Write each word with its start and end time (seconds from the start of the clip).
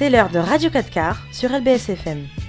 C'est 0.00 0.08
l'heure 0.08 0.30
de 0.30 0.38
Radio 0.38 0.70
4 0.70 0.88
quarts 0.88 1.18
sur 1.30 1.50
LBSFM. 1.50 2.39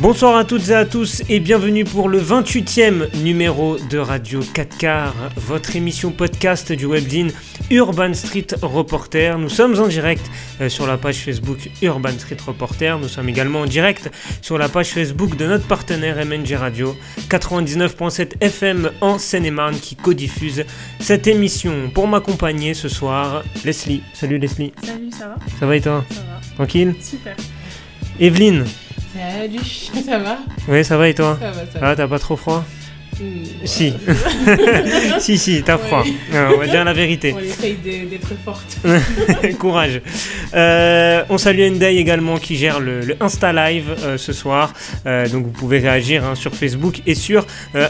Bonsoir 0.00 0.36
à 0.36 0.46
toutes 0.46 0.70
et 0.70 0.74
à 0.74 0.86
tous 0.86 1.22
et 1.28 1.40
bienvenue 1.40 1.84
pour 1.84 2.08
le 2.08 2.18
28e 2.18 3.14
numéro 3.18 3.76
de 3.76 3.98
Radio 3.98 4.40
4 4.40 4.78
quarts, 4.78 5.14
votre 5.36 5.76
émission 5.76 6.10
podcast 6.10 6.72
du 6.72 6.86
webzine 6.86 7.30
Urban 7.68 8.14
Street 8.14 8.46
Reporter. 8.62 9.38
Nous 9.38 9.50
sommes 9.50 9.78
en 9.78 9.88
direct 9.88 10.24
euh, 10.62 10.70
sur 10.70 10.86
la 10.86 10.96
page 10.96 11.16
Facebook 11.16 11.70
Urban 11.82 12.12
Street 12.12 12.38
Reporter. 12.46 12.98
Nous 12.98 13.08
sommes 13.08 13.28
également 13.28 13.60
en 13.60 13.66
direct 13.66 14.10
sur 14.40 14.56
la 14.56 14.70
page 14.70 14.88
Facebook 14.88 15.36
de 15.36 15.46
notre 15.46 15.66
partenaire 15.66 16.16
MNG 16.24 16.54
Radio 16.54 16.96
99.7 17.28 18.36
FM 18.40 18.90
en 19.02 19.18
Seine-et-Marne 19.18 19.78
qui 19.78 19.96
codiffuse 19.96 20.64
cette 20.98 21.26
émission. 21.26 21.90
Pour 21.92 22.08
m'accompagner 22.08 22.72
ce 22.72 22.88
soir, 22.88 23.44
Leslie. 23.66 24.02
Salut 24.14 24.38
Leslie. 24.38 24.72
Salut, 24.82 25.10
ça 25.10 25.28
va? 25.28 25.36
Ça 25.58 25.66
va 25.66 25.76
et 25.76 25.82
toi? 25.82 26.06
Ça 26.08 26.20
va. 26.20 26.40
Tranquille? 26.54 26.94
Super. 27.02 27.36
Evelyne. 28.18 28.64
Salut, 29.14 29.58
ça 30.06 30.18
va 30.18 30.38
Oui, 30.68 30.84
ça 30.84 30.96
va 30.96 31.08
et 31.08 31.14
toi 31.14 31.36
Ça 31.40 31.50
va, 31.50 31.60
ça 31.60 31.66
Ah, 31.76 31.80
va. 31.80 31.96
t'as 31.96 32.08
pas 32.08 32.18
trop 32.18 32.36
froid 32.36 32.64
Si. 33.64 33.94
Si, 35.18 35.38
si, 35.38 35.62
t'as 35.62 35.78
froid. 35.78 36.02
Ouais. 36.02 36.38
On 36.54 36.58
va 36.58 36.66
dire 36.66 36.84
la 36.84 36.92
vérité. 36.92 37.34
On 37.36 37.40
essaye 37.40 37.74
d'être 37.74 38.32
forte. 38.44 38.78
Courage. 39.58 40.00
Euh, 40.54 41.22
on 41.28 41.38
salue 41.38 41.70
Endai 41.70 41.96
également 41.96 42.38
qui 42.38 42.56
gère 42.56 42.80
le, 42.80 43.00
le 43.00 43.16
Insta 43.20 43.52
Live 43.52 43.94
euh, 44.02 44.16
ce 44.16 44.32
soir. 44.32 44.72
Euh, 45.06 45.28
donc 45.28 45.44
vous 45.44 45.50
pouvez 45.50 45.78
réagir 45.78 46.24
hein, 46.24 46.34
sur 46.34 46.54
Facebook 46.54 47.02
et 47.06 47.14
sur 47.14 47.46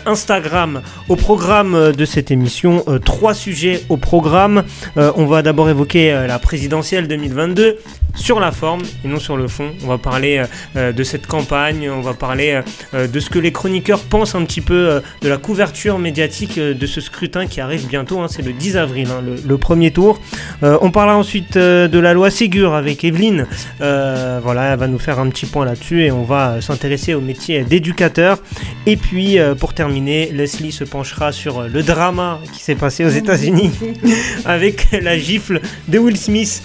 Instagram. 0.07 0.83
Au 1.09 1.17
programme 1.17 1.93
de 1.93 2.05
cette 2.05 2.31
émission, 2.31 2.85
trois 3.05 3.35
sujets 3.35 3.83
au 3.89 3.97
programme. 3.97 4.65
On 4.97 5.27
va 5.27 5.43
d'abord 5.43 5.71
évoquer 5.71 6.13
la 6.27 6.39
présidentielle 6.39 7.09
2022 7.09 7.79
sur 8.15 8.41
la 8.41 8.53
forme 8.53 8.83
et 9.05 9.09
non 9.09 9.19
sur 9.19 9.37
le 9.37 9.49
fond. 9.49 9.71
On 9.85 9.89
va 9.89 9.99
parler 9.99 10.43
de 10.75 11.03
cette 11.03 11.27
campagne, 11.27 11.89
on 11.91 12.01
va 12.01 12.15
parler 12.15 12.61
de 12.93 13.21
ce 13.21 13.31
que 13.31 13.39
les 13.39 13.53
chroniqueurs 13.53 14.01
pensent 14.01 14.35
un 14.35 14.45
petit 14.45 14.61
peu 14.61 15.01
de 15.23 15.29
la 15.29 15.37
couverture 15.39 15.99
médiatique 15.99 16.59
euh, 16.59 16.75
de 16.75 16.87
ce 16.87 17.01
scrutin 17.01 17.47
qui 17.47 17.61
arrive 17.61 17.87
bientôt. 17.87 18.21
hein. 18.21 18.27
C'est 18.29 18.43
le 18.43 18.53
10 18.53 18.77
avril, 18.77 19.09
hein, 19.11 19.23
le, 19.25 19.37
le 19.47 19.59
premier 19.59 19.91
tour. 19.91 20.21
Euh, 20.63 20.79
on 20.81 20.91
parlera 20.91 21.17
ensuite 21.17 21.57
euh, 21.57 21.89
de 21.89 21.99
la 21.99 22.13
loi 22.15 22.31
Ségur 22.31 22.75
avec 22.75 23.05
Evelyne. 23.05 23.47
Euh, 23.81 24.41
voilà, 24.43 24.73
elle 24.73 24.79
va 24.79 24.87
nous 24.87 24.99
faire 24.99 25.19
un 25.19 25.29
petit 25.29 25.47
point 25.47 25.65
là-dessus 25.65 26.05
et 26.05 26.11
on 26.13 26.25
va 26.25 26.61
s'intéresser 26.61 27.15
au 27.15 27.21
métier 27.21 27.63
d'éducateur. 27.65 28.39
Et 28.87 28.97
puis, 28.97 29.39
pour 29.59 29.75
terminer, 29.75 30.31
Leslie 30.33 30.73
se 30.73 30.85
penchera 30.85 31.33
sur 31.33 31.63
le 31.69 31.83
drama 31.83 32.39
qui 32.55 32.63
s'est 32.63 32.75
passé 32.75 33.05
aux 33.05 33.11
États-Unis 33.11 33.71
avec 34.45 34.89
la 34.93 35.19
gifle 35.19 35.61
de 35.89 35.99
Will 35.99 36.17
Smith 36.17 36.63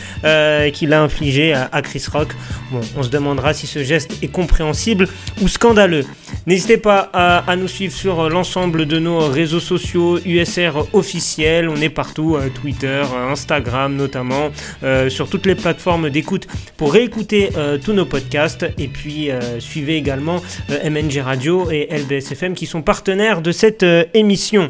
qu'il 0.74 0.94
a 0.94 1.02
infligé 1.02 1.54
à, 1.54 1.70
à 1.72 1.82
Chris 1.82 2.04
Rock. 2.12 2.30
Bon, 2.72 2.82
on 2.98 3.04
se 3.04 3.10
demandera 3.10 3.54
si 3.54 3.68
ce 3.68 3.84
geste 3.84 4.18
est 4.24 4.28
compréhensible 4.28 5.08
ou 5.42 5.48
scandaleux. 5.48 6.06
N'hésitez 6.48 6.78
pas 6.78 7.10
à, 7.14 7.50
à 7.50 7.56
nous 7.56 7.68
suivre 7.68 7.94
sur 7.94 8.20
euh, 8.22 8.30
de 8.46 9.00
nos 9.00 9.20
réseaux 9.20 9.60
sociaux 9.60 10.20
USR 10.24 10.88
officiels. 10.94 11.68
On 11.68 11.78
est 11.78 11.90
partout, 11.90 12.36
euh, 12.36 12.50
Twitter, 12.50 13.02
euh, 13.12 13.32
Instagram 13.32 13.96
notamment, 13.96 14.52
euh, 14.84 15.10
sur 15.10 15.28
toutes 15.30 15.48
les 15.48 15.56
plateformes 15.56 16.12
d'écoute 16.12 16.48
pour 16.78 16.94
réécouter 16.94 17.50
tous 17.84 17.94
nos 17.94 18.06
podcasts. 18.06 18.66
Et 18.78 18.88
puis 18.88 19.30
suivez 19.60 19.98
également 19.98 20.42
MNG 20.70 21.22
Radio 21.22 21.70
et 21.72 21.88
LBSFM 21.90 22.54
qui 22.54 22.66
sont 22.66 22.82
partenaires 22.82 23.42
de 23.42 23.52
cette 23.52 23.86
émission. 24.14 24.70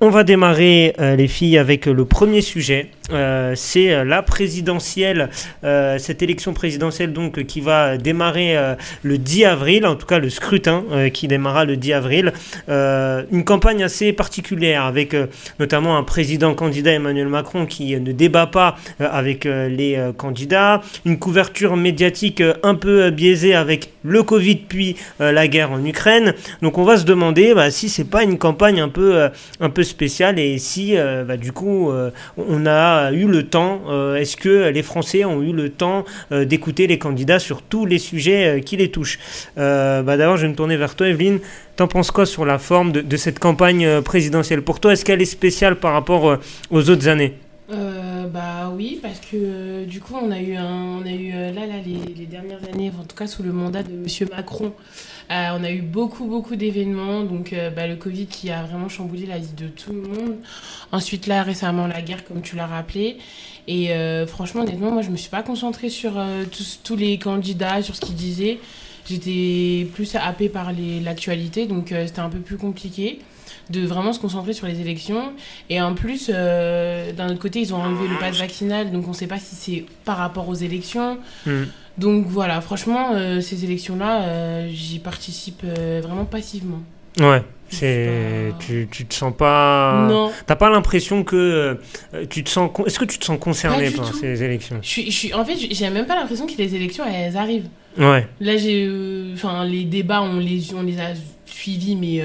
On 0.00 0.10
va 0.10 0.24
démarrer 0.24 0.94
les 0.98 1.28
filles 1.28 1.58
avec 1.58 1.86
le 1.86 2.04
premier 2.04 2.40
sujet. 2.40 2.90
Euh, 3.10 3.54
c'est 3.56 3.92
euh, 3.92 4.04
la 4.04 4.22
présidentielle, 4.22 5.30
euh, 5.64 5.98
cette 5.98 6.22
élection 6.22 6.54
présidentielle 6.54 7.12
donc 7.12 7.44
qui 7.44 7.60
va 7.60 7.96
démarrer 7.96 8.56
le 9.02 9.18
10 9.18 9.44
avril, 9.44 9.86
en 9.86 9.96
tout 9.96 10.06
cas 10.06 10.18
le 10.18 10.30
scrutin 10.30 10.84
qui 11.12 11.28
démarrera 11.28 11.64
le 11.64 11.76
10 11.76 11.92
avril. 11.92 12.32
Une 12.68 13.44
campagne 13.44 13.82
assez 13.82 14.12
particulière 14.12 14.84
avec 14.84 15.16
notamment 15.58 15.96
un 15.96 16.02
président 16.02 16.54
candidat 16.54 16.92
Emmanuel 16.92 17.28
Macron 17.28 17.66
qui 17.66 17.98
ne 17.98 18.12
débat 18.12 18.46
pas 18.46 18.76
avec 18.98 19.44
les 19.44 19.98
candidats, 20.16 20.82
une 21.04 21.18
couverture 21.18 21.76
médiatique 21.76 22.42
un 22.62 22.74
peu 22.74 23.10
biaisée 23.10 23.54
avec 23.54 23.90
le 24.04 24.22
Covid 24.22 24.56
puis 24.56 24.96
la 25.18 25.48
guerre 25.48 25.72
en 25.72 25.84
Ukraine. 25.84 26.34
Donc 26.60 26.78
on 26.78 26.84
va 26.84 26.96
se 26.96 27.04
demander 27.04 27.54
bah, 27.54 27.70
si 27.70 27.88
c'est 27.88 28.08
pas 28.08 28.22
une 28.22 28.38
campagne 28.38 28.80
un 28.80 28.88
peu 28.88 29.28
un 29.60 29.70
peu 29.70 29.82
spéciale 29.82 30.38
et 30.38 30.58
si 30.58 30.94
bah, 31.26 31.36
du 31.36 31.52
coup 31.52 31.90
on 32.36 32.66
a 32.66 32.91
eu 33.12 33.26
le 33.26 33.44
temps, 33.44 33.82
euh, 33.88 34.16
est-ce 34.16 34.36
que 34.36 34.68
les 34.68 34.82
Français 34.82 35.24
ont 35.24 35.42
eu 35.42 35.52
le 35.52 35.70
temps 35.70 36.04
euh, 36.30 36.44
d'écouter 36.44 36.86
les 36.86 36.98
candidats 36.98 37.38
sur 37.38 37.62
tous 37.62 37.86
les 37.86 37.98
sujets 37.98 38.58
euh, 38.58 38.60
qui 38.60 38.76
les 38.76 38.90
touchent? 38.90 39.18
Bah, 39.56 40.02
D'abord 40.02 40.36
je 40.36 40.42
vais 40.42 40.48
me 40.48 40.54
tourner 40.54 40.76
vers 40.76 40.94
toi 40.94 41.08
Evelyne, 41.08 41.40
t'en 41.76 41.88
penses 41.88 42.10
quoi 42.10 42.26
sur 42.26 42.44
la 42.44 42.58
forme 42.58 42.92
de, 42.92 43.16
cette 43.16 43.38
campagne 43.38 44.00
présidentielle? 44.02 44.62
Pour 44.62 44.80
toi 44.80 44.92
est-ce 44.92 45.04
qu'elle 45.04 45.22
est 45.22 45.26
spéciale 45.26 45.76
par 45.76 45.92
rapport 45.92 46.38
aux 46.70 46.90
autres 46.90 47.08
années? 47.08 47.34
Bah 47.68 48.72
oui, 48.74 48.98
parce 49.02 49.20
que 49.20 49.84
du 49.84 50.00
coup, 50.00 50.14
on 50.14 50.30
a 50.30 50.40
eu, 50.40 50.54
un, 50.54 51.00
on 51.00 51.06
a 51.06 51.10
eu 51.10 51.32
là, 51.32 51.66
là 51.66 51.74
les, 51.84 52.14
les 52.14 52.26
dernières 52.26 52.60
années, 52.72 52.90
en 52.98 53.04
tout 53.04 53.16
cas 53.16 53.26
sous 53.26 53.42
le 53.42 53.52
mandat 53.52 53.82
de 53.82 53.92
Monsieur 53.92 54.26
Macron, 54.30 54.72
euh, 55.30 55.56
on 55.58 55.64
a 55.64 55.70
eu 55.70 55.82
beaucoup, 55.82 56.26
beaucoup 56.26 56.56
d'événements. 56.56 57.22
Donc, 57.22 57.52
euh, 57.52 57.70
bah, 57.70 57.86
le 57.86 57.96
Covid 57.96 58.26
qui 58.26 58.50
a 58.50 58.62
vraiment 58.62 58.88
chamboulé 58.88 59.26
la 59.26 59.38
vie 59.38 59.52
de 59.56 59.68
tout 59.68 59.92
le 59.92 60.02
monde. 60.02 60.36
Ensuite, 60.90 61.26
là, 61.26 61.42
récemment, 61.42 61.86
la 61.86 62.02
guerre, 62.02 62.24
comme 62.24 62.42
tu 62.42 62.56
l'as 62.56 62.66
rappelé. 62.66 63.18
Et 63.68 63.92
euh, 63.92 64.26
franchement, 64.26 64.62
honnêtement, 64.62 64.90
moi, 64.90 65.02
je 65.02 65.10
me 65.10 65.16
suis 65.16 65.30
pas 65.30 65.42
concentrée 65.42 65.88
sur 65.88 66.12
tous, 66.50 66.80
tous 66.82 66.96
les 66.96 67.18
candidats, 67.18 67.82
sur 67.82 67.94
ce 67.94 68.00
qu'ils 68.00 68.16
disaient. 68.16 68.58
J'étais 69.08 69.88
plus 69.94 70.14
happée 70.14 70.48
par 70.48 70.70
l'actualité, 71.04 71.66
donc 71.66 71.88
c'était 71.88 72.20
un 72.20 72.28
peu 72.28 72.38
plus 72.38 72.56
compliqué 72.56 73.18
de 73.68 73.80
vraiment 73.80 74.12
se 74.12 74.20
concentrer 74.20 74.52
sur 74.52 74.66
les 74.68 74.80
élections. 74.80 75.32
Et 75.70 75.80
en 75.80 75.94
plus, 75.94 76.28
d'un 76.28 77.28
autre 77.28 77.40
côté, 77.40 77.60
ils 77.60 77.74
ont 77.74 77.78
enlevé 77.78 78.06
le 78.06 78.16
pass 78.18 78.38
vaccinal, 78.38 78.92
donc 78.92 79.06
on 79.06 79.10
ne 79.10 79.16
sait 79.16 79.26
pas 79.26 79.40
si 79.40 79.56
c'est 79.56 79.86
par 80.04 80.18
rapport 80.18 80.48
aux 80.48 80.54
élections. 80.54 81.18
Hmm. 81.46 81.64
Donc 81.98 82.26
voilà, 82.26 82.60
franchement, 82.60 83.10
euh, 83.12 83.40
ces 83.40 83.64
élections-là, 83.64 84.22
euh, 84.22 84.68
j'y 84.72 84.98
participe 84.98 85.62
euh, 85.64 86.00
vraiment 86.02 86.24
passivement. 86.24 86.80
Ouais, 87.20 87.42
c'est 87.68 88.08
pas- 88.52 88.58
tu, 88.64 88.88
tu 88.90 89.04
te 89.04 89.12
sens 89.14 89.34
pas 89.36 90.06
Non, 90.08 90.30
T'as 90.46 90.56
pas 90.56 90.70
l'impression 90.70 91.24
que 91.24 91.78
tu 92.30 92.42
te 92.42 92.48
sens 92.48 92.70
con- 92.72 92.86
est-ce 92.86 92.98
que 92.98 93.04
tu 93.04 93.18
te 93.18 93.24
sens 93.24 93.38
concerné 93.38 93.90
par 93.90 94.10
tout. 94.10 94.16
ces 94.16 94.42
élections? 94.42 94.78
Je 94.80 94.88
suis, 94.88 95.10
je 95.10 95.16
suis, 95.16 95.34
en 95.34 95.44
fait, 95.44 95.56
j'ai 95.56 95.90
même 95.90 96.06
pas 96.06 96.14
l'impression 96.16 96.46
que 96.46 96.56
les 96.56 96.74
élections, 96.74 97.04
elles 97.06 97.36
arrivent. 97.36 97.68
Ouais. 97.98 98.26
Là, 98.40 98.56
j'ai, 98.56 98.90
enfin, 99.34 99.64
les 99.66 99.84
débats, 99.84 100.22
on 100.22 100.38
les, 100.38 100.72
on 100.74 100.82
les 100.82 100.98
a 100.98 101.08
suivis, 101.44 101.94
mais 101.96 102.22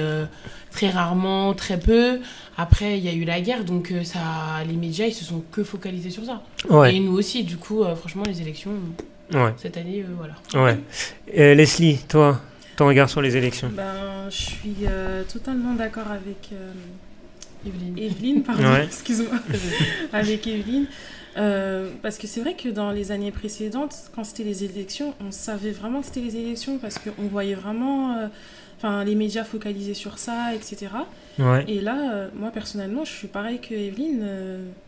très 0.70 0.88
rarement, 0.88 1.52
très 1.52 1.78
peu. 1.78 2.20
Après, 2.56 2.96
il 2.98 3.04
y 3.04 3.08
a 3.08 3.12
eu 3.12 3.24
la 3.24 3.40
guerre, 3.42 3.64
donc 3.64 3.92
ça, 4.04 4.18
les 4.66 4.74
médias, 4.74 5.06
ils 5.06 5.12
se 5.14 5.24
sont 5.24 5.42
que 5.52 5.62
focalisés 5.62 6.10
sur 6.10 6.24
ça. 6.24 6.42
Ouais. 6.70 6.94
Et 6.96 7.00
nous 7.00 7.12
aussi, 7.12 7.44
du 7.44 7.58
coup, 7.58 7.84
franchement, 7.96 8.22
les 8.26 8.40
élections, 8.40 8.72
Ouais. 9.32 9.52
cette 9.56 9.76
année, 9.76 10.02
euh, 10.06 10.14
voilà. 10.16 10.34
Ouais. 10.64 10.78
Euh, 11.36 11.54
Leslie, 11.54 11.98
toi, 12.08 12.40
ton 12.76 12.86
regard 12.86 13.10
sur 13.10 13.20
les 13.20 13.36
élections 13.36 13.70
Ben, 13.74 14.28
je 14.30 14.36
suis 14.36 14.76
euh, 14.86 15.22
totalement 15.24 15.74
d'accord 15.74 16.10
avec 16.10 16.48
euh, 16.52 16.72
Evelyne. 17.66 17.98
Evelyne, 17.98 18.42
pardon, 18.42 18.62
Ouais. 18.62 18.84
excuse-moi, 18.86 19.38
avec 20.12 20.46
Evelyne. 20.46 20.86
Euh, 21.38 21.90
parce 22.02 22.18
que 22.18 22.26
c'est 22.26 22.40
vrai 22.40 22.54
que 22.54 22.68
dans 22.68 22.90
les 22.90 23.12
années 23.12 23.30
précédentes, 23.30 23.94
quand 24.14 24.24
c'était 24.24 24.44
les 24.44 24.64
élections, 24.64 25.14
on 25.26 25.30
savait 25.30 25.70
vraiment 25.70 26.00
que 26.00 26.06
c'était 26.06 26.20
les 26.20 26.36
élections 26.36 26.78
parce 26.78 26.98
qu'on 26.98 27.28
voyait 27.28 27.54
vraiment 27.54 28.16
euh, 28.84 29.04
les 29.04 29.14
médias 29.14 29.44
focalisés 29.44 29.94
sur 29.94 30.18
ça, 30.18 30.54
etc. 30.54 30.88
Ouais. 31.38 31.64
Et 31.68 31.80
là, 31.80 32.12
euh, 32.12 32.28
moi 32.34 32.50
personnellement, 32.50 33.04
je 33.04 33.12
suis 33.12 33.28
pareil 33.28 33.60
que 33.60 33.72
Evelyne, 33.74 34.26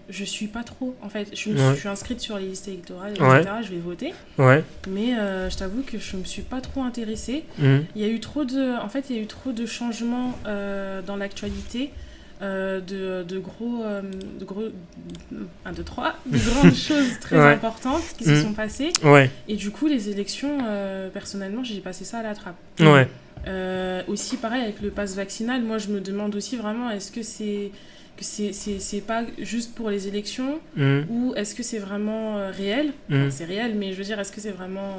je 0.08 0.24
suis 0.24 0.48
pas 0.48 0.64
trop. 0.64 0.96
En 1.02 1.08
fait, 1.08 1.28
je, 1.36 1.50
me 1.50 1.56
suis, 1.56 1.66
Ouais. 1.66 1.74
je 1.74 1.78
suis 1.80 1.88
inscrite 1.88 2.20
sur 2.20 2.36
les 2.38 2.46
listes 2.46 2.66
électorales, 2.66 3.12
etc. 3.12 3.26
Ouais. 3.28 3.62
Je 3.62 3.70
vais 3.70 3.78
voter, 3.78 4.12
mais 4.88 5.14
je 5.50 5.56
t'avoue 5.56 5.82
que 5.82 5.98
je 5.98 6.16
me 6.16 6.24
suis 6.24 6.42
pas 6.42 6.60
trop 6.60 6.82
intéressée. 6.82 7.44
Mhm. 7.58 7.84
Il 7.94 8.02
y 8.02 8.04
a 8.04 8.08
eu 8.08 8.18
trop 8.18 8.44
de, 8.44 8.76
en 8.82 8.88
fait, 8.88 9.04
il 9.10 9.16
y 9.16 9.18
a 9.20 9.22
eu 9.22 9.26
trop 9.26 9.52
de 9.52 9.66
changements 9.66 10.36
dans 10.44 11.16
l'actualité, 11.16 11.90
euh, 12.42 12.80
de, 12.80 13.22
de 13.22 13.38
gros, 13.38 13.82
euh, 13.84 14.02
de 14.38 14.44
gros, 14.44 14.62
un, 15.64 15.72
deux, 15.72 15.82
trois, 15.84 16.14
de 16.26 16.38
grandes 16.38 16.74
choses 16.88 17.18
très 17.20 17.36
Ouais. 17.36 17.52
importantes 17.52 18.02
qui 18.16 18.24
se 18.24 18.30
Mm. 18.30 18.42
sont 18.42 18.52
passées. 18.54 18.92
Ouais. 19.04 19.30
Et 19.48 19.56
du 19.56 19.70
coup, 19.70 19.86
les 19.86 20.08
élections, 20.08 20.58
euh, 20.66 21.08
personnellement, 21.10 21.62
j'ai 21.64 21.80
passé 21.80 22.04
ça 22.04 22.18
à 22.18 22.22
la 22.22 22.34
trappe. 22.34 22.56
Ouais. 22.80 23.06
Aussi, 24.08 24.36
pareil 24.36 24.62
avec 24.62 24.80
le 24.80 24.90
pass 24.90 25.14
vaccinal, 25.16 25.62
moi, 25.62 25.78
je 25.78 25.88
me 25.88 26.00
demande 26.00 26.34
aussi 26.34 26.56
vraiment, 26.56 26.90
est-ce 26.90 27.10
que 27.12 27.22
c'est 27.22 27.70
que 28.16 28.24
c'est- 28.26 29.00
pas 29.06 29.22
juste 29.38 29.74
pour 29.74 29.88
les 29.88 30.06
élections 30.06 30.60
Mhm. 30.76 31.06
ou 31.08 31.32
est-ce 31.36 31.54
que 31.54 31.62
c'est 31.62 31.78
vraiment 31.78 32.36
réel? 32.50 32.92
Enfin, 33.10 33.30
C'est 33.30 33.46
réel, 33.46 33.74
mais 33.78 33.92
je 33.92 33.98
veux 33.98 34.04
dire, 34.04 34.20
est-ce 34.20 34.30
que 34.32 34.42
c'est 34.42 34.50
vraiment 34.50 34.92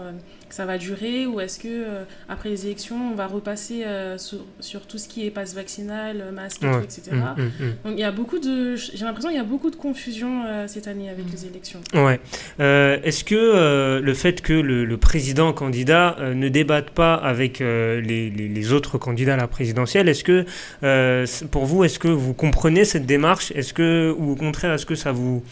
que 0.51 0.55
ça 0.55 0.65
va 0.65 0.77
durer 0.77 1.25
ou 1.25 1.39
est-ce 1.39 1.57
que 1.59 1.67
euh, 1.67 2.03
après 2.29 2.49
les 2.49 2.65
élections, 2.65 3.11
on 3.11 3.15
va 3.15 3.25
repasser 3.27 3.83
euh, 3.85 4.17
sur, 4.17 4.39
sur 4.59 4.81
tout 4.85 4.97
ce 4.97 5.07
qui 5.07 5.25
est 5.25 5.31
passe 5.31 5.55
vaccinal, 5.55 6.17
euh, 6.21 6.31
masque, 6.31 6.61
Ouais. 6.61 6.83
etc. 6.83 7.11
Mhm, 7.13 7.43
mhm, 7.59 7.73
Donc 7.85 7.93
il 7.93 7.99
y 7.99 8.03
a 8.03 8.11
beaucoup 8.11 8.39
de, 8.39 8.75
j'ai 8.75 9.03
l'impression 9.05 9.29
qu'il 9.29 9.37
y 9.37 9.41
a 9.41 9.45
beaucoup 9.45 9.71
de 9.71 9.75
confusion 9.75 10.43
euh, 10.45 10.67
cette 10.67 10.87
année 10.87 11.09
avec 11.09 11.25
les 11.31 11.45
élections. 11.45 11.79
Ouais. 11.93 12.19
Euh, 12.59 12.97
Est-ce 13.03 13.23
que 13.23 13.35
euh, 13.35 13.99
le 14.01 14.13
fait 14.13 14.41
que 14.41 14.53
le, 14.53 14.85
le 14.85 14.97
président 14.97 15.53
candidat 15.53 16.15
euh, 16.19 16.33
ne 16.33 16.49
débatte 16.49 16.89
pas 16.91 17.15
avec 17.15 17.61
euh, 17.61 18.01
les, 18.01 18.29
les- 18.29 18.47
les 18.49 18.73
autres 18.73 18.97
candidats 18.97 19.33
à 19.33 19.37
la 19.37 19.47
présidentielle, 19.47 20.09
est-ce 20.09 20.23
que 20.23 20.45
euh, 20.83 21.25
pour 21.49 21.65
vous, 21.65 21.83
est-ce 21.83 21.97
que 21.99 22.07
vous 22.09 22.33
comprenez 22.33 22.85
cette 22.85 23.05
démarche? 23.05 23.51
Est-ce 23.55 23.73
que 23.73 24.13
ou 24.17 24.31
au 24.33 24.35
contraire, 24.35 24.73
est-ce 24.73 24.85
que 24.85 24.95
ça 24.95 25.11
vous 25.11 25.43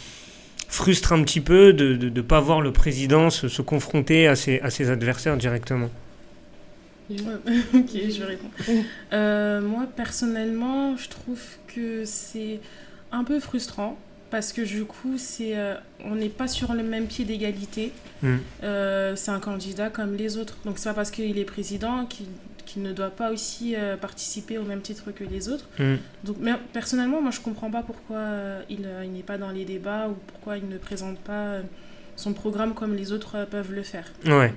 frustre 0.69 1.11
un 1.11 1.23
petit 1.23 1.41
peu 1.41 1.73
de 1.73 2.09
ne 2.09 2.21
pas 2.21 2.39
voir 2.39 2.61
le 2.61 2.71
président 2.71 3.29
se, 3.29 3.49
se 3.49 3.61
confronter 3.61 4.27
à 4.27 4.35
ses, 4.35 4.61
à 4.61 4.69
ses 4.69 4.89
adversaires 4.89 5.35
directement 5.35 5.89
ok, 7.73 7.89
je 7.93 8.19
vais 8.19 8.25
répondre. 8.25 8.53
Euh, 9.13 9.61
moi, 9.61 9.87
personnellement, 9.95 10.95
je 10.95 11.09
trouve 11.09 11.41
que 11.67 12.05
c'est 12.05 12.59
un 13.11 13.23
peu 13.23 13.39
frustrant 13.39 13.97
parce 14.29 14.53
que 14.53 14.61
du 14.61 14.85
coup, 14.85 15.17
c'est, 15.17 15.57
euh, 15.57 15.73
on 16.05 16.15
n'est 16.15 16.29
pas 16.29 16.47
sur 16.47 16.73
le 16.73 16.83
même 16.83 17.07
pied 17.07 17.25
d'égalité. 17.25 17.91
Mm. 18.21 18.35
Euh, 18.63 19.15
c'est 19.15 19.31
un 19.31 19.39
candidat 19.39 19.89
comme 19.89 20.15
les 20.15 20.37
autres. 20.37 20.57
Donc, 20.65 20.77
c'est 20.77 20.89
pas 20.89 20.93
parce 20.93 21.09
qu'il 21.09 21.39
est 21.39 21.45
président 21.45 22.05
qu'il 22.05 22.27
qu'il 22.69 22.83
ne 22.83 22.93
doit 22.93 23.09
pas 23.09 23.31
aussi 23.31 23.75
euh, 23.75 23.97
participer 23.97 24.57
au 24.57 24.63
même 24.63 24.81
titre 24.81 25.11
que 25.11 25.23
les 25.23 25.49
autres. 25.49 25.65
Mm. 25.79 25.95
Donc, 26.23 26.37
mais, 26.39 26.51
personnellement, 26.73 27.21
moi, 27.21 27.31
je 27.31 27.39
comprends 27.39 27.71
pas 27.71 27.81
pourquoi 27.81 28.17
euh, 28.17 28.61
il, 28.69 28.85
euh, 28.85 29.03
il 29.05 29.11
n'est 29.11 29.23
pas 29.23 29.37
dans 29.37 29.49
les 29.51 29.65
débats 29.65 30.07
ou 30.09 30.15
pourquoi 30.27 30.57
il 30.57 30.67
ne 30.67 30.77
présente 30.77 31.17
pas 31.19 31.57
son 32.15 32.33
programme 32.33 32.73
comme 32.73 32.95
les 32.95 33.11
autres 33.11 33.37
euh, 33.37 33.45
peuvent 33.45 33.71
le 33.71 33.83
faire. 33.83 34.05
Ouais. 34.25 34.53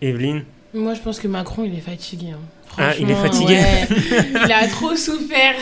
Evelyne? 0.00 0.44
Moi, 0.74 0.94
je 0.94 1.00
pense 1.00 1.20
que 1.20 1.28
Macron, 1.28 1.64
il 1.64 1.74
est 1.76 1.80
fatigué. 1.80 2.30
hein. 2.32 2.38
Ah, 2.78 2.94
il 2.98 3.10
est 3.10 3.14
fatigué. 3.14 3.54
ouais. 3.54 3.86
il 4.46 4.52
a 4.52 4.66
trop 4.66 4.96
souffert. 4.96 5.54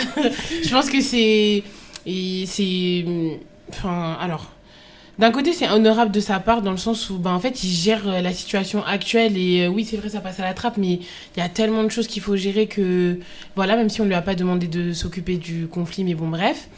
je 0.63 0.71
pense 0.71 0.89
que 0.89 1.01
c'est. 1.01 1.63
et 2.07 2.45
C'est. 2.47 3.05
Enfin, 3.69 4.17
alors. 4.21 4.53
D'un 5.21 5.33
côté, 5.33 5.53
c'est 5.53 5.69
honorable 5.69 6.13
de 6.13 6.21
sa 6.21 6.41
part 6.41 6.63
dans 6.63 6.71
le 6.71 6.79
sens 6.79 7.11
où, 7.11 7.19
ben, 7.19 7.35
en 7.35 7.41
fait, 7.41 7.63
il 7.63 7.69
gère 7.69 8.09
euh, 8.09 8.23
la 8.23 8.33
situation 8.33 8.83
actuelle 8.87 9.37
et 9.37 9.67
euh, 9.67 9.69
oui, 9.69 9.85
c'est 9.85 9.99
vrai, 9.99 10.09
ça 10.09 10.23
passe 10.23 10.41
à 10.41 10.45
la 10.45 10.55
trappe, 10.55 10.79
mais 10.79 10.99
il 11.37 11.39
y 11.39 11.43
a 11.43 11.51
tellement 11.51 11.85
de 11.85 11.91
choses 11.91 12.07
qu'il 12.07 12.23
faut 12.23 12.37
gérer 12.37 12.67
que, 12.67 13.19
voilà, 13.55 13.77
même 13.77 13.91
si 13.91 14.01
on 14.01 14.07
lui 14.07 14.15
a 14.15 14.23
pas 14.23 14.35
demandé 14.35 14.67
de 14.67 14.95
s'occuper 14.95 15.37
du 15.37 15.67
conflit, 15.67 16.05
mais 16.05 16.15
bon, 16.15 16.29
bref. 16.29 16.71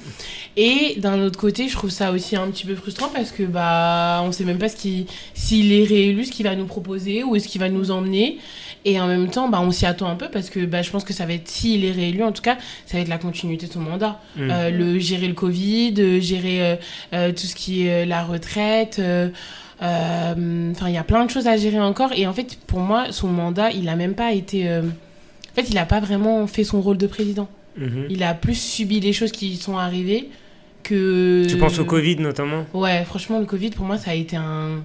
Et 0.56 0.96
d'un 0.98 1.20
autre 1.22 1.38
côté, 1.38 1.68
je 1.68 1.76
trouve 1.76 1.90
ça 1.90 2.10
aussi 2.10 2.34
un 2.34 2.50
petit 2.50 2.66
peu 2.66 2.74
frustrant 2.74 3.10
parce 3.14 3.30
que, 3.30 3.44
bah, 3.44 4.22
on 4.24 4.32
sait 4.32 4.42
même 4.42 4.58
pas 4.58 4.68
ce 4.68 4.74
qui, 4.74 5.06
s'il 5.34 5.72
est 5.72 5.84
réélu, 5.84 6.24
ce 6.24 6.32
qu'il 6.32 6.44
va 6.44 6.56
nous 6.56 6.66
proposer, 6.66 7.22
où 7.22 7.36
est-ce 7.36 7.46
qu'il 7.46 7.60
va 7.60 7.68
nous 7.68 7.92
emmener. 7.92 8.38
Et 8.84 9.00
en 9.00 9.06
même 9.06 9.28
temps, 9.28 9.48
bah, 9.48 9.60
on 9.60 9.70
s'y 9.70 9.86
attend 9.86 10.08
un 10.08 10.16
peu 10.16 10.28
parce 10.28 10.50
que 10.50 10.64
bah, 10.64 10.82
je 10.82 10.90
pense 10.90 11.04
que 11.04 11.12
ça 11.12 11.24
va 11.24 11.34
être, 11.34 11.48
s'il 11.48 11.84
est 11.84 11.92
réélu, 11.92 12.22
en 12.22 12.32
tout 12.32 12.42
cas, 12.42 12.56
ça 12.86 12.96
va 12.96 13.02
être 13.02 13.08
la 13.08 13.18
continuité 13.18 13.66
de 13.66 13.72
son 13.72 13.80
mandat. 13.80 14.20
Mm. 14.36 14.50
Euh, 14.50 14.70
le 14.70 14.98
gérer 14.98 15.28
le 15.28 15.34
Covid, 15.34 15.94
euh, 15.98 16.20
gérer 16.20 16.78
euh, 17.12 17.32
tout 17.32 17.46
ce 17.46 17.54
qui 17.54 17.86
est 17.86 18.06
la 18.06 18.24
retraite. 18.24 19.00
Enfin, 19.80 20.88
il 20.88 20.94
y 20.94 20.98
a 20.98 21.04
plein 21.04 21.24
de 21.24 21.30
choses 21.30 21.46
à 21.46 21.56
gérer 21.56 21.80
encore. 21.80 22.10
Et 22.16 22.26
en 22.26 22.32
fait, 22.32 22.58
pour 22.66 22.80
moi, 22.80 23.06
son 23.10 23.28
mandat, 23.28 23.70
il 23.70 23.88
a 23.88 23.96
même 23.96 24.14
pas 24.14 24.32
été. 24.32 24.68
En 24.68 25.54
fait, 25.54 25.68
il 25.68 25.74
n'a 25.74 25.86
pas 25.86 26.00
vraiment 26.00 26.46
fait 26.46 26.64
son 26.64 26.80
rôle 26.80 26.98
de 26.98 27.06
président. 27.06 27.48
Mhm. 27.76 28.06
Il 28.10 28.22
a 28.22 28.34
plus 28.34 28.60
subi 28.60 29.00
les 29.00 29.12
choses 29.12 29.32
qui 29.32 29.56
sont 29.56 29.76
arrivées 29.76 30.28
que. 30.82 31.46
Tu 31.48 31.56
penses 31.56 31.78
au 31.78 31.84
Covid 31.84 32.16
notamment? 32.16 32.64
Ouais, 32.74 33.04
franchement, 33.04 33.38
le 33.38 33.46
Covid, 33.46 33.70
pour 33.70 33.86
moi, 33.86 33.98
ça 33.98 34.10
a 34.10 34.14
été 34.14 34.36
un. 34.36 34.84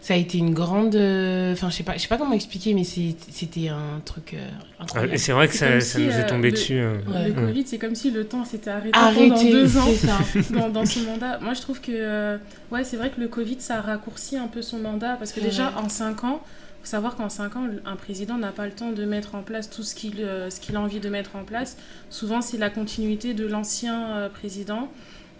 Ça 0.00 0.14
a 0.14 0.16
été 0.16 0.38
une 0.38 0.54
grande. 0.54 0.94
euh, 0.94 1.52
Enfin, 1.52 1.70
je 1.70 1.76
sais 1.76 1.82
pas, 1.82 1.94
je 1.94 1.98
sais 1.98 2.08
pas 2.08 2.16
comment 2.18 2.32
expliquer, 2.32 2.72
mais 2.72 2.84
c'était 2.84 3.68
un 3.68 4.00
truc 4.04 4.34
euh, 4.34 5.16
c'est 5.16 5.32
vrai 5.32 5.48
que 5.48 5.54
ça, 5.54 5.80
ça 5.80 5.98
si, 5.98 6.04
nous 6.04 6.10
est 6.12 6.22
euh, 6.24 6.28
tombé 6.28 6.48
le- 6.48 6.52
dessus. 6.52 6.78
euh. 6.78 6.94
Ouais. 7.08 7.28
Le. 7.28 7.32
Covid, 7.34 7.64
c'est 7.66 7.78
comme 7.78 7.94
si 7.96 8.10
le 8.10 8.24
temps 8.24 8.44
s'était 8.44 8.70
arrêté, 8.70 8.90
Arrêtez, 8.96 9.28
pendant 9.28 9.42
deux 9.42 9.76
ans. 9.76 9.88
ça. 9.96 10.18
dans, 10.54 10.68
dans 10.70 10.86
son 10.86 11.00
mandat. 11.00 11.38
Moi, 11.40 11.52
je 11.54 11.60
trouve 11.60 11.80
que 11.80 11.90
euh, 11.92 12.38
ouais, 12.70 12.84
c'est 12.84 12.96
vrai 12.96 13.10
que 13.10 13.20
le 13.20 13.28
Covid, 13.28 13.56
ça 13.60 13.78
a 13.78 13.80
raccourci 13.80 14.36
un 14.36 14.46
peu 14.46 14.62
son 14.62 14.78
mandat 14.78 15.16
parce 15.16 15.32
que 15.32 15.40
déjà, 15.40 15.72
en 15.76 15.88
5 15.88 16.22
ans, 16.24 16.40
faut 16.80 16.86
savoir 16.86 17.16
qu'en 17.16 17.28
5 17.28 17.56
ans, 17.56 17.66
un 17.84 17.96
président 17.96 18.38
n'a 18.38 18.52
pas 18.52 18.66
le 18.66 18.72
temps 18.72 18.92
de 18.92 19.04
mettre 19.04 19.34
en 19.34 19.42
place 19.42 19.68
tout 19.68 19.82
ce 19.82 19.96
qu'il 19.96 20.20
euh, 20.20 20.48
ce 20.48 20.60
qu'il 20.60 20.76
a 20.76 20.80
envie 20.80 21.00
de 21.00 21.08
mettre 21.08 21.34
en 21.34 21.42
place. 21.42 21.76
Souvent, 22.08 22.40
c'est 22.40 22.56
la 22.56 22.70
continuité 22.70 23.34
de 23.34 23.46
l'ancien 23.46 24.10
euh, 24.16 24.28
président 24.28 24.88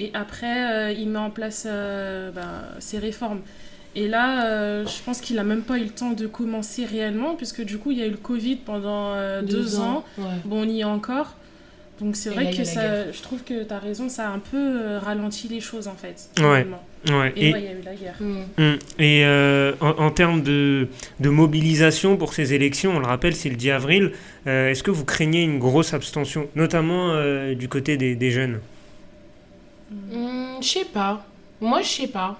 et 0.00 0.10
après, 0.14 0.90
euh, 0.90 0.92
il 0.92 1.08
met 1.08 1.18
en 1.20 1.30
place 1.30 1.64
euh, 1.66 2.32
bah, 2.32 2.64
ses 2.80 2.98
réformes. 2.98 3.40
Et 4.00 4.06
là, 4.06 4.46
euh, 4.46 4.86
je 4.86 5.02
pense 5.04 5.20
qu'il 5.20 5.34
n'a 5.36 5.42
même 5.44 5.62
pas 5.62 5.76
eu 5.78 5.84
le 5.84 5.90
temps 5.90 6.12
de 6.12 6.26
commencer 6.28 6.84
réellement, 6.84 7.34
puisque 7.34 7.62
du 7.64 7.78
coup, 7.78 7.90
il 7.90 7.98
y 7.98 8.02
a 8.02 8.06
eu 8.06 8.10
le 8.12 8.16
Covid 8.16 8.56
pendant 8.56 9.12
euh, 9.14 9.42
deux, 9.42 9.80
ans. 9.80 10.04
Ouais. 10.16 10.24
Bon, 10.44 10.62
on 10.62 10.68
y 10.68 10.80
est 10.80 10.84
encore. 10.84 11.34
Donc 12.00 12.14
c'est 12.14 12.30
vrai 12.30 12.44
là, 12.44 12.52
que 12.52 12.62
ça, 12.62 13.10
je 13.10 13.20
trouve 13.22 13.42
que 13.42 13.64
tu 13.64 13.74
as 13.74 13.78
raison, 13.80 14.08
ça 14.08 14.28
a 14.28 14.30
un 14.30 14.38
peu 14.38 14.56
euh, 14.56 15.00
ralenti 15.00 15.48
les 15.48 15.60
choses 15.60 15.88
en 15.88 15.96
fait. 15.96 16.28
Ouais. 16.38 16.64
Ouais. 17.12 17.32
Et 17.34 17.48
Et, 17.48 17.52
ouais, 17.52 17.60
il 17.60 17.64
y 17.64 17.68
a 17.68 17.72
eu 17.72 17.82
la 17.84 17.94
guerre. 17.96 18.14
Mm. 18.20 18.42
Mm. 18.56 18.78
Et, 19.00 19.24
euh, 19.24 19.72
en, 19.80 19.88
en 20.06 20.10
termes 20.12 20.42
de, 20.44 20.86
de 21.18 21.28
mobilisation 21.28 22.16
pour 22.16 22.34
ces 22.34 22.54
élections, 22.54 22.92
on 22.96 23.00
le 23.00 23.06
rappelle, 23.06 23.34
c'est 23.34 23.48
le 23.48 23.56
10 23.56 23.70
avril. 23.72 24.12
euh, 24.46 24.70
Est-ce 24.70 24.84
que 24.84 24.92
vous 24.92 25.04
craignez 25.04 25.42
une 25.42 25.58
grosse 25.58 25.92
abstention, 25.92 26.46
notamment 26.54 27.10
euh, 27.10 27.54
du 27.56 27.68
côté 27.68 27.96
des, 27.96 28.14
des 28.14 28.30
jeunes? 28.30 28.60
Hmm, 29.90 30.60
je 30.62 30.68
sais 30.68 30.84
pas. 30.84 31.26
Moi, 31.60 31.82
je 31.82 31.88
sais 31.88 32.06
pas. 32.08 32.38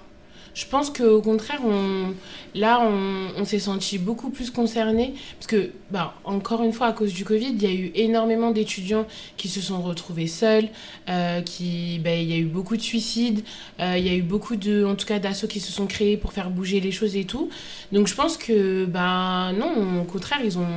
Je 0.53 0.65
pense 0.65 0.89
qu'au 0.89 1.21
contraire, 1.21 1.61
on... 1.63 2.13
là, 2.55 2.81
on, 2.81 3.45
s'est 3.45 3.59
senti 3.59 3.97
beaucoup 3.97 4.29
plus 4.29 4.51
concernés. 4.51 5.13
Parce 5.37 5.47
que, 5.47 5.71
bah, 5.91 6.15
encore 6.25 6.63
une 6.63 6.73
fois, 6.73 6.87
à 6.87 6.93
cause 6.93 7.13
du 7.13 7.23
Covid, 7.25 7.51
il 7.51 7.63
y 7.63 7.67
a 7.67 7.73
eu 7.73 7.91
énormément 7.95 8.51
d'étudiants 8.51 9.05
qui 9.37 9.47
se 9.47 9.61
sont 9.61 9.81
retrouvés 9.81 10.27
seuls. 10.27 10.67
euh, 11.09 11.41
qui, 11.41 11.99
bah, 11.99 12.15
il 12.15 12.29
y 12.29 12.33
a 12.33 12.37
eu 12.37 12.45
beaucoup 12.45 12.75
de 12.77 12.81
suicides. 12.81 13.43
euh, 13.79 13.95
il 13.97 14.05
y 14.05 14.09
a 14.09 14.15
eu 14.15 14.21
beaucoup 14.21 14.55
de, 14.55 14.83
en 14.85 14.95
tout 14.95 15.05
cas, 15.05 15.19
d'assauts 15.19 15.47
qui 15.47 15.59
se 15.59 15.71
sont 15.71 15.87
créés 15.87 16.17
pour 16.17 16.33
faire 16.33 16.49
bouger 16.49 16.79
les 16.79 16.91
choses 16.91 17.15
et 17.15 17.25
tout. 17.25 17.49
Donc, 17.91 18.07
je 18.07 18.15
pense 18.15 18.37
que, 18.37 18.85
bah, 18.85 19.51
non, 19.57 20.01
au 20.01 20.05
contraire, 20.05 20.39
ils 20.43 20.57
ont... 20.57 20.67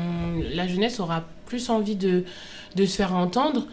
la 0.55 0.67
jeunesse 0.69 1.01
aura 1.01 1.25
plus 1.47 1.69
envie 1.71 1.97
de, 1.97 2.25
de 2.77 2.87
se 2.87 2.97
faire 2.97 3.15
entendre. 3.15 3.67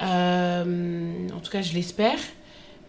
Euh, 0.00 1.28
en 1.36 1.40
tout 1.40 1.50
cas, 1.50 1.62
je 1.62 1.72
l'espère. 1.74 2.18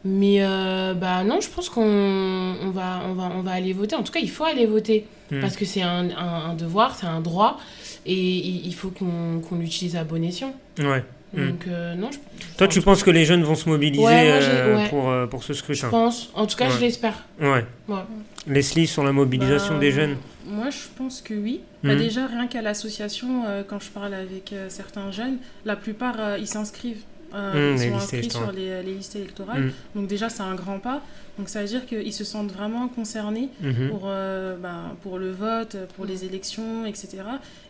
Mais 0.06 0.38
euh, 0.40 0.94
bah 0.94 1.24
non, 1.26 1.42
je 1.42 1.50
pense 1.50 1.68
qu'on 1.70 1.82
on 1.84 2.70
va, 2.70 3.02
on 3.10 3.14
va, 3.14 3.32
on 3.36 3.42
va 3.42 3.52
aller 3.52 3.74
voter. 3.74 3.96
En 3.96 4.04
tout 4.04 4.14
cas, 4.14 4.20
il 4.22 4.30
faut 4.30 4.46
aller 4.46 4.66
voter. 4.66 5.06
Hmm. 5.32 5.42
Parce 5.42 5.56
que 5.58 5.66
c'est 5.66 5.82
un, 5.82 6.10
un, 6.12 6.50
un 6.52 6.54
devoir, 6.56 6.96
c'est 6.96 7.06
un 7.06 7.20
droit. 7.22 7.60
Et 8.06 8.16
il, 8.16 8.66
il 8.66 8.74
faut 8.74 8.90
qu'on 8.90 9.42
qu'on 9.48 9.58
l'utilise 9.58 9.96
à 9.98 10.04
bon 10.06 10.24
escient. 10.24 10.54
Ouais. 10.80 11.04
Hmm. 11.34 11.48
Donc 11.50 11.68
euh, 11.68 11.94
non, 11.96 12.10
je, 12.12 12.18
Toi, 12.58 12.68
tu 12.68 12.82
penses 12.82 13.04
que 13.04 13.12
les 13.12 13.26
jeunes 13.26 13.44
vont 13.44 13.54
se 13.56 13.68
mobiliser 13.70 14.04
Ouais, 14.04 14.30
moi, 14.32 14.40
j'ai- 14.40 14.48
euh, 14.52 14.76
ouais. 14.78 14.90
pour, 14.90 15.10
euh, 15.10 15.28
pour 15.28 15.44
ce 15.44 15.54
je 15.54 15.58
scrutin 15.60 15.90
pense. 15.90 16.30
En 16.34 16.48
tout 16.48 16.56
cas, 16.56 16.70
Ouais. 16.70 16.76
je 16.76 16.80
l'espère. 16.82 17.24
Ouais. 17.40 17.66
Ouais. 17.88 18.00
Leslie, 18.48 18.88
sur 18.88 19.04
la 19.04 19.12
mobilisation 19.12 19.74
Bah, 19.76 19.80
des 19.82 19.92
jeunes 19.92 20.16
Moi, 20.48 20.70
je 20.72 20.88
pense 20.98 21.22
que 21.22 21.34
oui. 21.36 21.60
Bah, 21.84 21.94
Mhm. 21.94 22.00
déjà, 22.00 22.26
rien 22.26 22.48
qu'à 22.48 22.62
l'association, 22.64 23.44
euh, 23.46 23.62
quand 23.68 23.80
je 23.80 23.90
parle 23.90 24.14
avec 24.16 24.54
euh, 24.54 24.68
certains 24.70 25.12
jeunes, 25.12 25.38
la 25.66 25.76
plupart, 25.76 26.16
euh, 26.20 26.38
ils 26.40 26.48
s'inscrivent. 26.48 27.04
Euh, 27.34 27.76
ils 27.76 27.82
les 27.82 27.90
sont 27.90 27.96
inscrits 27.98 28.30
sur 28.32 28.52
les, 28.52 28.82
les 28.84 28.94
listes 28.96 29.16
électorales. 29.16 29.64
Mhm. 29.66 29.72
Donc 29.96 30.08
déjà, 30.08 30.30
c'est 30.30 30.42
un 30.44 30.56
grand 30.56 30.80
pas. 30.80 31.02
Donc 31.38 31.48
ça 31.50 31.62
veut 31.62 31.68
dire 31.68 31.86
qu'ils 31.86 32.12
se 32.14 32.24
sentent 32.24 32.52
vraiment 32.52 32.88
concernés 32.88 33.50
Mhm. 33.62 33.90
pour, 33.90 34.02
euh, 34.06 34.58
ben, 34.58 34.96
pour 35.04 35.18
le 35.20 35.32
vote, 35.32 35.78
pour 35.96 36.06
les 36.06 36.26
élections, 36.26 36.86
etc. 36.86 37.10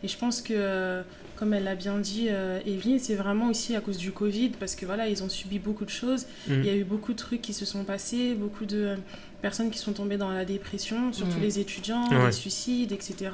Et 0.04 0.08
je 0.08 0.18
pense 0.18 0.42
que, 0.42 0.54
euh, 0.56 1.02
comme 1.36 1.54
elle 1.54 1.64
l'a 1.66 1.76
bien 1.76 1.98
dit, 2.00 2.28
euh, 2.30 2.60
Evelyne, 2.66 3.00
c'est 3.00 3.16
vraiment 3.16 3.50
aussi 3.50 3.76
à 3.76 3.82
cause 3.82 3.98
du 3.98 4.12
Covid, 4.12 4.50
parce 4.60 4.76
que 4.76 4.86
voilà, 4.86 5.08
ils 5.08 5.24
ont 5.24 5.30
subi 5.30 5.60
beaucoup 5.60 5.86
de 5.86 5.90
choses. 5.90 6.26
Il 6.50 6.66
y 6.66 6.70
a 6.70 6.76
eu 6.76 6.84
beaucoup 6.84 7.14
de 7.14 7.18
trucs 7.18 7.42
qui 7.42 7.54
se 7.54 7.66
sont 7.66 7.84
passés, 7.84 8.34
beaucoup 8.36 8.66
de 8.66 8.78
euh, 8.78 8.96
personnes 9.42 9.70
qui 9.70 9.78
sont 9.78 9.94
tombées 9.94 10.18
dans 10.18 10.32
la 10.32 10.46
dépression, 10.46 11.14
surtout 11.14 11.40
les 11.40 11.60
étudiants, 11.60 12.10
Ouais. 12.10 12.26
les 12.26 12.32
suicides, 12.32 12.92
etc. 12.92 13.30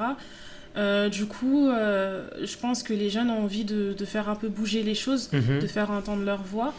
Euh, 0.78 1.10
du 1.10 1.26
coup, 1.26 1.70
euh, 1.70 2.28
je 2.44 2.58
pense 2.58 2.84
que 2.84 2.94
les 2.94 3.10
jeunes 3.10 3.30
ont 3.30 3.44
envie 3.44 3.64
de, 3.64 3.94
de 3.98 4.06
faire 4.06 4.28
un 4.30 4.36
peu 4.36 4.50
bouger 4.50 4.84
les 4.84 4.96
choses, 4.96 5.30
Mhm. 5.32 5.60
de 5.60 5.68
faire 5.68 5.90
entendre 5.92 6.24
leur 6.24 6.44
voix, 6.44 6.74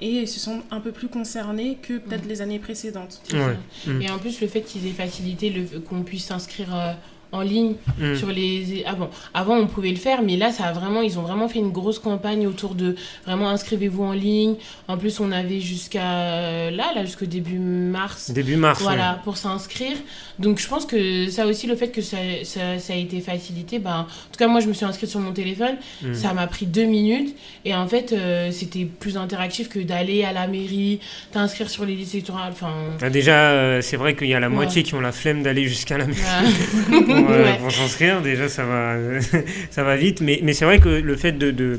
et 0.00 0.10
ils 0.20 0.28
se 0.28 0.38
sont 0.38 0.62
un 0.70 0.80
peu 0.80 0.92
plus 0.92 1.08
concernés 1.08 1.78
que 1.80 1.94
peut-être 1.98 2.24
Mhm. 2.24 2.28
les 2.28 2.40
années 2.42 2.58
précédentes. 2.58 3.20
Ouais. 3.32 3.56
Et 4.02 4.10
en 4.10 4.18
plus, 4.18 4.40
le 4.40 4.48
fait 4.48 4.60
qu'ils 4.62 4.86
aient 4.86 4.90
facilité 4.92 5.52
qu'on 5.88 6.02
puisse 6.02 6.26
s'inscrire 6.26 6.74
euh, 6.74 6.92
en 7.32 7.40
ligne 7.42 7.74
Mm. 7.98 8.14
sur 8.16 8.28
les 8.28 8.84
avant 8.86 9.10
avant 9.34 9.56
on 9.56 9.66
pouvait 9.66 9.90
le 9.90 9.96
faire 9.96 10.22
mais 10.22 10.36
là 10.36 10.50
ça 10.52 10.64
a 10.66 10.72
vraiment 10.72 11.02
ils 11.02 11.18
ont 11.18 11.22
vraiment 11.22 11.48
fait 11.48 11.58
une 11.58 11.70
grosse 11.72 11.98
campagne 11.98 12.46
autour 12.46 12.74
de 12.74 12.94
vraiment 13.26 13.48
inscrivez-vous 13.50 14.02
en 14.04 14.12
ligne 14.12 14.54
en 14.86 14.96
plus 14.96 15.18
on 15.20 15.30
avait 15.32 15.60
jusqu'à 15.60 16.02
euh, 16.12 16.70
là 16.70 16.92
là 16.94 17.04
jusqu'au 17.04 17.26
début 17.26 17.58
mars 17.58 18.30
Début 18.30 18.56
mars. 18.56 18.80
voilà 18.82 19.20
pour 19.24 19.36
s'inscrire 19.36 19.96
donc 20.38 20.58
je 20.60 20.68
pense 20.68 20.86
que 20.86 21.28
ça 21.28 21.46
aussi 21.46 21.66
le 21.66 21.74
fait 21.76 21.88
que 21.88 22.00
ça, 22.00 22.16
ça, 22.44 22.78
ça 22.78 22.92
a 22.92 22.96
été 22.96 23.20
facilité 23.20 23.78
ben, 23.78 24.00
en 24.00 24.04
tout 24.04 24.38
cas 24.38 24.46
moi 24.46 24.60
je 24.60 24.68
me 24.68 24.72
suis 24.72 24.84
inscrite 24.86 25.10
sur 25.10 25.20
mon 25.20 25.32
téléphone. 25.32 25.76
Mm. 26.02 26.14
ça 26.14 26.32
m'a 26.32 26.46
pris 26.46 26.66
deux 26.66 26.84
minutes 26.84 27.34
et 27.64 27.74
en 27.74 27.88
fait 27.88 28.12
euh, 28.12 28.50
c'était 28.52 28.84
plus 28.84 29.16
interactif 29.16 29.68
que 29.68 29.80
d'aller 29.80 30.24
à 30.24 30.32
la 30.32 30.46
mairie 30.46 31.00
t'inscrire 31.32 31.68
sur 31.68 31.84
les 31.84 31.94
listes 31.96 32.14
électorales 32.14 32.52
enfin 32.52 32.72
Ah, 33.02 33.10
déjà, 33.10 33.50
euh, 33.50 33.80
c'est 33.82 33.96
vrai 33.96 34.14
qu'il 34.14 34.28
y 34.28 34.34
a 34.34 34.40
la 34.40 34.48
Ouais. 34.48 34.54
moitié 34.54 34.82
qui 34.82 34.94
ont 34.94 35.00
la 35.00 35.12
flemme 35.12 35.42
d'aller 35.42 35.66
jusqu'à 35.68 35.98
la 35.98 36.06
mairie. 36.06 36.20
pour, 37.22 37.30
Ouais. 37.34 37.58
pour 37.60 37.70
s'inscrire. 37.72 38.20
Déjà, 38.22 38.48
ça 38.48 38.64
va, 38.64 38.94
ça 39.70 39.82
va 39.84 39.96
vite. 39.96 40.20
Mais, 40.20 40.40
mais 40.42 40.52
c'est 40.52 40.64
vrai 40.64 40.78
que 40.78 40.88
le 40.88 41.16
fait 41.16 41.32
de, 41.32 41.50
de, 41.50 41.78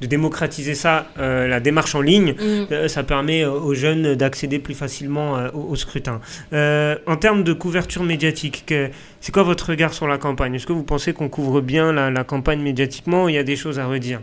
de 0.00 0.06
démocratiser 0.06 0.74
ça, 0.74 1.08
euh, 1.18 1.46
la 1.48 1.60
démarche 1.60 1.94
en 1.94 2.00
ligne, 2.00 2.32
Mm. 2.32 2.66
euh, 2.72 2.88
ça 2.88 3.02
permet 3.02 3.44
aux 3.44 3.74
jeunes 3.74 4.14
d'accéder 4.14 4.58
plus 4.58 4.74
facilement 4.74 5.36
euh, 5.38 5.48
au, 5.52 5.72
au 5.72 5.76
scrutin. 5.76 6.20
Euh, 6.52 6.96
en 7.06 7.16
termes 7.16 7.44
de 7.44 7.52
couverture 7.52 8.02
médiatique, 8.02 8.64
que- 8.66 8.88
c'est 9.20 9.32
quoi 9.32 9.42
votre 9.42 9.68
regard 9.70 9.92
sur 9.92 10.06
la 10.08 10.16
campagne? 10.18 10.54
Est-ce 10.54 10.66
que 10.66 10.72
vous 10.72 10.84
pensez 10.84 11.12
qu'on 11.12 11.28
couvre 11.28 11.60
bien 11.60 11.92
la, 11.92 12.10
la 12.10 12.24
campagne 12.24 12.60
médiatiquement 12.62 13.24
ou 13.24 13.28
il 13.28 13.34
y 13.34 13.38
a 13.38 13.42
des 13.44 13.56
choses 13.56 13.78
à 13.78 13.86
redire? 13.86 14.20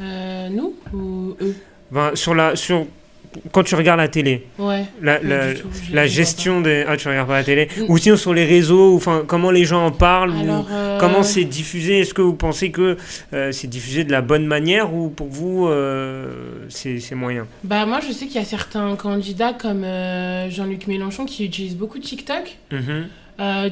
Euh, 0.00 0.48
nous 0.50 0.74
ou 0.92 1.36
eux? 1.42 1.54
Ben, 1.90 2.12
sur 2.14 2.34
la, 2.34 2.54
sur, 2.56 2.86
Quand 3.52 3.62
tu 3.62 3.76
regardes 3.76 4.00
la 4.00 4.08
télé, 4.08 4.46
Ouais. 4.58 4.84
la, 5.00 5.20
la, 5.22 5.54
tout, 5.54 5.68
gestion 6.06 6.60
des... 6.60 6.84
Ah, 6.88 6.96
tu 6.96 7.06
regardes 7.08 7.28
pas 7.28 7.38
la 7.38 7.44
télé 7.44 7.68
Mm. 7.78 7.84
Ou 7.88 7.96
sinon 7.98 8.16
sur 8.16 8.34
les 8.34 8.44
réseaux, 8.44 8.92
ou, 8.92 8.96
enfin, 8.96 9.22
comment 9.26 9.50
les 9.52 9.64
gens 9.64 9.86
en 9.86 9.92
parlent 9.92 10.30
ou- 10.32 10.66
euh, 10.70 10.98
Comment 10.98 11.22
c'est 11.22 11.44
diffusé 11.44 12.00
Est-ce 12.00 12.12
que 12.12 12.22
vous 12.22 12.34
pensez 12.34 12.70
que 12.72 12.96
euh, 13.32 13.52
c'est 13.52 13.68
diffusé 13.68 14.02
de 14.04 14.10
la 14.12 14.20
bonne 14.20 14.46
manière 14.46 14.92
ou 14.92 15.08
pour 15.10 15.28
vous 15.28 15.68
euh, 15.68 16.66
c'est 16.68 17.14
moyen? 17.14 17.46
Bah 17.64 17.86
moi 17.86 18.00
je 18.06 18.12
sais 18.12 18.26
qu'il 18.26 18.34
y 18.36 18.38
a 18.42 18.44
certains 18.44 18.96
candidats 18.96 19.52
comme 19.52 19.84
euh, 19.84 20.50
Jean-Luc 20.50 20.86
Mélenchon 20.88 21.24
qui 21.24 21.44
utilisent 21.46 21.76
beaucoup 21.76 21.98
TikTok. 21.98 22.56
Mhm. 22.72 23.06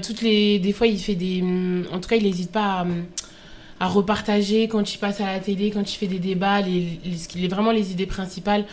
Toutes 0.03 0.23
les 0.23 0.59
des 0.61 0.73
fois 0.73 0.87
il 0.87 0.99
fait 0.99 1.15
des 1.15 1.43
hum, 1.43 1.85
en 1.93 1.99
tout 1.99 2.09
cas 2.09 2.17
il 2.17 2.23
n'hésite 2.25 2.51
pas 2.51 2.79
à, 2.79 2.83
hum, 2.83 3.05
à 3.81 3.87
repartager 3.87 4.67
quand 4.69 4.95
il 4.95 4.99
passe 4.99 5.21
à 5.21 5.27
la 5.27 5.39
télé 5.41 5.71
quand 5.71 5.93
il 5.93 5.97
fait 5.97 6.07
des 6.07 6.19
débats 6.19 6.63
les, 6.63 6.99
les, 7.05 7.41
les- 7.43 7.49
vraiment 7.49 7.71
les 7.73 7.93
idées 7.93 8.07
principales 8.07 8.65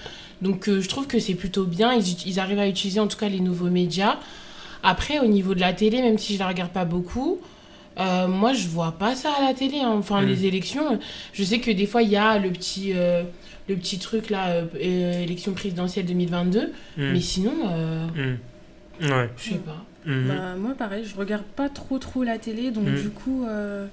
donc 0.42 0.68
euh, 0.68 0.82
je 0.82 0.90
trouve 0.90 1.08
que 1.08 1.20
c'est 1.20 1.34
plutôt 1.36 1.64
bien 1.66 1.94
ils, 1.94 2.40
arrivent 2.40 2.60
à 2.60 2.68
utiliser 2.68 3.00
en 3.00 3.08
tout 3.08 3.18
cas 3.18 3.30
les 3.30 3.40
nouveaux 3.40 3.70
médias 3.70 4.18
après 4.84 5.20
au 5.20 5.26
niveau 5.28 5.56
de 5.56 5.60
la 5.62 5.74
télé 5.74 6.02
même 6.02 6.18
si 6.18 6.34
je 6.36 6.40
la 6.40 6.48
regarde 6.48 6.72
pas 6.72 6.86
beaucoup 6.86 7.40
euh, 8.00 8.28
moi 8.28 8.54
je 8.54 8.68
vois 8.68 8.92
pas 8.92 9.16
ça 9.16 9.32
à 9.40 9.44
la 9.46 9.54
télé 9.54 9.80
hein. 9.80 9.94
enfin 9.98 10.22
Mm. 10.22 10.28
les 10.28 10.46
élections 10.46 11.00
je 11.34 11.44
sais 11.44 11.60
que 11.60 11.72
des 11.72 11.86
fois 11.88 12.02
il 12.04 12.10
y 12.10 12.18
a 12.18 12.38
le 12.38 12.50
petit 12.52 12.92
euh, 12.94 13.24
le 13.70 13.76
petit 13.76 13.98
truc 13.98 14.30
là 14.30 14.50
euh, 14.50 14.66
euh, 14.76 15.24
élection 15.24 15.54
présidentielle 15.54 16.06
2022 16.06 16.60
Mm. 16.98 17.12
mais 17.14 17.22
sinon 17.22 17.54
euh, 17.72 18.08
Mm. 19.02 19.12
Ouais. 19.12 19.30
je 19.38 19.50
sais 19.52 19.56
pas 19.56 19.84
Mhm. 20.08 20.28
Bah, 20.28 20.56
moi, 20.56 20.76
pareil, 20.78 21.04
je 21.04 21.16
regarde 21.18 21.42
pas 21.56 21.68
trop 21.68 21.98
trop 21.98 22.24
la 22.24 22.38
télé, 22.38 22.70
donc 22.70 22.88
Mm. 22.88 22.96
du 23.02 23.10
coup, 23.10 23.44
euh, 23.48 23.88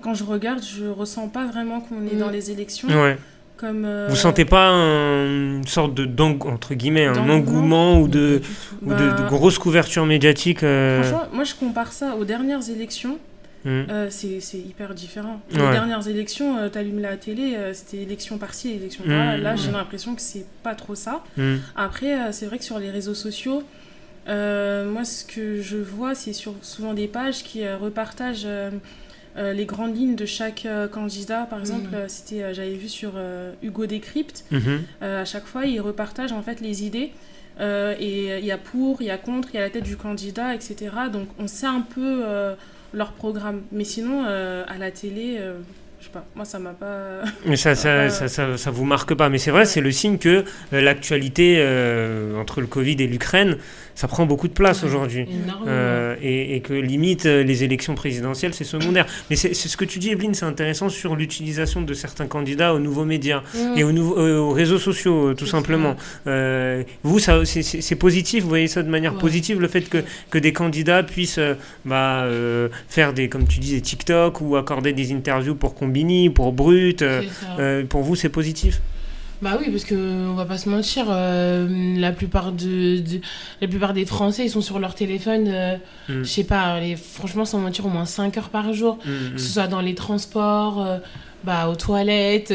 quand 0.00 0.12
je 0.12 0.24
regarde, 0.24 0.60
je 0.60 0.86
ressens 0.86 1.28
pas 1.28 1.46
vraiment 1.46 1.80
qu'on 1.80 2.04
est 2.08 2.16
Mm. 2.16 2.18
dans 2.18 2.30
les 2.30 2.50
élections. 2.50 2.88
Ouais. 2.88 3.16
Comme, 3.56 3.84
euh, 3.84 4.06
Vous 4.10 4.16
sentez 4.16 4.44
pas 4.44 4.68
un- 4.68 5.56
une 5.58 5.66
sorte 5.66 5.94
de 5.94 6.22
entre 6.22 6.74
guillemets 6.74 7.06
un 7.06 7.12
D'engouement 7.12 7.34
engouement 7.36 8.00
ou 8.00 8.08
de, 8.08 8.40
ou 8.82 8.92
de, 8.92 8.98
de 8.98 9.22
Bah, 9.22 9.28
grosses 9.28 9.58
couvertures 9.58 10.04
médiatiques 10.06 10.62
euh, 10.64 11.02
Franchement, 11.02 11.28
moi, 11.32 11.44
je 11.44 11.54
compare 11.54 11.92
ça 11.92 12.16
aux 12.16 12.24
dernières 12.24 12.68
élections. 12.70 13.18
mm. 13.64 13.68
euh, 13.90 14.06
c'est 14.10 14.40
hyper 14.58 14.94
différent. 14.94 15.40
Les 15.52 15.60
Ouais. 15.60 15.70
dernières 15.70 16.08
élections, 16.08 16.58
euh, 16.58 16.68
t'allumes 16.68 16.98
la 17.00 17.16
télé, 17.16 17.54
euh, 17.54 17.72
c'était 17.72 17.98
élection 17.98 18.36
par-ci, 18.38 18.70
élection 18.72 19.04
Mm, 19.04 19.08
par-là. 19.08 19.36
Là, 19.38 19.54
mm, 19.54 19.58
j'ai 19.58 19.70
l'impression 19.70 20.14
que 20.16 20.20
c'est 20.22 20.46
pas 20.64 20.74
trop 20.74 20.96
ça. 20.96 21.22
Après, 21.76 22.32
c'est 22.32 22.46
vrai 22.46 22.58
que 22.58 22.64
sur 22.64 22.80
les 22.80 22.90
réseaux 22.90 23.14
sociaux, 23.14 23.62
moi, 24.26 25.04
ce 25.04 25.24
que 25.24 25.60
je 25.62 25.76
vois, 25.76 26.14
c'est 26.16 26.32
souvent 26.62 26.94
des 26.94 27.06
pages 27.06 27.44
qui 27.44 27.66
repartagent 27.68 28.46
euh, 29.36 29.52
les 29.52 29.64
grandes 29.66 29.96
lignes 29.96 30.16
de 30.16 30.26
chaque 30.26 30.66
euh, 30.66 30.88
candidat. 30.88 31.46
Par 31.48 31.60
exemple, 31.60 31.88
Mhm. 31.90 31.94
euh, 31.94 32.04
c'était, 32.08 32.42
euh, 32.42 32.54
j'avais 32.54 32.74
vu 32.74 32.88
sur 32.88 33.12
euh, 33.16 33.52
Hugo 33.62 33.86
Décrypte, 33.86 34.44
Mhm. 34.50 34.82
euh, 35.02 35.22
à 35.22 35.24
chaque 35.24 35.46
fois, 35.46 35.64
il 35.66 35.80
repartage 35.80 36.32
en 36.32 36.42
fait 36.42 36.60
les 36.60 36.84
idées. 36.84 37.12
Euh, 37.60 37.94
et 38.00 38.38
il 38.38 38.44
y 38.44 38.52
a 38.52 38.58
pour, 38.58 39.02
il 39.02 39.06
y 39.08 39.10
a 39.10 39.18
contre, 39.18 39.48
il 39.52 39.56
y 39.56 39.58
a 39.58 39.62
la 39.62 39.70
tête 39.70 39.84
du 39.84 39.96
candidat, 39.96 40.54
etc. 40.54 40.76
Donc, 41.12 41.28
on 41.38 41.46
sait 41.46 41.66
un 41.66 41.82
peu 41.82 42.22
euh, 42.24 42.54
leur 42.94 43.12
programme. 43.12 43.60
Mais 43.72 43.84
sinon, 43.84 44.24
euh, 44.26 44.64
à 44.68 44.78
la 44.78 44.90
télé, 44.90 45.36
euh, 45.38 45.58
je 46.00 46.06
sais 46.06 46.10
pas, 46.12 46.24
moi, 46.34 46.46
ça 46.46 46.58
m'a 46.58 46.70
pas. 46.72 47.20
Mais 47.46 47.56
ça, 47.56 47.74
ça, 47.74 48.08
ça, 48.08 48.26
ça, 48.28 48.56
ça 48.56 48.70
vous 48.70 48.84
marque 48.86 49.14
pas. 49.14 49.28
Mais 49.28 49.36
c'est 49.38 49.50
vrai, 49.50 49.66
c'est 49.66 49.82
le 49.82 49.92
signe 49.92 50.16
que 50.18 50.44
euh, 50.72 50.80
l'actualité 50.80 51.56
euh, 51.58 52.40
entre 52.40 52.60
le 52.62 52.66
Covid 52.66 52.96
et 53.00 53.06
l'Ukraine, 53.06 53.58
ça 53.94 54.08
prend 54.08 54.26
beaucoup 54.26 54.48
de 54.48 54.52
place 54.52 54.84
aujourd'hui. 54.84 55.26
Euh, 55.66 56.16
et, 56.22 56.56
et 56.56 56.60
que 56.60 56.72
limite 56.72 57.26
euh, 57.26 57.42
les 57.42 57.64
élections 57.64 57.94
présidentielles 57.94 58.54
c'est 58.54 58.64
secondaire. 58.64 59.06
Mais 59.30 59.36
c'est 59.36 59.54
ce 59.54 59.76
que 59.76 59.84
tu 59.84 59.98
dis 59.98 60.10
Evelyne, 60.10 60.34
c'est 60.34 60.44
intéressant 60.46 60.88
sur 60.88 61.14
l'utilisation 61.16 61.82
de 61.82 61.94
certains 61.94 62.26
candidats 62.26 62.74
aux 62.74 62.78
nouveaux 62.78 63.04
médias 63.04 63.42
et 63.76 63.84
aux, 63.84 63.92
nouveaux, 63.92 64.18
euh, 64.18 64.38
aux 64.38 64.50
réseaux 64.52 64.78
sociaux 64.78 65.34
tout 65.34 65.46
simplement. 65.46 65.96
Euh, 66.26 66.82
vous, 67.02 67.18
c'est- 67.18 67.94
positif, 67.96 68.42
vous 68.42 68.48
voyez 68.48 68.68
ça 68.68 68.82
de 68.82 68.88
manière 68.88 69.14
Ouais. 69.14 69.20
positive, 69.20 69.60
le 69.60 69.68
fait 69.68 69.82
que, 69.88 69.98
que 70.30 70.38
des 70.38 70.52
candidats 70.52 71.02
puissent 71.02 71.38
bah, 71.84 72.26
faire 72.88 73.12
des, 73.12 73.28
comme 73.28 73.46
tu 73.46 73.58
dis, 73.60 73.72
des 73.74 73.80
TikTok 73.80 74.40
ou 74.40 74.56
accorder 74.56 74.92
des 74.92 75.12
interviews 75.12 75.54
pour 75.54 75.74
Combini, 75.74 76.30
pour 76.30 76.52
Brut. 76.52 77.04
pour 77.88 78.02
vous, 78.02 78.16
c'est 78.16 78.28
positif? 78.28 78.80
Bah 79.42 79.58
oui, 79.60 79.70
parce 79.70 79.84
que 79.84 79.94
on 80.30 80.34
va 80.34 80.44
pas 80.44 80.56
se 80.56 80.68
mentir, 80.68 81.06
euh, 81.08 81.66
la 81.98 82.12
plupart 82.12 82.52
de, 82.52 82.98
de- 82.98 83.20
la 83.60 83.66
plupart 83.66 83.92
des 83.92 84.06
Français 84.06 84.44
ils 84.44 84.50
sont 84.50 84.60
sur 84.60 84.78
leur 84.78 84.94
téléphone, 84.94 85.46
euh, 85.48 85.76
Mm. 86.08 86.22
je 86.22 86.28
sais 86.28 86.44
pas, 86.44 86.78
les, 86.78 86.94
franchement 86.96 87.44
sans 87.44 87.58
mentir 87.58 87.84
au 87.86 87.88
moins 87.88 88.04
5 88.04 88.38
heures 88.38 88.50
par 88.50 88.72
jour, 88.72 88.98
Mm, 89.04 89.34
que 89.34 89.40
ce 89.40 89.44
mm. 89.48 89.52
soit 89.52 89.66
dans 89.66 89.80
les 89.80 89.94
transports, 89.96 90.80
euh, 90.86 90.98
bah 91.44 91.68
aux 91.68 91.74
toilettes, 91.76 92.52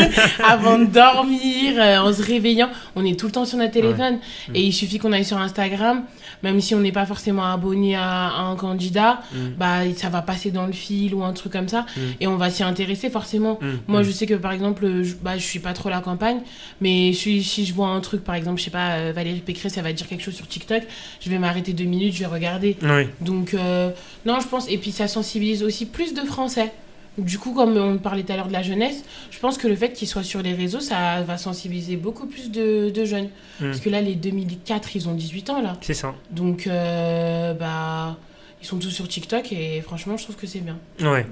avant 0.46 0.78
de 0.78 0.86
dormir, 0.86 1.74
euh, 1.78 1.98
en 1.98 2.12
se 2.12 2.22
réveillant, 2.22 2.70
on 2.96 3.04
est 3.04 3.18
tout 3.18 3.26
le 3.26 3.32
temps 3.32 3.44
sur 3.44 3.58
notre 3.58 3.72
téléphone 3.72 4.18
et 4.54 4.62
il 4.62 4.72
suffit 4.72 4.98
qu'on 4.98 5.12
aille 5.12 5.24
sur 5.24 5.38
Instagram, 5.38 6.02
même 6.42 6.60
si 6.60 6.74
on 6.74 6.80
n'est 6.80 6.92
pas 6.92 7.06
forcément 7.06 7.44
abonné 7.44 7.96
à, 7.96 8.28
à 8.28 8.40
un 8.42 8.56
candidat, 8.56 9.20
Mm, 9.32 9.36
bah 9.58 9.80
ça 9.96 10.08
va 10.08 10.22
passer 10.22 10.50
dans 10.50 10.66
le 10.66 10.72
fil 10.72 11.14
ou 11.14 11.22
un 11.24 11.32
truc 11.32 11.52
comme 11.52 11.68
ça 11.68 11.84
Mm. 11.96 12.00
et 12.20 12.26
on 12.26 12.36
va 12.36 12.50
s'y 12.50 12.62
intéresser 12.62 13.10
forcément. 13.10 13.58
mm, 13.60 13.66
Moi, 13.88 14.02
je 14.02 14.10
sais 14.10 14.26
que 14.26 14.34
par 14.34 14.52
exemple, 14.52 15.02
je, 15.02 15.14
bah, 15.14 15.36
je 15.36 15.42
suis 15.44 15.58
pas 15.58 15.72
trop 15.72 15.88
la 15.88 16.00
campagne, 16.00 16.38
mais 16.80 17.12
si, 17.12 17.42
si 17.42 17.64
je 17.66 17.74
vois 17.74 17.88
un 17.88 18.00
truc, 18.00 18.24
par 18.24 18.34
exemple, 18.34 18.58
je 18.58 18.64
sais 18.64 18.70
pas, 18.70 18.92
euh, 18.92 19.12
Valérie 19.14 19.40
Pécresse, 19.40 19.74
ça 19.74 19.82
va 19.82 19.92
dire 19.92 20.06
quelque 20.08 20.22
chose 20.22 20.34
sur 20.34 20.46
TikTok, 20.48 20.82
je 21.20 21.30
vais 21.30 21.38
m'arrêter 21.38 21.72
deux 21.72 21.84
minutes, 21.84 22.14
je 22.14 22.20
vais 22.20 22.26
regarder. 22.26 22.76
Oui. 22.82 23.06
Donc, 23.20 23.54
euh, 23.54 23.90
non, 24.26 24.38
je 24.40 24.46
pense, 24.48 24.68
et 24.70 24.78
puis 24.78 24.92
ça 24.92 25.08
sensibilise 25.08 25.62
aussi 25.62 25.86
plus 25.86 26.14
de 26.14 26.20
Français. 26.22 26.72
Du 27.20 27.38
coup, 27.38 27.52
comme 27.52 27.76
on 27.76 27.98
parlait 27.98 28.22
tout 28.22 28.32
à 28.32 28.36
l'heure 28.36 28.48
de 28.48 28.52
la 28.52 28.62
jeunesse, 28.62 29.04
je 29.30 29.38
pense 29.38 29.58
que 29.58 29.68
le 29.68 29.76
fait 29.76 29.92
qu'ils 29.92 30.08
soient 30.08 30.22
sur 30.22 30.42
les 30.42 30.54
réseaux, 30.54 30.80
ça 30.80 31.22
va 31.22 31.38
sensibiliser 31.38 31.96
beaucoup 31.96 32.26
plus 32.26 32.50
de, 32.50 32.90
de 32.90 33.04
jeunes. 33.04 33.28
Mm. 33.60 33.66
Parce 33.66 33.80
que 33.80 33.90
là, 33.90 34.00
les 34.00 34.14
2004, 34.14 34.96
ils 34.96 35.08
ont 35.08 35.14
18 35.14 35.50
ans, 35.50 35.62
là. 35.62 35.76
C'est 35.80 35.94
ça. 35.94 36.14
Donc, 36.30 36.66
euh, 36.66 37.54
bah, 37.54 38.16
ils 38.62 38.66
sont 38.66 38.78
tous 38.78 38.90
sur 38.90 39.08
TikTok, 39.08 39.52
et 39.52 39.80
franchement, 39.80 40.16
je 40.16 40.24
trouve 40.24 40.36
que 40.36 40.46
c'est 40.46 40.60
bien. 40.60 40.78
Ouais. 41.00 41.26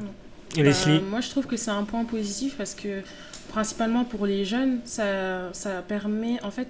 Et 0.56 0.62
Bah, 0.62 0.68
Leslie 0.68 1.00
moi, 1.00 1.20
je 1.20 1.28
trouve 1.30 1.46
que 1.46 1.56
c'est 1.56 1.70
un 1.70 1.84
point 1.84 2.04
positif 2.04 2.56
parce 2.56 2.74
que, 2.74 3.02
principalement 3.50 4.04
pour 4.04 4.26
les 4.26 4.44
jeunes, 4.44 4.80
ça, 4.84 5.52
ça 5.52 5.82
permet, 5.82 6.42
en 6.42 6.50
fait, 6.50 6.68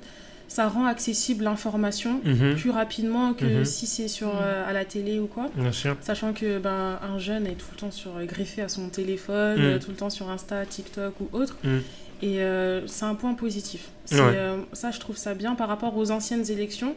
ça 0.49 0.67
rend 0.69 0.87
accessible 0.87 1.45
l'information 1.45 2.21
Mhm, 2.25 2.57
plus 2.57 2.71
rapidement 2.71 3.35
que 3.35 3.45
Mhm. 3.45 3.65
si 3.65 3.87
c'est 3.87 4.09
sur 4.09 4.29
Mhm. 4.29 4.41
euh, 4.43 4.69
à 4.69 4.73
la 4.73 4.85
télé 4.85 5.19
ou 5.21 5.27
quoi. 5.27 5.49
Bien 5.55 5.71
sûr. 5.73 5.97
Sachant 6.01 6.33
que 6.33 6.59
ben 6.59 6.99
un 7.03 7.19
jeune 7.19 7.47
est 7.47 7.53
tout 7.55 7.67
le 7.73 7.79
temps 7.79 7.91
sur 7.91 8.13
greffé 8.25 8.63
à 8.63 8.69
son 8.69 8.89
téléphone, 8.89 9.59
Mm. 9.61 9.65
euh, 9.65 9.79
tout 9.79 9.91
le 9.91 9.97
temps 9.97 10.11
sur 10.11 10.29
Insta, 10.31 10.65
TikTok 10.67 11.15
ou 11.21 11.29
autre. 11.33 11.57
Mm. 11.63 11.69
Et 12.23 12.41
euh, 12.43 12.85
c'est 12.89 13.05
un 13.05 13.15
point 13.15 13.35
positif. 13.35 13.91
C'est, 14.05 14.17
Ouais. 14.17 14.33
euh, 14.35 14.57
ça, 14.73 14.91
je 14.91 14.99
trouve 14.99 15.17
ça 15.17 15.35
bien 15.35 15.55
par 15.55 15.69
rapport 15.69 15.97
aux 15.97 16.11
anciennes 16.11 16.51
élections. 16.51 16.95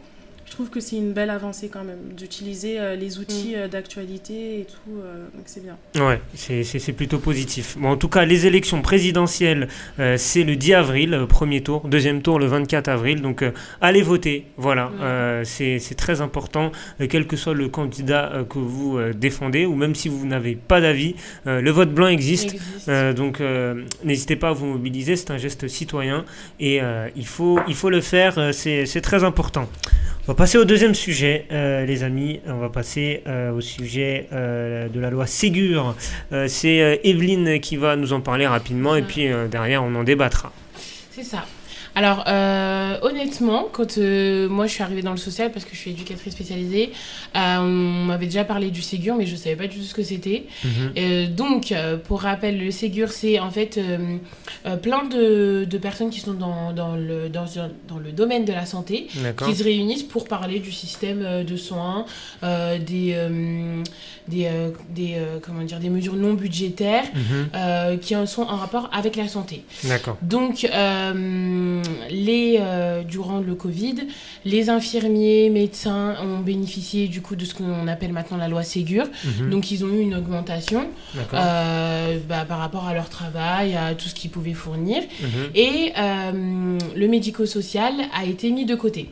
Je 0.51 0.57
trouve 0.57 0.69
que 0.69 0.81
c'est 0.81 0.97
une 0.97 1.13
belle 1.13 1.29
avancée 1.29 1.69
quand 1.69 1.85
même 1.85 2.13
d'utiliser 2.17 2.77
euh, 2.77 2.97
les 2.97 3.19
outils 3.19 3.53
euh, 3.55 3.69
d'actualité 3.69 4.59
et 4.59 4.65
tout. 4.65 4.99
euh, 5.01 5.23
donc 5.33 5.43
c'est 5.45 5.63
bien. 5.63 5.77
Ouais, 6.05 6.19
c'est- 6.35 6.91
plutôt 6.91 7.19
positif. 7.19 7.77
Bon, 7.79 7.87
en 7.91 7.95
tout 7.95 8.09
cas, 8.09 8.25
les 8.25 8.45
élections 8.47 8.81
présidentielles, 8.81 9.69
c'est 10.17 10.43
le 10.43 10.57
10 10.57 10.73
avril, 10.73 11.25
premier 11.29 11.61
tour, 11.63 11.87
deuxième 11.87 12.21
tour 12.21 12.37
le 12.37 12.47
24 12.47 12.89
avril. 12.89 13.21
Donc, 13.21 13.45
allez 13.79 14.01
voter. 14.01 14.45
Voilà, 14.57 14.91
Ouais. 14.99 15.43
C'est 15.45 15.95
très 15.95 16.19
important, 16.19 16.73
quel 17.09 17.27
que 17.27 17.37
soit 17.37 17.53
le 17.53 17.69
candidat 17.69 18.43
que 18.49 18.59
vous 18.59 18.99
défendez, 19.15 19.65
ou 19.65 19.75
même 19.75 19.95
si 19.95 20.09
vous 20.09 20.25
n'avez 20.27 20.55
pas 20.55 20.81
d'avis, 20.81 21.15
le 21.45 21.71
vote 21.71 21.93
blanc 21.93 22.07
existe. 22.09 22.55
Existe. 22.55 22.91
Donc 23.15 23.41
n'hésitez 24.03 24.35
pas 24.35 24.49
à 24.49 24.53
vous 24.53 24.65
mobiliser, 24.65 25.15
c'est 25.15 25.31
un 25.31 25.37
geste 25.37 25.69
citoyen 25.69 26.25
et 26.59 26.81
il, 27.15 27.25
faut, 27.25 27.57
il 27.69 27.75
faut 27.75 27.89
le 27.89 28.01
faire, 28.01 28.53
c'est 28.53 29.01
très 29.01 29.23
important. 29.23 29.69
Va 30.31 30.35
passer 30.35 30.57
au 30.57 30.63
deuxième 30.65 30.95
sujet, 30.95 31.45
euh, 31.51 31.85
les 31.85 32.03
amis. 32.03 32.39
On 32.47 32.57
va 32.57 32.69
passer 32.69 33.21
euh, 33.27 33.51
au 33.51 33.59
sujet 33.59 34.27
euh, 34.31 34.87
de 34.87 34.99
la 34.99 35.09
loi 35.09 35.27
Ségur. 35.27 35.95
C'est 36.47 37.01
Evelyne 37.03 37.59
qui 37.59 37.75
va 37.75 37.95
nous 37.97 38.13
en 38.13 38.21
parler 38.21 38.47
rapidement 38.47 38.95
et 38.95 39.01
Ouais. 39.01 39.05
puis 39.07 39.27
derrière 39.51 39.83
on 39.83 39.93
en 39.95 40.03
débattra. 40.03 40.53
C'est 41.11 41.23
ça. 41.23 41.43
Alors, 41.93 42.23
euh, 42.27 42.97
honnêtement, 43.01 43.67
quand 43.71 43.97
euh, 43.97 44.47
moi 44.47 44.65
je 44.67 44.71
suis 44.73 44.83
arrivée 44.83 45.01
dans 45.01 45.11
le 45.11 45.17
social 45.17 45.51
parce 45.51 45.65
que 45.65 45.71
je 45.73 45.77
suis 45.77 45.91
éducatrice 45.91 46.33
spécialisée, 46.33 46.91
euh, 47.35 47.57
on 47.59 48.05
m'avait 48.05 48.27
déjà 48.27 48.45
parlé 48.45 48.71
du 48.71 48.81
Ségur, 48.81 49.15
mais 49.15 49.25
je 49.25 49.35
savais 49.35 49.55
pas 49.57 49.67
du 49.67 49.77
tout 49.77 49.83
ce 49.83 49.93
que 49.93 50.03
c'était. 50.03 50.45
Mhm. 50.63 51.27
Donc, 51.35 51.73
pour 52.05 52.21
rappel, 52.21 52.57
le 52.63 52.71
Ségur, 52.71 53.09
c'est 53.11 53.39
en 53.39 53.51
fait 53.51 53.79
plein 54.81 55.03
de, 55.05 55.65
de 55.69 55.77
personnes 55.77 56.09
qui 56.09 56.19
sont 56.21 56.33
dans, 56.33 56.71
dans, 56.71 56.95
le, 56.95 57.29
dans, 57.29 57.45
dans 57.87 57.97
le 57.97 58.11
domaine 58.11 58.45
de 58.45 58.53
la 58.53 58.65
santé 58.65 59.07
qui 59.45 59.55
se 59.55 59.63
réunissent 59.63 60.03
pour 60.03 60.25
parler 60.27 60.59
du 60.59 60.71
système 60.71 61.43
de 61.43 61.55
soins, 61.57 62.05
des, 62.41 63.15
des, 64.27 64.49
des, 64.89 65.15
comment 65.41 65.63
dire, 65.63 65.79
des 65.79 65.89
mesures 65.89 66.15
non 66.15 66.33
budgétaires 66.33 67.03
Mhm. 67.13 67.99
qui 67.99 68.15
sont 68.27 68.43
en 68.43 68.55
rapport 68.55 68.89
avec 68.93 69.15
la 69.15 69.27
santé. 69.27 69.63
D'accord. 69.83 70.17
Donc, 70.21 70.63
euh, 70.73 71.80
les, 72.09 72.57
euh, 72.59 73.03
durant 73.03 73.39
le 73.39 73.55
Covid, 73.55 73.95
les 74.45 74.69
infirmiers, 74.69 75.49
médecins 75.49 76.15
ont 76.21 76.39
bénéficié 76.39 77.07
du 77.07 77.21
coup 77.21 77.35
de 77.35 77.45
ce 77.45 77.53
qu'on 77.53 77.87
appelle 77.87 78.13
maintenant 78.13 78.37
la 78.37 78.47
loi 78.47 78.63
Ségur. 78.63 79.05
Mhm. 79.23 79.49
Donc, 79.49 79.71
ils 79.71 79.83
ont 79.83 79.89
eu 79.89 79.99
une 79.99 80.15
augmentation 80.15 80.87
euh, 81.33 82.19
bah, 82.27 82.45
par 82.47 82.59
rapport 82.59 82.87
à 82.87 82.93
leur 82.93 83.09
travail, 83.09 83.75
à 83.75 83.95
tout 83.95 84.07
ce 84.07 84.15
qu'ils 84.15 84.31
pouvaient 84.31 84.53
fournir. 84.53 85.03
Mhm. 85.21 85.29
Et 85.55 85.93
euh, 85.97 86.77
le 86.95 87.07
médico-social 87.07 87.93
a 88.13 88.25
été 88.25 88.49
mis 88.51 88.65
de 88.65 88.75
côté. 88.75 89.09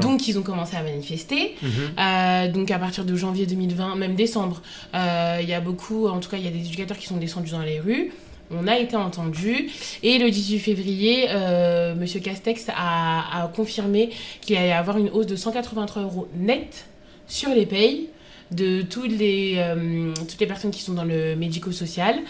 Donc, 0.00 0.28
ils 0.28 0.38
ont 0.38 0.42
commencé 0.42 0.76
à 0.76 0.82
manifester. 0.82 1.56
Mhm. 1.62 2.52
Donc 2.52 2.70
à 2.70 2.78
partir 2.78 3.04
de 3.04 3.14
janvier 3.16 3.46
2020, 3.46 3.96
même 3.96 4.14
décembre, 4.14 4.62
il 4.94 5.48
y 5.48 5.54
a 5.54 5.60
beaucoup, 5.60 6.08
en 6.08 6.18
tout 6.20 6.28
cas 6.28 6.36
il 6.36 6.44
y 6.44 6.48
a 6.48 6.50
des 6.50 6.60
éducateurs 6.60 6.98
qui 6.98 7.06
sont 7.06 7.16
descendus 7.16 7.52
dans 7.52 7.62
les 7.62 7.80
rues. 7.80 8.12
On 8.52 8.66
a 8.66 8.78
été 8.78 8.96
entendus. 8.96 9.70
Et 10.02 10.18
le 10.18 10.30
18 10.30 10.58
février, 10.58 11.26
euh, 11.30 11.94
Monsieur 11.94 12.20
Castex 12.20 12.66
a, 12.68 13.44
a 13.44 13.48
confirmé 13.48 14.10
qu'il 14.40 14.56
allait 14.56 14.68
y 14.68 14.72
avoir 14.72 14.98
une 14.98 15.10
hausse 15.10 15.26
de 15.26 15.36
183 15.36 16.02
euros 16.02 16.28
net 16.36 16.86
sur 17.26 17.50
les 17.50 17.66
payes 17.66 18.08
de 18.52 18.82
toutes 18.82 19.10
les, 19.10 19.54
euh, 19.56 20.12
toutes 20.14 20.40
les 20.40 20.46
personnes 20.46 20.70
qui 20.70 20.82
sont 20.82 20.92
dans 20.92 21.04
le 21.04 21.34
médico-social. 21.36 22.20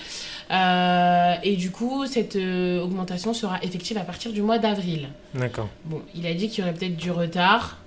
Euh, 0.50 1.34
et 1.42 1.56
du 1.56 1.70
coup, 1.70 2.06
cette 2.06 2.36
euh, 2.36 2.80
augmentation 2.80 3.34
sera 3.34 3.58
effective 3.62 3.98
à 3.98 4.02
partir 4.02 4.32
du 4.32 4.42
mois 4.42 4.58
d'avril. 4.58 5.08
D'accord. 5.34 5.68
Bon, 5.84 6.02
il 6.14 6.26
a 6.26 6.34
dit 6.34 6.48
qu'il 6.48 6.60
y 6.60 6.62
aurait 6.62 6.74
peut-être 6.74 6.96
du 6.96 7.10
retard, 7.10 7.78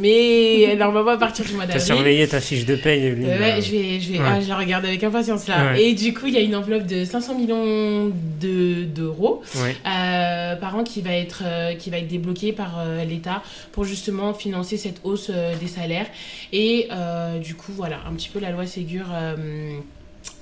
mais 0.00 0.74
normalement 0.76 1.10
à 1.12 1.16
partir 1.18 1.44
du 1.44 1.52
mois 1.54 1.62
T'as 1.66 1.74
d'avril. 1.74 1.86
surveillé 1.94 2.28
ta 2.28 2.40
fiche 2.40 2.64
de 2.66 2.76
paye, 2.76 3.04
Evelyne 3.06 3.28
Euh, 3.30 3.38
ouais, 3.38 3.60
je 3.62 3.70
vais, 3.72 4.00
je 4.00 4.12
vais, 4.12 4.18
Ouais. 4.18 4.24
ah, 4.28 4.40
je 4.40 4.48
la 4.48 4.56
regarde 4.56 4.84
avec 4.84 5.02
impatience 5.02 5.48
là. 5.48 5.72
Ouais. 5.72 5.82
Et 5.82 5.94
du 5.94 6.14
coup, 6.14 6.26
il 6.26 6.34
y 6.34 6.36
a 6.36 6.40
une 6.40 6.54
enveloppe 6.54 6.86
de 6.86 7.04
500 7.04 7.34
millions 7.36 8.12
de- 8.40 8.84
d'euros 8.84 9.42
ouais. 9.56 9.76
euh, 9.86 10.56
par 10.56 10.76
an 10.76 10.84
qui 10.84 11.00
va 11.00 11.12
être, 11.12 11.42
euh, 11.44 11.74
qui 11.74 11.90
va 11.90 11.98
être 11.98 12.08
débloquée 12.08 12.52
par 12.52 12.78
euh, 12.78 13.04
l'État 13.04 13.42
pour 13.72 13.84
justement 13.84 14.34
financer 14.34 14.76
cette 14.76 15.00
hausse 15.04 15.30
euh, 15.30 15.54
des 15.60 15.68
salaires. 15.68 16.06
Et 16.52 16.88
euh, 16.92 17.38
du 17.38 17.54
coup, 17.54 17.72
voilà, 17.72 17.96
un 18.08 18.12
petit 18.14 18.28
peu 18.28 18.38
la 18.40 18.50
loi 18.50 18.66
Ségur. 18.66 19.06
euh, 19.12 19.72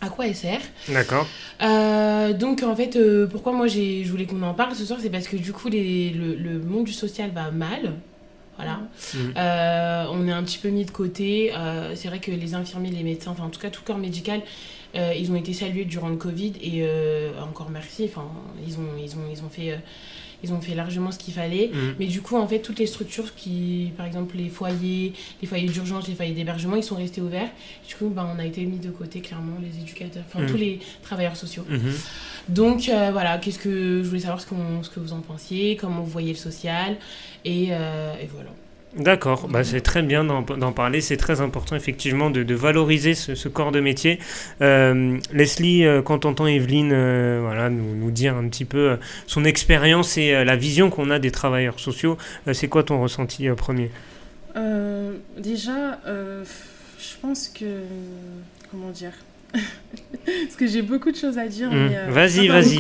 à 0.03 0.09
quoi 0.11 0.27
elle 0.27 0.35
sert 0.35 0.61
D'accord. 0.89 1.27
Euh, 1.63 2.33
donc 2.35 2.63
en 2.63 2.75
fait, 2.77 2.97
euh, 2.97 3.27
pourquoi 3.27 3.53
moi 3.53 3.67
je 3.67 4.07
voulais 4.11 4.25
qu'on 4.27 4.43
en 4.43 4.53
parle 4.55 4.75
ce 4.75 4.85
soir, 4.85 4.99
c'est 5.03 5.09
parce 5.11 5.27
que 5.27 5.37
du 5.37 5.53
coup 5.53 5.69
les, 5.69 6.11
le, 6.11 6.35
le 6.35 6.59
monde 6.59 6.85
du 6.85 6.93
social 6.93 7.31
va 7.35 7.51
mal. 7.51 7.93
Voilà. 8.61 8.81
Mhm. 9.15 9.35
Euh, 9.37 10.07
on 10.11 10.27
est 10.29 10.33
un 10.33 10.43
petit 10.43 10.59
peu 10.59 10.69
mis 10.69 10.85
de 10.85 10.91
côté. 10.91 11.53
Euh, 11.55 11.95
c'est 11.95 12.09
vrai 12.09 12.19
que 12.19 12.31
les 12.31 12.55
infirmiers, 12.55 12.91
les 12.91 13.03
médecins, 13.03 13.31
enfin 13.31 13.45
en 13.45 13.51
tout 13.51 13.61
cas 13.61 13.71
tout 13.71 13.83
corps 13.85 13.99
médical, 13.99 14.43
euh, 14.97 15.15
ils 15.17 15.31
ont 15.31 15.37
été 15.37 15.53
salués 15.53 15.85
durant 15.85 16.09
le 16.09 16.17
Covid 16.17 16.53
et 16.63 16.87
encore 17.41 17.71
merci. 17.71 18.05
Enfin, 18.05 18.29
ils 18.67 18.75
ont, 18.75 18.97
ils 18.99 19.17
ont, 19.17 19.29
ils 19.31 19.43
ont 19.43 19.49
fait, 19.49 19.79
ils 20.43 20.53
ont 20.53 20.61
fait 20.61 20.75
largement 20.75 21.11
ce 21.13 21.19
qu'il 21.19 21.35
fallait. 21.35 21.71
Mhm. 21.73 21.95
Mais 21.99 22.07
du 22.07 22.21
coup, 22.23 22.37
en 22.37 22.47
fait, 22.47 22.61
toutes 22.61 22.79
les 22.79 22.87
structures 22.87 23.35
qui, 23.35 23.93
par 23.97 24.07
exemple, 24.07 24.37
les 24.37 24.49
foyers, 24.49 25.13
les 25.41 25.47
foyers 25.49 25.69
d'urgence, 25.69 26.09
les 26.09 26.15
foyers 26.15 26.33
d'hébergement, 26.33 26.77
ils 26.77 26.83
sont 26.85 26.97
restés 26.97 27.21
ouverts. 27.21 27.51
Du 27.89 27.95
coup, 27.97 28.09
ben, 28.09 28.27
on 28.35 28.39
a 28.39 28.45
été 28.47 28.65
mis 28.65 28.79
de 28.79 28.91
côté, 28.91 29.21
clairement, 29.21 29.57
les 29.61 29.81
éducateurs, 29.83 30.25
enfin, 30.29 30.41
Mhm. 30.45 30.51
tous 30.51 30.57
les 30.57 30.79
travailleurs 31.03 31.37
sociaux. 31.37 31.65
Mhm. 31.69 31.93
Donc, 32.49 32.89
euh, 32.89 33.11
voilà, 33.13 33.39
qu'est-ce 33.39 33.59
que 33.59 34.03
je 34.03 34.09
voulais 34.09 34.21
savoir 34.21 34.41
ce, 34.41 34.47
qu'on- 34.47 34.83
ce 34.83 34.91
que 34.91 34.99
vous 35.01 35.13
en 35.13 35.21
pensiez, 35.21 35.77
comment 35.77 36.01
vous 36.03 36.11
voyez 36.11 36.33
le 36.33 36.39
social, 36.39 36.97
et, 37.45 37.69
euh, 37.71 38.15
et 38.21 38.27
voilà. 38.27 38.51
D'accord, 38.97 39.47
bah, 39.49 39.63
c'est 39.63 39.83
très 39.83 40.03
bien 40.03 40.25
d'en 40.25 40.73
parler, 40.73 41.01
c'est 41.01 41.17
très 41.17 41.41
important 41.41 41.77
effectivement 41.77 42.29
de, 42.29 42.43
de 42.43 42.55
valoriser 42.57 43.15
ce, 43.15 43.37
ce 43.37 43.49
corps 43.49 43.71
de 43.71 43.79
métier. 43.79 44.19
Euh, 44.63 45.17
Leslie, 45.33 45.85
euh, 45.85 46.03
quand 46.03 46.25
on 46.25 46.31
entend 46.31 46.47
Evelyne 46.49 46.91
euh, 46.93 47.39
voilà, 47.41 47.71
nous, 47.71 47.95
nous 47.95 48.11
dire 48.11 48.37
un 48.37 48.49
petit 48.49 48.65
peu 48.65 48.97
son 49.29 49.45
expérience 49.45 50.19
et 50.19 50.45
la 50.45 50.57
vision 50.57 50.91
qu'on 50.91 51.11
a 51.11 51.21
des 51.21 51.31
travailleurs 51.31 51.79
sociaux, 51.79 52.19
c'est 52.53 52.67
quoi 52.69 52.83
ton 52.83 53.01
ressenti 53.01 53.49
premier? 53.51 53.91
Euh, 54.57 55.13
déjà, 55.39 56.01
je 56.07 57.17
pense 57.23 57.49
que. 57.49 57.65
Comment 58.71 58.91
dire 58.91 59.13
Parce 59.53 60.57
que 60.57 60.67
j'ai 60.67 60.83
beaucoup 60.83 61.11
de 61.11 61.17
choses 61.17 61.39
à 61.39 61.47
dire. 61.47 61.71
Mm. 61.71 61.91
euh, 61.93 62.07
Vas-y, 62.11 62.49
vas-y. 62.49 62.79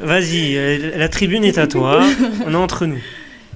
Vas-y, 0.00 0.78
la 0.96 1.08
tribune 1.08 1.44
est 1.44 1.58
à 1.58 1.66
toi, 1.66 2.04
on 2.46 2.52
est 2.52 2.56
entre 2.56 2.86
nous. 2.86 3.00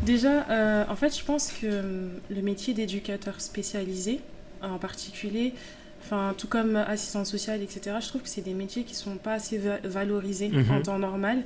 Déjà, 0.04 0.48
euh, 0.50 0.84
en 0.88 0.96
fait, 0.96 1.16
je 1.16 1.24
pense 1.24 1.48
que 1.52 1.66
euh, 1.66 2.08
le 2.30 2.42
métier 2.42 2.72
d'éducateur 2.74 3.40
spécialisé, 3.40 4.20
en 4.62 4.78
particulier, 4.78 5.54
enfin, 6.02 6.34
tout 6.38 6.46
comme 6.46 6.76
assistant 6.76 7.24
social, 7.24 7.60
etc., 7.62 7.96
je 8.00 8.08
trouve 8.08 8.22
que 8.22 8.28
c'est 8.28 8.40
des 8.42 8.54
métiers 8.54 8.84
qui 8.84 8.94
sont 8.94 9.16
pas 9.16 9.34
assez 9.34 9.58
va- 9.58 9.78
valorisés 9.84 10.48
Mhm. 10.48 10.70
en 10.70 10.82
temps 10.82 10.98
normal. 10.98 11.42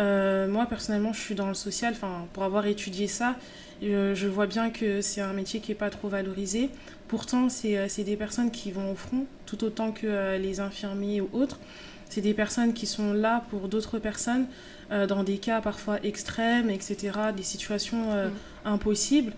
Euh, 0.00 0.48
moi, 0.48 0.66
personnellement, 0.66 1.12
je 1.12 1.20
suis 1.20 1.34
dans 1.34 1.46
le 1.48 1.54
social, 1.54 1.92
enfin, 1.94 2.26
pour 2.32 2.42
avoir 2.42 2.66
étudié 2.66 3.06
ça, 3.06 3.36
je, 3.82 4.14
je 4.14 4.26
vois 4.28 4.46
bien 4.46 4.70
que 4.70 5.00
c'est 5.00 5.20
un 5.20 5.32
métier 5.32 5.60
qui 5.60 5.70
est 5.72 5.76
pas 5.76 5.90
trop 5.90 6.08
valorisé. 6.08 6.70
Pourtant, 7.06 7.48
c'est 7.48 7.76
euh, 7.78 7.86
c'est 7.88 8.02
des 8.02 8.16
personnes 8.16 8.50
qui 8.50 8.72
vont 8.72 8.90
au 8.90 8.96
front, 8.96 9.26
tout 9.46 9.62
autant 9.62 9.92
que 9.92 10.36
les 10.38 10.58
infirmiers 10.58 11.20
ou 11.20 11.28
autres. 11.32 11.60
C'est 12.08 12.22
des 12.22 12.34
personnes 12.34 12.72
qui 12.72 12.86
sont 12.86 13.12
là 13.12 13.44
pour 13.50 13.68
d'autres 13.68 13.98
personnes 13.98 14.46
euh, 14.92 15.06
dans 15.06 15.22
des 15.24 15.38
cas 15.38 15.60
parfois 15.60 15.98
extrêmes, 16.04 16.70
etc., 16.70 17.12
des 17.36 17.42
situations 17.42 18.12
euh, 18.12 18.28
Mm. 18.28 18.32
impossibles. 18.66 19.32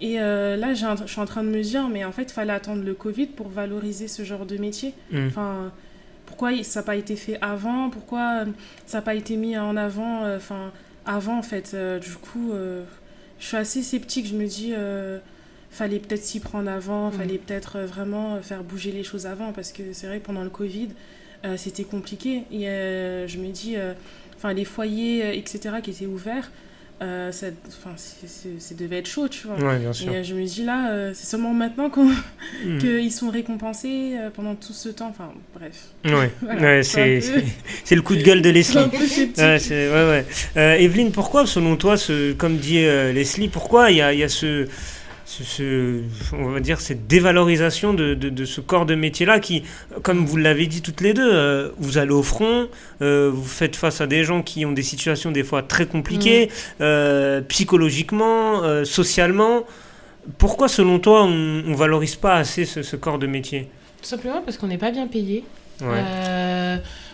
Et 0.00 0.20
euh, 0.20 0.56
là, 0.56 0.74
je 0.74 0.84
suis 1.06 1.20
en 1.20 1.26
train 1.26 1.44
de 1.44 1.48
me 1.48 1.62
dire, 1.62 1.88
mais 1.88 2.04
en 2.04 2.10
fait, 2.12 2.24
il 2.24 2.32
fallait 2.32 2.52
attendre 2.52 2.82
le 2.84 2.94
Covid 2.94 3.26
pour 3.26 3.48
valoriser 3.48 4.08
ce 4.08 4.24
genre 4.24 4.46
de 4.46 4.56
métier. 4.56 4.94
Mm. 5.12 5.26
Enfin, 5.28 5.72
pourquoi 6.26 6.50
ça 6.64 6.80
n'a 6.80 6.84
pas 6.86 6.96
été 6.96 7.14
fait 7.16 7.38
avant? 7.40 7.88
Pourquoi 7.90 8.44
ça 8.86 8.98
n'a 8.98 9.02
pas 9.02 9.14
été 9.14 9.36
mis 9.36 9.56
en 9.56 9.76
avant 9.76 10.26
Enfin, 10.36 10.72
avant, 11.06 11.38
en 11.38 11.42
fait? 11.42 11.72
Euh, 11.74 11.98
du 12.00 12.10
coup, 12.14 12.52
euh, 12.52 12.82
je 13.38 13.46
suis 13.46 13.56
assez 13.56 13.82
sceptique. 13.82 14.26
Je 14.26 14.34
me 14.34 14.46
dis, 14.46 14.72
euh, 14.76 15.18
fallait 15.70 16.00
peut-être 16.00 16.22
s'y 16.24 16.40
prendre 16.40 16.70
avant, 16.70 17.08
Mm. 17.08 17.12
fallait 17.12 17.38
peut-être 17.38 17.78
vraiment 17.80 18.40
faire 18.42 18.64
bouger 18.64 18.90
les 18.92 19.04
choses 19.04 19.26
avant, 19.26 19.52
parce 19.52 19.70
que 19.72 19.92
c'est 19.92 20.06
vrai 20.08 20.18
que 20.20 20.26
pendant 20.26 20.42
le 20.44 20.50
Covid, 20.50 20.88
euh, 21.44 21.56
c'était 21.56 21.84
compliqué. 21.84 22.42
Et 22.50 22.68
euh, 22.68 23.26
je 23.28 23.38
me 23.38 23.50
dis, 23.52 23.76
euh, 23.76 23.94
enfin, 24.42 24.52
les 24.54 24.64
foyers, 24.64 25.24
euh, 25.24 25.32
etc., 25.34 25.76
qui 25.82 25.90
étaient 25.90 26.06
ouverts, 26.06 26.50
euh, 27.00 27.32
ça, 27.32 27.46
devait 28.78 28.98
être 28.98 29.08
chaud, 29.08 29.26
tu 29.28 29.46
vois. 29.48 29.56
Ouais, 29.56 29.78
bien 29.78 29.90
Et 29.90 29.94
sûr. 29.94 30.12
euh, 30.12 30.22
je 30.22 30.34
me 30.34 30.44
dis 30.44 30.64
là, 30.64 30.90
euh, 30.92 31.10
c'est 31.14 31.26
seulement 31.26 31.52
maintenant 31.52 31.90
qu'on- 31.90 32.10
Mm. 32.64 32.78
qu'ils 32.80 33.10
sont 33.12 33.28
récompensés 33.30 34.12
euh, 34.16 34.30
pendant 34.30 34.54
tout 34.54 34.72
ce 34.72 34.88
temps. 34.88 35.08
Enfin, 35.10 35.32
bref. 35.54 35.72
Ouais, 36.04 36.30
Voilà, 36.42 36.60
ouais, 36.60 36.82
c'est 36.84 37.20
peu- 37.88 37.94
le 37.96 38.02
coup 38.02 38.14
de 38.14 38.22
gueule 38.22 38.40
de 38.42 38.50
Leslie. 38.56 38.78
Evelyne, 40.56 41.12
pourquoi, 41.12 41.46
selon 41.46 41.76
toi, 41.76 41.96
ce, 41.96 42.32
comme 42.32 42.56
dit 42.58 42.80
Leslie, 42.82 43.48
pourquoi 43.48 43.90
il 43.90 43.96
y 43.96 44.00
a, 44.02 44.12
il 44.12 44.18
y 44.20 44.24
a 44.24 44.28
ce, 44.28 44.68
ce, 45.38 45.44
ce- 45.44 46.34
on 46.34 46.50
va 46.50 46.60
dire, 46.60 46.80
cette 46.80 47.06
dévalorisation 47.06 47.94
de, 47.94 48.14
de, 48.14 48.28
de 48.28 48.44
ce 48.44 48.60
corps 48.60 48.86
de 48.86 48.94
métier-là 48.94 49.40
qui, 49.40 49.62
comme 50.02 50.26
vous 50.26 50.36
l'avez 50.36 50.66
dit 50.66 50.82
toutes 50.82 51.00
les 51.00 51.14
deux, 51.14 51.30
euh, 51.32 51.70
vous 51.78 51.96
allez 51.98 52.12
au 52.12 52.22
front, 52.22 52.68
euh, 53.00 53.30
vous 53.32 53.44
faites 53.44 53.76
face 53.76 54.00
à 54.00 54.06
des 54.06 54.24
gens 54.24 54.42
qui 54.42 54.66
ont 54.66 54.72
des 54.72 54.82
situations 54.82 55.30
des 55.32 55.44
fois 55.44 55.62
très 55.62 55.86
compliquées, 55.86 56.50
euh, 56.80 57.40
psychologiquement, 57.42 58.62
socialement. 58.84 59.64
Pourquoi, 60.38 60.68
selon 60.68 60.98
toi, 60.98 61.24
on, 61.24 61.62
on 61.66 61.74
valorise 61.74 62.14
pas 62.16 62.34
assez 62.36 62.64
ce, 62.64 62.82
ce 62.82 62.96
corps 62.96 63.18
de 63.18 63.26
métier? 63.26 63.68
Tout 64.02 64.08
simplement 64.08 64.42
parce 64.44 64.56
qu'on 64.58 64.68
n'est 64.68 64.78
pas 64.78 64.90
bien 64.90 65.06
payé. 65.06 65.44
Ouais. 65.80 65.98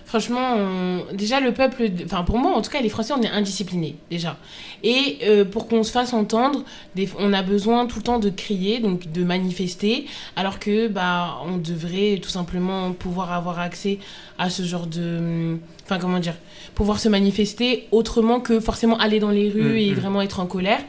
Franchement, 0.08 0.54
on- 0.56 1.14
déjà 1.14 1.38
le 1.38 1.52
peuple, 1.52 1.84
enfin 2.06 2.22
pour 2.24 2.38
moi 2.38 2.52
en 2.56 2.62
tout 2.62 2.70
cas, 2.70 2.80
les 2.80 2.88
Français 2.88 3.12
on 3.14 3.20
est 3.20 3.28
indisciplinés 3.28 3.94
déjà. 4.10 4.38
Et 4.82 5.18
euh, 5.24 5.44
pour 5.44 5.68
qu'on 5.68 5.82
se 5.82 5.90
fasse 5.92 6.14
entendre, 6.14 6.64
des- 6.94 7.10
on 7.18 7.34
a 7.34 7.42
besoin 7.42 7.84
tout 7.86 7.98
le 7.98 8.04
temps 8.04 8.18
de 8.18 8.30
crier, 8.30 8.80
donc 8.80 9.12
de 9.12 9.22
manifester, 9.22 10.06
alors 10.34 10.58
que 10.58 10.88
bah 10.88 11.36
on 11.46 11.58
devrait 11.58 12.20
tout 12.22 12.30
simplement 12.30 12.92
pouvoir 12.92 13.32
avoir 13.32 13.58
accès 13.60 13.98
à 14.38 14.48
ce 14.48 14.62
genre 14.62 14.86
de, 14.86 15.58
enfin 15.84 15.98
comment 15.98 16.20
dire, 16.20 16.36
pouvoir 16.74 17.00
se 17.00 17.10
manifester 17.10 17.86
autrement 17.90 18.40
que 18.40 18.60
forcément 18.60 18.96
aller 18.98 19.20
dans 19.20 19.30
les 19.30 19.50
rues 19.50 19.74
Mm, 19.74 19.76
et 19.76 19.90
mm. 19.90 19.94
vraiment 19.94 20.22
être 20.22 20.40
en 20.40 20.46
colère. 20.46 20.80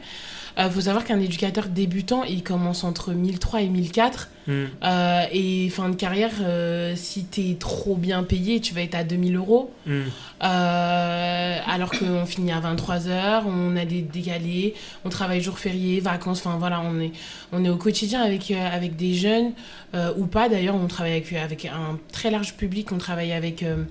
Il 0.66 0.70
faut 0.70 0.82
savoir 0.82 1.04
qu'un 1.04 1.20
éducateur 1.20 1.68
débutant, 1.68 2.24
il 2.24 2.42
commence 2.42 2.84
entre 2.84 3.12
1003 3.12 3.62
et 3.62 3.68
1004. 3.68 4.28
Mm. 4.46 4.52
Euh, 4.82 5.22
et 5.32 5.68
fin 5.68 5.88
de 5.88 5.94
carrière, 5.94 6.32
euh, 6.42 6.94
si 6.96 7.26
tu 7.26 7.50
es 7.50 7.54
trop 7.54 7.94
bien 7.94 8.22
payé, 8.22 8.60
tu 8.60 8.74
vas 8.74 8.82
être 8.82 8.94
à 8.94 9.04
2000 9.04 9.36
euros. 9.36 9.72
Mm. 9.86 10.00
Euh, 10.42 11.58
alors 11.66 11.90
qu'on 11.90 12.26
finit 12.26 12.52
à 12.52 12.60
23h, 12.60 13.42
on 13.46 13.76
a 13.76 13.84
des 13.84 14.02
décalés, 14.02 14.74
on 15.04 15.08
travaille 15.08 15.40
jour 15.40 15.58
férié, 15.58 16.00
vacances, 16.00 16.44
enfin 16.44 16.56
voilà, 16.58 16.80
on 16.80 16.98
est, 16.98 17.12
on 17.52 17.64
est 17.64 17.68
au 17.68 17.76
quotidien 17.76 18.22
avec, 18.22 18.50
euh, 18.50 18.68
avec 18.70 18.96
des 18.96 19.14
jeunes 19.14 19.52
euh, 19.94 20.12
ou 20.16 20.26
pas. 20.26 20.48
D'ailleurs, 20.48 20.74
on 20.74 20.86
travaille 20.86 21.12
avec, 21.12 21.32
avec 21.32 21.64
un 21.66 21.98
très 22.12 22.30
large 22.30 22.54
public, 22.54 22.90
on 22.92 22.98
travaille 22.98 23.32
avec 23.32 23.62
euh, 23.62 23.84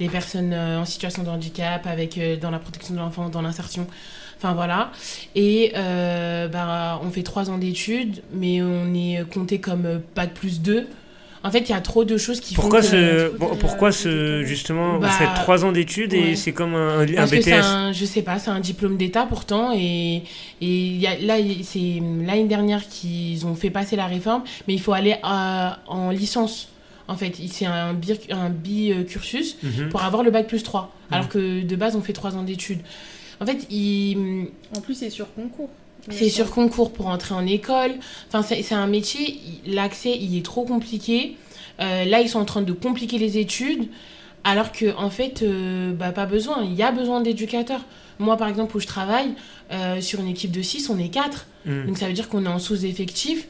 les 0.00 0.08
personnes 0.08 0.52
euh, 0.52 0.80
en 0.80 0.84
situation 0.84 1.22
de 1.22 1.28
handicap, 1.28 1.86
avec, 1.86 2.18
euh, 2.18 2.36
dans 2.36 2.50
la 2.50 2.58
protection 2.58 2.94
de 2.94 2.98
l'enfant, 2.98 3.28
dans 3.28 3.42
l'insertion. 3.42 3.86
Enfin 4.42 4.54
voilà. 4.54 4.90
Et 5.36 5.72
euh, 5.76 6.48
bah, 6.48 7.00
on 7.04 7.10
fait 7.10 7.22
trois 7.22 7.48
ans 7.48 7.58
d'études, 7.58 8.22
mais 8.34 8.60
on 8.60 8.92
est 8.92 9.22
compté 9.32 9.58
comme 9.60 9.86
euh, 9.86 9.98
bac 10.16 10.34
plus 10.34 10.60
2. 10.60 10.88
En 11.44 11.50
fait, 11.50 11.60
il 11.60 11.70
y 11.70 11.74
a 11.74 11.80
trop 11.80 12.04
de 12.04 12.16
choses 12.16 12.40
qui 12.40 12.54
Pourquoi 12.54 12.82
font 12.82 12.90
que... 12.90 12.92
ce, 12.96 13.28
pourquoi 13.56 13.90
que- 13.90 13.94
ce, 13.96 14.42
justement, 14.44 14.98
Bah, 14.98 15.08
vous 15.08 15.12
faites 15.14 15.34
trois 15.34 15.64
ans 15.64 15.70
d'études 15.72 16.12
et 16.14 16.34
c'est 16.36 16.52
comme 16.52 16.74
un, 16.74 17.00
un 17.00 17.06
Parce 17.14 17.30
que 17.32 17.40
c'est 17.40 17.50
BTS 17.52 17.64
un, 17.64 17.92
je 17.92 18.04
sais 18.04 18.22
pas, 18.22 18.38
c'est 18.40 18.50
un 18.50 18.60
diplôme 18.60 18.96
d'État 18.96 19.26
pourtant. 19.26 19.72
Et, 19.76 20.22
et 20.60 20.66
y 20.66 21.06
a, 21.06 21.16
là, 21.18 21.34
c'est 21.62 22.00
l'année 22.24 22.44
dernière 22.46 22.86
qu'ils 22.88 23.44
ont 23.46 23.54
fait 23.56 23.70
passer 23.70 23.94
la 23.96 24.06
réforme, 24.06 24.42
mais 24.68 24.74
il 24.74 24.80
faut 24.80 24.92
aller 24.92 25.16
à- 25.22 25.78
en 25.86 26.10
licence. 26.10 26.68
En 27.08 27.16
fait, 27.16 27.32
c'est 27.50 27.66
un, 27.66 27.92
bir- 27.94 28.30
un 28.30 28.50
bi-cursus 28.50 29.56
Mhm. 29.62 29.88
pour 29.88 30.02
avoir 30.04 30.22
le 30.22 30.30
bac 30.30 30.46
plus 30.46 30.62
3. 30.62 30.82
Mhm. 31.10 31.14
Alors 31.14 31.28
que 31.28 31.62
de 31.62 31.76
base, 31.76 31.94
on 31.96 32.02
fait 32.02 32.12
trois 32.12 32.36
ans 32.36 32.42
d'études. 32.44 32.80
En 33.42 33.46
fait, 33.46 33.66
il, 33.70 34.46
En 34.76 34.80
plus, 34.80 34.94
c'est 34.94 35.10
sur 35.10 35.32
concours. 35.34 35.70
c'est 36.10 36.28
sur 36.28 36.50
concours 36.50 36.92
pour 36.92 37.08
entrer 37.08 37.34
en 37.34 37.46
école. 37.46 37.92
Enfin, 38.28 38.42
c'est 38.42 38.62
c'est 38.62 38.74
un 38.74 38.86
métier, 38.86 39.38
l'accès, 39.66 40.16
il 40.16 40.36
est 40.36 40.44
trop 40.44 40.64
compliqué. 40.64 41.36
Euh, 41.80 42.04
là, 42.04 42.20
ils 42.20 42.28
sont 42.28 42.38
en 42.38 42.44
train 42.44 42.62
de 42.62 42.72
compliquer 42.72 43.18
les 43.18 43.38
études, 43.38 43.88
alors 44.44 44.72
que 44.72 44.94
en 44.96 45.10
fait, 45.10 45.42
euh, 45.42 45.92
bah, 45.92 46.12
pas 46.12 46.26
besoin. 46.26 46.62
Il 46.64 46.74
y 46.74 46.82
a 46.82 46.92
besoin 46.92 47.20
d'éducateurs. 47.20 47.84
Moi, 48.18 48.36
par 48.36 48.48
exemple, 48.48 48.76
où 48.76 48.80
je 48.80 48.86
travaille, 48.86 49.34
euh, 49.72 50.00
sur 50.00 50.20
une 50.20 50.28
équipe 50.28 50.52
de 50.52 50.62
6, 50.62 50.90
on 50.90 50.98
est 50.98 51.08
4. 51.08 51.46
Mm. 51.66 51.86
Donc, 51.86 51.98
ça 51.98 52.06
veut 52.06 52.12
dire 52.12 52.28
qu'on 52.28 52.44
est 52.44 52.48
en 52.48 52.58
sous-effectif. 52.58 53.48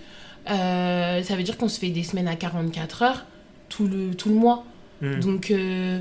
Euh, 0.50 1.22
ça 1.22 1.36
veut 1.36 1.42
dire 1.42 1.56
qu'on 1.56 1.68
se 1.68 1.78
fait 1.78 1.90
des 1.90 2.02
semaines 2.02 2.28
à 2.28 2.34
44 2.34 3.02
heures 3.02 3.26
tout 3.68 3.86
le, 3.86 4.14
tout 4.14 4.28
le 4.28 4.34
mois. 4.34 4.64
Mm. 5.00 5.20
Donc, 5.20 5.50
euh, 5.50 6.00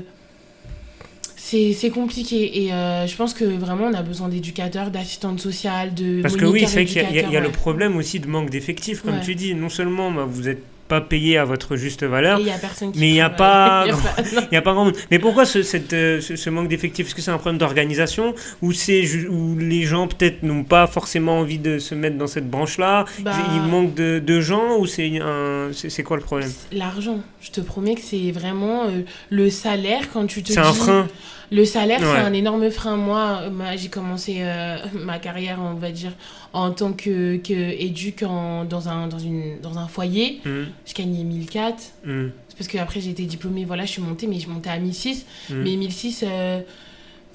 c'est 1.72 1.90
compliqué. 1.90 2.64
Et 2.64 2.72
euh, 2.72 3.06
je 3.06 3.14
pense 3.16 3.34
que 3.34 3.44
vraiment, 3.44 3.84
on 3.86 3.94
a 3.94 4.02
besoin 4.02 4.28
d'éducateurs, 4.28 4.90
d'assistantes 4.90 5.40
sociales, 5.40 5.94
de. 5.94 6.22
Parce 6.22 6.36
que 6.36 6.44
oui, 6.44 6.64
c'est 6.66 6.84
vrai 6.84 6.84
qu'il 6.86 6.96
y 7.16 7.20
a, 7.20 7.28
y 7.28 7.40
le 7.42 7.50
problème 7.50 7.96
aussi 7.96 8.20
de 8.20 8.26
manque 8.26 8.50
d'effectifs, 8.50 9.02
comme 9.02 9.14
Ouais. 9.14 9.20
tu 9.24 9.34
dis. 9.34 9.54
Non 9.54 9.68
seulement 9.68 10.10
bah, 10.10 10.26
vous 10.28 10.42
n'êtes 10.42 10.62
pas 10.88 11.00
payé 11.00 11.38
à 11.38 11.44
votre 11.46 11.76
juste 11.76 12.02
valeur, 12.04 12.38
Et 12.38 12.42
il 12.42 12.48
y 12.48 12.50
a 12.50 12.58
personne 12.58 12.92
qui 12.92 12.98
mais 13.00 13.08
il 13.08 13.14
y 13.14 13.20
a 13.22 13.30
pas- 13.30 13.84
a 13.88 13.92
pas- 13.92 14.22
n'y 14.52 14.60
grand 14.60 14.84
monde. 14.86 14.96
Mais 15.10 15.18
pourquoi 15.18 15.46
ce, 15.46 15.62
cette, 15.62 15.94
euh, 15.94 16.20
ce, 16.20 16.36
ce 16.36 16.50
manque 16.50 16.68
d'effectifs? 16.68 17.06
Est-ce 17.06 17.14
que 17.14 17.22
c'est 17.22 17.30
un 17.30 17.38
problème 17.38 17.56
d'organisation? 17.58 18.34
Ou 18.60 18.72
c'est 18.72 19.02
où 19.28 19.56
les 19.58 19.84
gens 19.84 20.06
peut-être 20.06 20.42
n'ont 20.42 20.64
pas 20.64 20.86
forcément 20.86 21.38
envie 21.38 21.58
de 21.58 21.78
se 21.78 21.94
mettre 21.94 22.18
dans 22.18 22.26
cette 22.26 22.50
branche-là? 22.50 23.06
Bah, 23.20 23.32
Il 23.54 23.62
manque 23.62 23.94
de, 23.94 24.18
de 24.18 24.40
gens 24.42 24.76
ou 24.78 24.86
c'est 24.86 25.18
un 25.20 25.70
c'est 25.72 26.02
quoi 26.02 26.18
le 26.18 26.22
problème? 26.22 26.50
L'argent, 26.72 27.20
je 27.40 27.50
te 27.50 27.60
promets 27.62 27.94
que 27.94 28.02
c'est 28.02 28.30
vraiment 28.30 28.84
euh, 28.84 29.02
le 29.30 29.48
salaire 29.48 30.10
quand 30.12 30.26
tu 30.26 30.42
te 30.42 30.52
C'est 30.52 30.58
un 30.58 30.72
frein. 30.74 31.08
Le 31.52 31.64
salaire, 31.66 32.00
Ouais. 32.00 32.06
c'est 32.06 32.18
un 32.20 32.32
énorme 32.32 32.70
frein. 32.70 32.96
Moi, 32.96 33.42
j'ai 33.76 33.88
commencé 33.88 34.36
euh, 34.40 34.76
ma 34.94 35.18
carrière, 35.18 35.58
on 35.60 35.74
va 35.74 35.90
dire, 35.90 36.12
en 36.54 36.70
tant 36.70 36.92
que, 36.92 37.36
que 37.36 37.52
éduc 37.52 38.22
en- 38.22 38.64
dans, 38.64 38.88
un, 38.88 39.06
dans, 39.06 39.18
une, 39.18 39.60
dans 39.60 39.76
un 39.78 39.86
foyer. 39.86 40.40
Mm, 40.44 40.50
Je 40.86 40.94
gagnais 40.94 41.24
1004. 41.24 41.74
mm, 42.04 42.28
C'est 42.48 42.56
parce 42.56 42.68
qu'après, 42.68 43.00
j'ai 43.00 43.10
été 43.10 43.24
diplômée, 43.24 43.64
voilà, 43.66 43.84
je 43.84 43.90
suis 43.90 44.02
montée, 44.02 44.26
mais 44.26 44.40
je 44.40 44.48
montais 44.48 44.70
à 44.70 44.78
1006. 44.78 45.26
mm. 45.50 45.54
Mais 45.62 45.76
1006, 45.76 46.24
euh, 46.26 46.60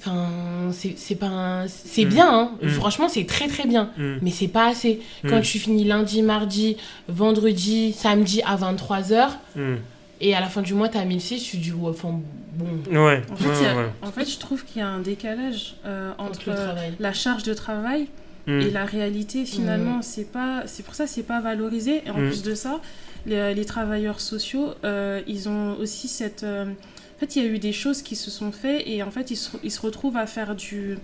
enfin, 0.00 0.26
c'est 0.72 0.94
c'est 0.98 1.14
pas 1.16 1.26
un- 1.26 1.68
C'est 1.68 2.04
bien, 2.04 2.28
hein. 2.28 2.50
Franchement, 2.70 3.08
c'est 3.08 3.24
très 3.24 3.46
très 3.46 3.66
bien. 3.68 3.90
Mais 4.22 4.30
c'est 4.30 4.48
pas 4.48 4.68
assez. 4.68 5.00
Quand 5.28 5.38
mm, 5.38 5.42
tu 5.42 5.58
finis 5.60 5.84
lundi, 5.84 6.22
mardi, 6.22 6.76
vendredi, 7.08 7.92
samedi 7.92 8.42
à 8.44 8.56
23h, 8.56 9.28
mm. 9.56 9.74
et 10.20 10.34
à 10.34 10.40
la 10.40 10.46
fin 10.48 10.62
du 10.62 10.74
mois, 10.74 10.88
t'as 10.88 11.04
1006, 11.04 11.42
tu 11.42 11.56
dis, 11.58 11.72
ouais, 11.72 11.90
enfin, 11.90 12.20
bon, 12.58 13.04
Ouais, 13.06 13.22
En 13.30 13.36
fait, 13.36 13.48
ouais, 13.48 13.54
il 13.60 13.62
y 13.62 13.66
a- 13.66 13.76
ouais. 13.76 13.88
en 14.02 14.12
fait, 14.12 14.28
je 14.30 14.38
trouve 14.38 14.64
qu'il 14.64 14.78
y 14.80 14.84
a 14.84 14.88
un 14.88 15.00
décalage 15.00 15.76
euh, 15.86 16.12
entre 16.18 16.50
la 16.98 17.12
charge 17.12 17.42
de 17.44 17.54
travail 17.54 18.08
Mm, 18.46 18.60
et 18.60 18.70
la 18.70 18.86
réalité 18.86 19.44
finalement. 19.44 20.00
C'est 20.00 20.24
pas 20.32 20.62
c'est 20.66 20.82
pour 20.82 20.94
ça 20.94 21.06
c'est 21.06 21.22
pas 21.22 21.40
valorisé. 21.42 22.02
Et 22.06 22.10
en 22.10 22.18
Mm. 22.18 22.28
plus 22.28 22.42
de 22.42 22.54
ça 22.54 22.80
les, 23.26 23.52
les 23.54 23.64
travailleurs 23.66 24.20
sociaux 24.20 24.70
euh, 24.84 25.20
ils 25.26 25.50
ont 25.50 25.76
aussi 25.78 26.08
cette 26.08 26.44
euh, 26.44 26.64
en 26.64 27.18
fait 27.20 27.36
il 27.36 27.42
y 27.42 27.46
a 27.46 27.48
eu 27.50 27.58
des 27.58 27.72
choses 27.74 28.00
qui 28.00 28.16
se 28.16 28.30
sont 28.30 28.50
faites 28.50 28.82
et 28.86 29.02
en 29.02 29.10
fait 29.10 29.30
ils 29.30 29.36
se, 29.36 29.50
ils 29.62 29.70
se 29.70 29.82
retrouvent 29.82 30.16
à 30.16 30.26
faire 30.26 30.54
du 30.54 30.96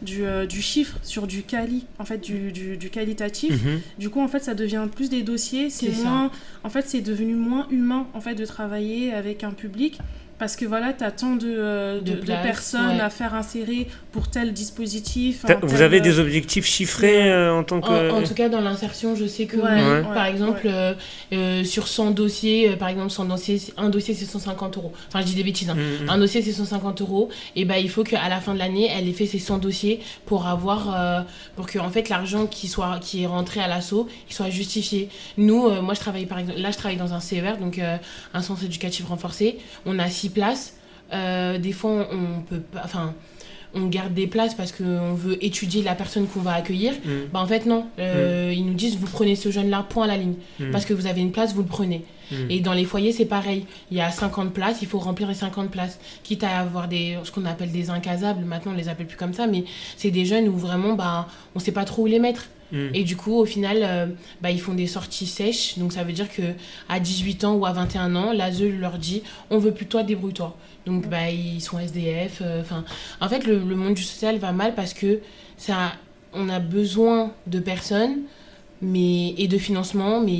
du, 0.00 0.24
euh, 0.24 0.46
du 0.46 0.62
chiffre 0.62 0.96
sur 1.02 1.26
du 1.26 1.42
quali 1.42 1.86
en 1.98 2.04
fait 2.04 2.18
du, 2.18 2.52
du, 2.52 2.76
du 2.76 2.88
qualitatif. 2.90 3.64
Mhm. 3.64 3.80
du 3.98 4.08
coup 4.08 4.20
en 4.20 4.28
fait 4.28 4.44
ça 4.44 4.54
devient 4.54 4.86
plus 4.94 5.08
des 5.10 5.22
dossiers. 5.22 5.70
C'est 5.70 5.90
ça. 5.90 6.04
moins 6.04 6.30
en 6.62 6.68
fait 6.70 6.84
c'est 6.86 7.00
devenu 7.00 7.34
moins 7.34 7.66
humain 7.70 8.06
en 8.14 8.20
fait 8.20 8.36
de 8.36 8.46
travailler 8.46 9.12
avec 9.12 9.42
un 9.42 9.50
public 9.50 9.98
parce 10.42 10.56
que 10.56 10.64
voilà, 10.64 10.92
tu 10.92 11.04
as 11.04 11.12
tant 11.12 11.36
de, 11.36 11.46
euh, 11.46 12.00
de, 12.00 12.10
De 12.10 12.16
de 12.16 12.22
place, 12.22 12.42
personnes 12.42 12.96
ouais. 12.96 13.00
à 13.00 13.10
faire 13.10 13.32
insérer 13.32 13.86
pour 14.10 14.28
tel 14.28 14.52
dispositif. 14.52 15.42
Vous 15.62 15.68
tel, 15.68 15.82
avez 15.84 15.98
euh, 15.98 16.00
des 16.00 16.18
objectifs 16.18 16.66
chiffrés 16.66 17.30
euh, 17.30 17.54
en 17.54 17.62
tant 17.62 17.80
que. 17.80 18.10
En, 18.10 18.16
en 18.18 18.22
tout 18.24 18.34
cas, 18.34 18.48
dans 18.48 18.60
l'insertion, 18.60 19.14
je 19.14 19.24
sais 19.24 19.46
que 19.46 19.56
Ouais, 19.56 19.62
oui. 19.76 19.80
Ouais. 20.08 20.14
par 20.14 20.26
exemple, 20.26 20.62
euh, 20.64 20.94
euh, 21.32 21.62
sur 21.62 21.86
100 21.86 22.10
dossiers, 22.10 22.70
euh, 22.70 22.76
par 22.76 22.88
exemple, 22.88 23.10
100 23.10 23.26
dossiers, 23.26 23.60
un 23.76 23.88
dossier 23.88 24.14
c'est 24.14 24.24
150 24.24 24.78
euros. 24.78 24.92
Enfin, 25.06 25.20
je 25.20 25.26
dis 25.26 25.36
des 25.36 25.44
bêtises. 25.44 25.70
hein. 25.70 25.76
Mm, 25.76 26.06
mm. 26.06 26.10
Un 26.10 26.18
dossier 26.18 26.42
c'est 26.42 26.50
150 26.52 27.00
euros. 27.02 27.28
Et 27.54 27.64
ben, 27.64 27.76
il 27.76 27.88
faut 27.88 28.02
qu'à 28.02 28.28
la 28.28 28.40
fin 28.40 28.52
de 28.54 28.58
l'année, 28.58 28.90
elle 28.92 29.08
ait 29.08 29.12
fait 29.12 29.26
ses 29.26 29.38
100 29.38 29.58
dossiers 29.58 30.00
pour 30.26 30.48
avoir, 30.48 30.92
euh, 30.92 31.20
pour 31.54 31.66
que 31.66 31.78
en 31.78 31.90
fait 31.90 32.08
l'argent 32.08 32.46
qui 32.46 32.66
soit, 32.66 32.98
qui 33.00 33.22
est 33.22 33.26
rentré 33.28 33.60
à 33.60 33.68
l'assaut, 33.68 34.08
il 34.28 34.34
soit 34.34 34.50
justifié. 34.50 35.08
Nous, 35.36 35.68
euh, 35.68 35.82
moi, 35.82 35.94
je 35.94 36.00
travaille 36.00 36.26
par 36.26 36.40
exemple, 36.40 36.58
là, 36.58 36.72
je 36.72 36.78
travaille 36.78 36.98
dans 36.98 37.14
un 37.14 37.20
CER, 37.20 37.58
donc 37.60 37.78
euh, 37.78 37.96
un 38.34 38.42
centre 38.42 38.64
éducatif 38.64 39.06
renforcé. 39.06 39.58
On 39.86 40.00
a 40.00 40.08
6 40.08 40.31
places. 40.32 40.76
Euh, 41.12 41.58
des 41.58 41.72
fois, 41.72 42.08
on 42.12 42.40
peut 42.42 42.60
pas, 42.60 42.82
enfin. 42.84 43.14
On 43.74 43.86
garde 43.86 44.12
des 44.12 44.26
places 44.26 44.54
parce 44.54 44.70
qu'on 44.70 45.14
veut 45.14 45.42
étudier 45.42 45.82
la 45.82 45.94
personne 45.94 46.26
qu'on 46.26 46.40
va 46.40 46.52
accueillir. 46.52 46.92
Mm, 46.92 47.10
Bah 47.32 47.40
en 47.40 47.46
fait 47.46 47.64
non, 47.64 47.86
Euh, 47.98 48.52
ils 48.54 48.66
nous 48.66 48.74
disent 48.74 48.98
vous 48.98 49.06
prenez 49.06 49.34
ce 49.34 49.50
jeune 49.50 49.70
là 49.70 49.82
point 49.88 50.04
à 50.04 50.08
la 50.08 50.18
ligne 50.18 50.34
mm, 50.60 50.72
parce 50.72 50.84
que 50.84 50.92
vous 50.92 51.06
avez 51.06 51.22
une 51.22 51.32
place 51.32 51.54
vous 51.54 51.62
le 51.62 51.68
prenez. 51.68 52.04
mm. 52.30 52.50
Et 52.50 52.60
dans 52.60 52.74
les 52.74 52.84
foyers 52.84 53.12
c'est 53.12 53.24
pareil, 53.24 53.64
il 53.90 53.96
y 53.96 54.02
a 54.02 54.10
50 54.10 54.52
places, 54.52 54.82
il 54.82 54.88
faut 54.88 54.98
remplir 54.98 55.26
les 55.26 55.32
50 55.32 55.70
places. 55.70 55.98
Quitte 56.22 56.44
à 56.44 56.58
avoir 56.58 56.86
des 56.86 57.16
ce 57.24 57.30
qu'on 57.32 57.46
appelle 57.46 57.72
des 57.72 57.88
incasables, 57.88 58.44
maintenant 58.44 58.72
on 58.72 58.76
les 58.76 58.90
appelle 58.90 59.06
plus 59.06 59.16
comme 59.16 59.32
ça 59.32 59.46
mais 59.46 59.64
c'est 59.96 60.10
des 60.10 60.26
jeunes 60.26 60.48
où 60.50 60.56
vraiment 60.58 60.92
bah 60.92 61.26
on 61.54 61.58
sait 61.58 61.72
pas 61.72 61.86
trop 61.86 62.02
où 62.02 62.06
les 62.06 62.18
mettre. 62.18 62.48
Mm. 62.72 62.88
Et 62.94 63.04
du 63.04 63.16
coup 63.16 63.34
au 63.34 63.44
final 63.44 63.78
euh, 63.82 64.06
bah 64.40 64.50
ils 64.50 64.60
font 64.60 64.74
des 64.74 64.86
sorties 64.86 65.26
sèches 65.26 65.78
donc 65.78 65.92
ça 65.92 66.04
veut 66.04 66.12
dire 66.12 66.30
que 66.30 66.42
à 66.88 66.98
18 67.00 67.44
ans 67.44 67.54
ou 67.54 67.66
à 67.66 67.72
21 67.72 68.16
ans, 68.16 68.32
l'ASE 68.32 68.62
leur 68.62 68.96
dit 68.98 69.22
on 69.50 69.58
veut 69.58 69.72
plus 69.72 69.86
toi 69.86 70.02
débrouille-toi. 70.02 70.56
Donc 70.86 71.06
bah 71.08 71.30
ils 71.30 71.60
sont 71.60 71.78
SDF 71.78 72.40
euh, 72.40 72.60
enfin 72.62 72.84
en 73.20 73.28
fait 73.28 73.44
le, 73.46 73.58
le 73.58 73.76
monde 73.76 73.94
du 73.94 74.02
social 74.02 74.38
va 74.38 74.52
mal 74.52 74.74
parce 74.74 74.94
que 74.94 75.20
ça 75.56 75.92
on 76.32 76.48
a 76.48 76.58
besoin 76.60 77.32
de 77.46 77.60
personnes 77.60 78.20
mais 78.80 79.34
et 79.38 79.46
de 79.48 79.58
financement 79.58 80.20
mais 80.20 80.32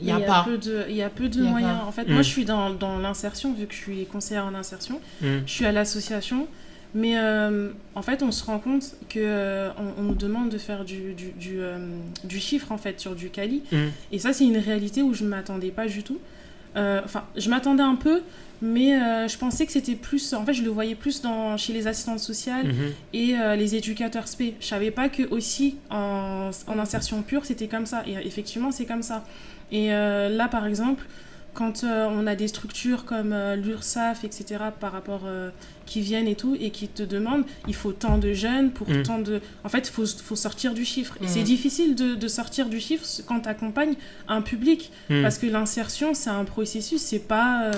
il 0.00 0.06
y 0.06 0.10
a 0.10 0.18
Mais 0.18 0.26
pas 0.26 0.42
peu 0.44 0.58
de, 0.58 0.84
il 0.88 0.96
y 0.96 1.02
a 1.02 1.10
peu 1.10 1.28
de 1.28 1.44
y 1.44 1.46
a 1.46 1.50
moyens. 1.50 1.78
pas. 1.78 1.86
En 1.86 1.92
fait, 1.92 2.08
Mm. 2.08 2.12
moi, 2.14 2.22
je 2.22 2.28
suis 2.28 2.44
dans, 2.44 2.70
dans 2.70 2.98
l'insertion, 2.98 3.54
vu 3.54 3.66
que 3.66 3.74
je 3.74 3.78
suis 3.78 4.06
conseillère 4.06 4.44
en 4.44 4.54
insertion. 4.56 5.00
Mm. 5.20 5.26
Je 5.46 5.52
suis 5.52 5.64
à 5.66 5.70
l'association. 5.70 6.48
Mais 6.94 7.18
euh, 7.18 7.70
en 7.96 8.02
fait, 8.02 8.22
on 8.22 8.30
se 8.30 8.44
rend 8.44 8.60
compte 8.60 8.94
que 9.08 9.18
euh, 9.18 9.70
on, 9.78 10.00
on 10.00 10.02
nous 10.04 10.14
demande 10.14 10.48
de 10.48 10.58
faire 10.58 10.84
du, 10.84 11.14
du, 11.14 11.32
du, 11.32 11.60
euh, 11.60 11.76
du 12.22 12.38
chiffre, 12.38 12.70
en 12.70 12.78
fait, 12.78 13.00
sur 13.00 13.16
du 13.16 13.30
quali. 13.30 13.62
Mm. 13.72 13.76
Et 14.12 14.18
ça, 14.20 14.32
c'est 14.32 14.44
une 14.44 14.58
réalité 14.58 15.02
où 15.02 15.12
je 15.12 15.24
ne 15.24 15.28
m'attendais 15.28 15.70
pas 15.70 15.86
du 15.86 16.02
tout. 16.02 16.18
Enfin, 16.76 17.24
je 17.36 17.48
m'attendais 17.50 17.84
un 17.84 17.94
peu, 17.94 18.20
mais 18.60 19.28
je 19.28 19.38
pensais 19.38 19.64
que 19.64 19.70
c'était 19.70 19.94
plus... 19.94 20.32
En 20.34 20.44
fait, 20.44 20.52
je 20.54 20.62
le 20.64 20.70
voyais 20.70 20.96
plus 20.96 21.22
dans, 21.22 21.56
chez 21.56 21.72
les 21.72 21.86
assistantes 21.86 22.18
sociales 22.18 22.66
Mhm. 22.66 22.92
et 23.12 23.34
les 23.56 23.76
éducateurs 23.76 24.26
spé. 24.26 24.54
Je 24.60 24.66
savais 24.66 24.90
pas 24.90 25.08
que 25.08 25.22
aussi 25.30 25.76
en, 25.90 26.50
en 26.66 26.78
insertion 26.80 27.22
pure 27.22 27.44
c'était 27.44 27.68
comme 27.68 27.86
ça. 27.86 28.02
Et 28.08 28.14
effectivement 28.26 28.72
c'est 28.72 28.86
comme 28.86 29.04
ça. 29.04 29.24
Et 29.70 29.90
là 29.90 30.48
par 30.48 30.66
exemple, 30.66 31.04
quand 31.54 31.84
euh, 31.84 32.06
on 32.10 32.26
a 32.26 32.34
des 32.34 32.48
structures 32.48 33.04
comme 33.04 33.32
euh, 33.32 33.56
l'URSSAF, 33.56 34.24
etc. 34.24 34.64
par 34.80 34.92
rapport 34.92 35.22
euh, 35.24 35.50
qui 35.86 36.00
viennent 36.00 36.26
et 36.28 36.34
tout 36.34 36.56
et 36.60 36.70
qui 36.70 36.88
te 36.88 37.02
demandent, 37.02 37.44
il 37.68 37.74
faut 37.74 37.92
tant 37.92 38.18
de 38.18 38.32
jeunes 38.32 38.70
pour 38.72 38.88
Mm. 38.90 39.02
tant 39.04 39.18
de. 39.20 39.40
En 39.64 39.68
fait, 39.68 39.88
il 39.88 39.92
faut, 39.92 40.06
faut 40.06 40.36
sortir 40.36 40.74
du 40.74 40.84
chiffre. 40.84 41.16
Et 41.20 41.24
Mm. 41.24 41.28
c'est 41.28 41.42
difficile 41.42 41.94
de, 41.94 42.14
de 42.14 42.28
sortir 42.28 42.68
du 42.68 42.80
chiffre 42.80 43.04
quand 43.26 43.40
tu 43.40 43.48
accompagnes 43.48 43.94
un 44.28 44.42
public 44.42 44.90
Mm. 45.10 45.22
parce 45.22 45.38
que 45.38 45.46
l'insertion 45.46 46.12
c'est 46.14 46.30
un 46.30 46.44
processus, 46.44 47.00
c'est 47.00 47.18
pas. 47.20 47.70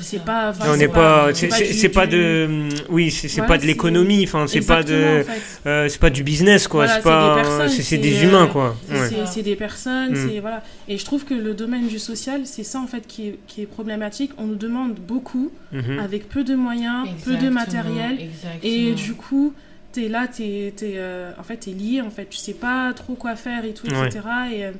C'est 0.00 0.24
pas. 0.24 0.50
enfin, 0.50 0.72
on 0.72 0.76
n'est 0.76 0.88
pas, 0.88 1.32
c'est 1.34 1.50
c'est 1.50 1.88
pas 1.88 2.06
de, 2.06 2.68
oui, 2.88 3.10
c'est 3.10 3.28
c'est 3.28 3.36
Voilà, 3.40 3.48
pas 3.54 3.58
de 3.58 3.66
l'économie, 3.66 4.24
enfin, 4.24 4.46
c'est 4.46 4.60
pas 4.66 4.80
Exactement, 4.80 5.14
de, 5.16 5.20
en 5.20 5.24
fait. 5.24 5.68
euh, 5.68 5.88
c'est 5.88 6.00
pas 6.00 6.10
du 6.10 6.22
business, 6.24 6.66
quoi. 6.68 6.86
Voilà, 6.86 6.94
c'est 6.94 7.00
des 7.00 8.02
pas, 8.02 8.02
des 8.02 8.16
euh, 8.24 8.28
humains, 8.28 8.46
quoi. 8.48 8.76
C'est- 8.88 8.94
Ouais. 8.94 9.26
C'est 9.26 9.42
des 9.42 9.56
personnes, 9.56 10.12
Mm. 10.12 10.28
c'est 10.28 10.40
voilà. 10.40 10.62
Et 10.88 10.98
je 10.98 11.04
trouve 11.04 11.24
que 11.24 11.34
le 11.34 11.54
domaine 11.54 11.86
du 11.88 11.98
social, 11.98 12.42
c'est 12.44 12.64
ça 12.64 12.80
en 12.80 12.86
fait 12.86 13.06
qui 13.06 13.28
est, 13.28 13.38
qui 13.46 13.62
est 13.62 13.66
problématique. 13.66 14.32
On 14.38 14.46
nous 14.46 14.56
demande 14.56 14.94
beaucoup 14.94 15.50
Mhm. 15.72 15.98
avec 16.00 16.28
peu 16.28 16.44
de 16.44 16.54
moyens, 16.54 17.08
peu 17.24 17.30
de 17.32 17.36
Exactement, 17.36 17.52
matériel, 17.60 18.12
exactement. 18.20 18.60
et 18.62 18.92
du 18.92 19.14
coup, 19.14 19.54
t'es 19.92 20.08
là, 20.08 20.26
t'es, 20.26 20.72
t'es, 20.76 20.94
euh, 20.96 21.30
en 21.38 21.44
fait, 21.44 21.56
t'es 21.58 21.70
lié, 21.70 22.00
en 22.00 22.10
fait, 22.10 22.26
tu 22.28 22.36
sais 22.38 22.52
pas 22.54 22.92
trop 22.94 23.14
quoi 23.14 23.36
faire 23.36 23.64
et 23.64 23.72
tout, 23.74 23.86
Ouais. 23.86 24.06
etc. 24.06 24.20
Et, 24.52 24.64
euh, 24.64 24.70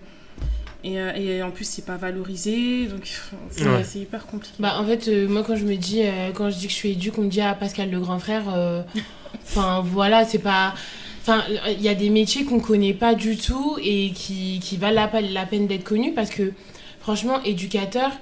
et, 0.85 1.01
euh, 1.01 1.13
et 1.17 1.43
en 1.43 1.51
plus, 1.51 1.65
c'est 1.65 1.85
pas 1.85 1.97
valorisé, 1.97 2.87
donc 2.87 3.09
c'est, 3.51 3.67
Ouais. 3.67 3.83
hyper 3.97 4.27
compliqué. 4.27 4.55
Bah, 4.61 4.77
en 4.79 4.85
fait, 4.87 5.09
euh, 5.09 5.27
moi, 5.27 5.43
quand 5.43 5.57
je 5.57 5.65
me 5.65 5.75
dis, 5.77 6.03
euh, 6.05 6.31
quand 6.33 6.51
je 6.51 6.57
dis 6.57 6.67
que 6.67 6.73
je 6.73 6.77
suis 6.77 6.91
éduque, 6.93 7.19
on 7.19 7.23
me 7.23 7.29
dit, 7.31 7.41
ah, 7.41 7.55
Pascal 7.55 7.91
le 7.91 7.99
grand 8.01 8.19
frère, 8.19 8.43
euh, 8.55 8.83
enfin, 9.47 9.83
voilà, 9.85 10.25
c'est 10.25 10.39
pas. 10.39 10.75
Enfin, 11.23 11.43
il 11.71 11.81
y 11.81 11.89
a 11.89 11.95
des 11.95 12.11
métiers 12.11 12.45
qu'on 12.45 12.61
connaît 12.61 12.93
pas 12.93 13.15
du 13.15 13.37
tout 13.39 13.79
et 13.83 14.11
qui, 14.15 14.61
qui 14.63 14.77
valent 14.77 15.01
la, 15.01 15.09
pe- 15.09 15.33
la 15.33 15.47
peine 15.47 15.67
d'être 15.67 15.83
connus 15.85 16.13
parce 16.13 16.29
que, 16.29 16.53
franchement, 17.01 17.43
éducateur, 17.45 18.13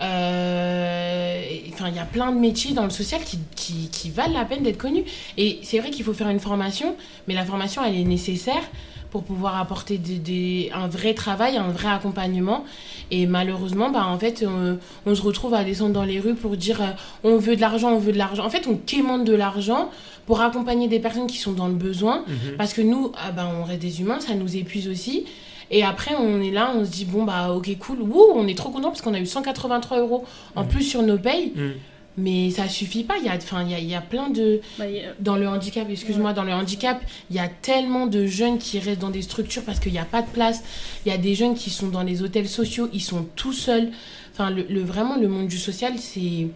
euh, 0.00 1.42
enfin, 1.72 1.88
il 1.88 1.96
y 1.96 1.98
a 1.98 2.04
plein 2.04 2.30
de 2.32 2.38
métiers 2.38 2.72
dans 2.72 2.84
le 2.84 2.90
social 2.90 3.20
qui, 3.24 3.38
qui, 3.56 3.88
qui 3.90 4.10
valent 4.10 4.34
la 4.34 4.44
peine 4.44 4.62
d'être 4.62 4.78
connus. 4.78 5.04
Et 5.36 5.58
c'est 5.62 5.78
vrai 5.80 5.90
qu'il 5.90 6.04
faut 6.04 6.14
faire 6.14 6.28
une 6.28 6.40
formation, 6.40 6.94
mais 7.26 7.34
la 7.34 7.44
formation, 7.44 7.82
elle 7.84 7.96
est 7.96 8.04
nécessaire 8.04 8.62
pour 9.12 9.22
pouvoir 9.24 9.60
apporter 9.60 9.98
des, 9.98 10.16
des- 10.18 10.70
un 10.74 10.88
vrai 10.88 11.12
travail, 11.14 11.56
un 11.58 11.68
vrai 11.68 11.88
accompagnement. 11.88 12.64
Et 13.10 13.26
malheureusement, 13.26 13.90
bah, 13.90 14.06
en 14.06 14.18
fait, 14.18 14.42
on, 14.48 14.78
on 15.04 15.14
se 15.14 15.20
retrouve 15.22 15.52
à 15.52 15.64
descendre 15.64 15.92
dans 15.92 16.04
les 16.04 16.18
rues 16.18 16.34
pour 16.34 16.56
dire 16.56 16.80
euh, 16.80 16.86
on 17.22 17.36
veut 17.36 17.54
de 17.54 17.60
l'argent, 17.60 17.92
on 17.92 17.98
veut 17.98 18.12
de 18.12 18.16
l'argent. 18.18 18.44
En 18.44 18.48
fait, 18.50 18.66
on 18.66 18.76
quémande 18.76 19.24
de 19.24 19.34
l'argent 19.34 19.90
pour 20.26 20.40
accompagner 20.40 20.88
des 20.88 20.98
personnes 20.98 21.26
qui 21.26 21.36
sont 21.36 21.52
dans 21.52 21.68
le 21.68 21.74
besoin. 21.74 22.24
Mhm. 22.26 22.56
Parce 22.56 22.72
que 22.72 22.80
nous, 22.80 23.12
ah 23.22 23.32
bah, 23.32 23.48
on 23.54 23.64
reste 23.64 23.82
des 23.82 24.00
humains, 24.00 24.18
ça 24.20 24.34
nous 24.34 24.56
épuise 24.56 24.88
aussi. 24.88 25.26
Et 25.70 25.84
après, 25.84 26.14
on 26.18 26.40
est 26.40 26.50
là, 26.50 26.72
on 26.74 26.84
se 26.84 26.90
dit, 26.90 27.04
bon, 27.04 27.24
bah, 27.24 27.52
ok, 27.52 27.76
cool. 27.80 28.00
Wouh, 28.00 28.32
on 28.34 28.46
est 28.46 28.56
trop 28.56 28.70
content 28.70 28.88
parce 28.88 29.02
qu'on 29.02 29.14
a 29.14 29.20
eu 29.20 29.26
183 29.26 29.98
euros 30.00 30.24
en 30.56 30.62
Mhm. 30.62 30.68
plus 30.68 30.82
sur 30.84 31.02
nos 31.02 31.18
payes. 31.18 31.52
Mhm. 31.54 31.72
Mais 32.18 32.50
ça 32.50 32.68
suffit 32.68 33.04
pas. 33.04 33.14
Il 33.18 33.24
y 33.24 33.28
a, 33.30 33.34
enfin, 33.36 33.62
il 33.64 33.70
y 33.70 33.74
a, 33.74 33.78
il 33.78 33.88
y 33.88 33.94
a 33.94 34.02
plein 34.02 34.28
de. 34.28 34.60
Bah, 34.78 34.86
y 34.86 34.98
a- 35.00 35.14
Dans 35.18 35.36
le 35.36 35.48
handicap, 35.48 35.86
excuse-moi, 35.90 36.34
dans 36.34 36.44
le 36.44 36.52
handicap, 36.52 37.00
il 37.30 37.36
y 37.36 37.38
a 37.38 37.48
tellement 37.48 38.06
de 38.06 38.26
jeunes 38.26 38.58
qui 38.58 38.78
restent 38.78 39.00
dans 39.00 39.08
des 39.10 39.22
structures 39.22 39.62
parce 39.62 39.80
qu'il 39.80 39.92
n'y 39.92 39.98
a 39.98 40.04
pas 40.04 40.20
de 40.20 40.28
place. 40.28 40.62
Il 41.06 41.10
y 41.10 41.14
a 41.14 41.18
des 41.18 41.34
jeunes 41.34 41.54
qui 41.54 41.70
sont 41.70 41.88
dans 41.88 42.02
les 42.02 42.22
hôtels 42.22 42.48
sociaux, 42.48 42.88
ils 42.92 43.00
sont 43.00 43.26
tout 43.34 43.54
seuls. 43.54 43.88
Enfin, 44.34 44.50
le, 44.50 44.66
le- 44.68 44.82
vraiment, 44.82 45.16
le 45.16 45.26
monde 45.28 45.48
du 45.48 45.58
social, 45.58 45.94
c'est. 45.98 46.48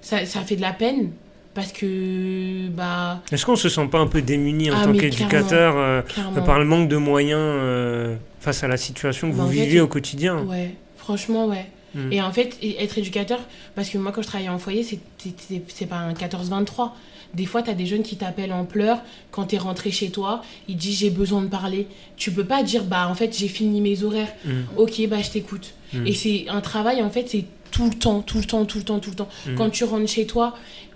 Ça, 0.00 0.24
ça 0.26 0.40
fait 0.40 0.56
de 0.56 0.62
la 0.62 0.72
peine 0.72 1.10
parce 1.54 1.72
que. 1.72 2.68
Bah, 2.68 3.22
Est-ce 3.30 3.44
qu'on 3.44 3.54
se 3.56 3.68
sent 3.68 3.86
pas 3.88 3.98
un 3.98 4.06
peu 4.06 4.22
démuni 4.22 4.70
en 4.70 4.76
Ah, 4.80 4.84
tant 4.86 4.92
qu'éducateur 4.94 5.74
euh, 5.76 6.00
par 6.46 6.58
le 6.58 6.64
manque 6.64 6.88
de 6.88 6.96
moyens 6.96 7.38
euh, 7.38 8.16
face 8.40 8.64
à 8.64 8.68
la 8.68 8.78
situation 8.78 9.30
que 9.30 9.36
Bah, 9.36 9.44
vous 9.44 9.50
fait, 9.50 9.64
vivez 9.66 9.80
au 9.80 9.86
quotidien? 9.88 10.42
Ouais, 10.44 10.74
franchement, 10.96 11.46
ouais. 11.46 11.66
Et 12.10 12.22
en 12.22 12.32
fait, 12.32 12.56
être 12.62 12.98
éducateur, 12.98 13.40
parce 13.74 13.88
que 13.90 13.98
moi, 13.98 14.12
quand 14.12 14.22
je 14.22 14.26
travaillais 14.28 14.48
en 14.50 14.58
foyer, 14.58 14.82
c'est- 14.82 15.86
pas 15.86 15.96
un 15.96 16.14
14-23. 16.14 16.94
Des 17.34 17.46
fois, 17.46 17.62
tu 17.62 17.70
as 17.70 17.74
des 17.74 17.86
jeunes 17.86 18.02
qui 18.02 18.16
t'appellent 18.16 18.52
en 18.52 18.64
pleurs 18.64 19.00
quand 19.30 19.46
tu 19.46 19.54
es 19.54 19.58
rentré 19.58 19.90
chez 19.90 20.10
toi. 20.10 20.42
Ils 20.68 20.76
disent 20.76 20.98
j'ai 20.98 21.10
besoin 21.10 21.40
de 21.42 21.48
parler. 21.48 21.86
Tu 22.16 22.30
peux 22.30 22.44
pas 22.44 22.62
dire 22.62 22.84
bah 22.84 23.08
en 23.08 23.14
fait 23.14 23.36
j'ai 23.36 23.48
fini 23.48 23.80
mes 23.80 24.02
horaires. 24.04 24.32
Mm. 24.44 24.50
Ok, 24.76 25.06
bah 25.08 25.22
je 25.22 25.30
t'écoute. 25.30 25.72
Mm. 25.94 26.06
Et 26.06 26.12
c'est 26.14 26.44
un 26.48 26.60
travail 26.60 27.02
en 27.02 27.08
fait, 27.08 27.28
c'est 27.30 27.44
tout 27.70 27.88
le 27.88 27.94
temps, 27.96 28.20
tout 28.20 28.36
le 28.38 28.44
temps, 28.44 28.64
tout 28.66 28.78
le 28.78 28.84
temps, 28.84 28.98
tout 28.98 29.10
le 29.10 29.16
temps. 29.16 29.28
Mm. 29.46 29.54
Quand 29.54 29.70
tu 29.70 29.84
rentres 29.84 30.10
chez 30.10 30.26
toi, 30.26 30.54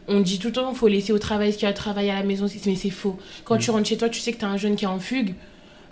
on 0.09 0.21
dit 0.21 0.39
tout 0.39 0.49
le 0.49 0.53
temps 0.53 0.75
faut 0.75 0.89
laisser 0.89 1.13
au 1.13 1.19
travail 1.19 1.53
ce 1.53 1.59
qu'il 1.59 1.65
y 1.65 1.69
a 1.69 1.71
à 1.71 1.73
travail 1.73 2.11
à 2.11 2.15
la 2.17 2.23
maison, 2.23 2.47
mais 2.67 2.77
c'est 2.77 2.91
faux. 2.91 3.19
Quand 3.45 3.57
tu 3.57 3.71
rentres 3.71 3.89
chez 3.89 3.97
toi, 3.97 4.11
tu 4.11 4.21
sais 4.21 4.33
que 4.33 4.39
tu 4.39 4.45
as 4.45 4.49
un 4.49 4.59
jeune 4.59 4.77
qui 4.77 4.85
est 4.85 4.89
en 4.89 5.01
fugue. 5.01 5.35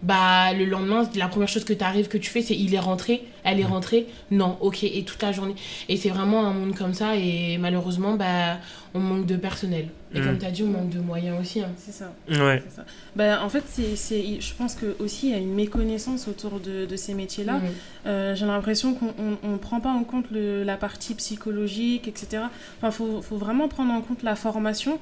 Bah, 0.02 0.52
le 0.52 0.64
lendemain, 0.66 1.08
la 1.14 1.28
première 1.28 1.48
chose 1.48 1.64
que 1.64 1.72
tu 1.72 1.82
arrives, 1.82 2.08
que 2.08 2.18
tu 2.18 2.30
fais, 2.30 2.42
c'est 2.42 2.54
il 2.54 2.74
est 2.74 2.78
rentré, 2.78 3.24
elle 3.42 3.58
est 3.58 3.64
rentrée, 3.64 4.06
non, 4.30 4.58
ok, 4.60 4.84
et 4.84 5.02
toute 5.04 5.22
la 5.22 5.32
journée. 5.32 5.54
Et 5.88 5.96
c'est 5.96 6.10
vraiment 6.10 6.44
un 6.46 6.52
monde 6.52 6.74
comme 6.74 6.92
ça, 6.92 7.16
et 7.16 7.56
malheureusement, 7.58 8.14
bah, 8.14 8.58
on 8.92 8.98
manque 9.00 9.24
de 9.26 9.36
personnel. 9.36 9.88
Et 10.14 10.20
Mm. 10.20 10.24
comme 10.26 10.38
tu 10.38 10.44
as 10.46 10.50
dit, 10.50 10.62
on 10.62 10.66
manque 10.68 10.90
de 10.90 11.00
moyens 11.00 11.40
aussi. 11.40 11.60
hein. 11.62 11.70
c'est 11.78 11.90
ça. 11.92 12.12
Ouais. 12.28 12.62
ça. 12.74 12.84
Bah, 13.16 13.42
en 13.42 13.48
fait, 13.48 13.64
c'est, 13.66 13.96
c'est, 13.96 14.40
je 14.40 14.54
pense 14.54 14.74
que 14.74 14.94
aussi 15.00 15.28
il 15.28 15.32
y 15.32 15.34
a 15.34 15.38
une 15.38 15.54
méconnaissance 15.54 16.28
autour 16.28 16.60
de, 16.60 16.84
de 16.84 16.96
ces 16.96 17.14
métiers-là. 17.14 17.54
Mm. 17.54 17.62
Euh, 18.06 18.34
j'ai 18.36 18.46
l'impression 18.46 18.94
qu'on 18.94 19.12
ne 19.42 19.56
prend 19.56 19.80
pas 19.80 19.90
en 19.90 20.04
compte 20.04 20.26
le- 20.30 20.62
la 20.64 20.76
partie 20.76 21.14
psychologique, 21.14 22.06
etc. 22.08 22.44
Enfin, 22.78 22.90
faut, 22.90 23.22
faut 23.22 23.36
vraiment 23.38 23.68
prendre 23.68 23.92
en 23.92 24.02
compte 24.02 24.22
la 24.22 24.36
formation. 24.36 24.98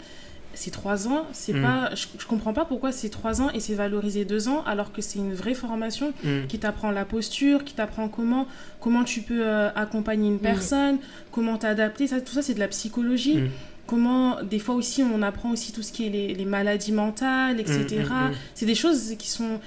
C'est 0.54 0.70
trois 0.70 1.08
ans, 1.08 1.26
c'est 1.32 1.52
Mm. 1.54 1.62
pas, 1.62 1.90
je, 1.94 2.06
je 2.18 2.26
comprends 2.26 2.52
pas 2.52 2.64
pourquoi 2.64 2.92
c'est 2.92 3.08
trois 3.08 3.40
ans 3.40 3.50
et 3.50 3.60
c'est 3.60 3.74
valorisé 3.74 4.24
deux 4.24 4.48
ans 4.48 4.62
alors 4.66 4.92
que 4.92 5.00
c'est 5.02 5.18
une 5.18 5.34
vraie 5.34 5.54
formation 5.54 6.12
Mm. 6.24 6.46
qui 6.48 6.58
t'apprend 6.58 6.90
la 6.90 7.04
posture, 7.04 7.64
qui 7.64 7.74
t'apprend 7.74 8.08
comment, 8.08 8.46
comment 8.80 9.04
tu 9.04 9.22
peux 9.22 9.46
euh, 9.46 9.70
accompagner 9.74 10.28
Mm. 10.28 10.32
une 10.34 10.38
personne, 10.40 10.98
comment 11.30 11.56
t'adapter. 11.58 12.06
Ça, 12.06 12.20
tout 12.20 12.32
ça, 12.32 12.42
c'est 12.42 12.54
de 12.54 12.60
la 12.60 12.68
psychologie. 12.68 13.38
Mm. 13.38 13.48
Comment, 13.86 14.42
des 14.42 14.58
fois 14.60 14.74
aussi, 14.76 15.02
on 15.02 15.22
apprend 15.22 15.50
aussi 15.50 15.72
tout 15.72 15.82
ce 15.82 15.92
qui 15.92 16.06
est 16.06 16.10
les, 16.10 16.34
les 16.34 16.44
maladies 16.44 16.92
mentales, 16.92 17.58
etc. 17.58 17.84
Mm, 17.90 17.94
mm, 18.02 18.30
mm. 18.30 18.34
C'est 18.54 18.66
des 18.66 18.74
choses 18.76 19.14
qui 19.18 19.28
sont. 19.28 19.58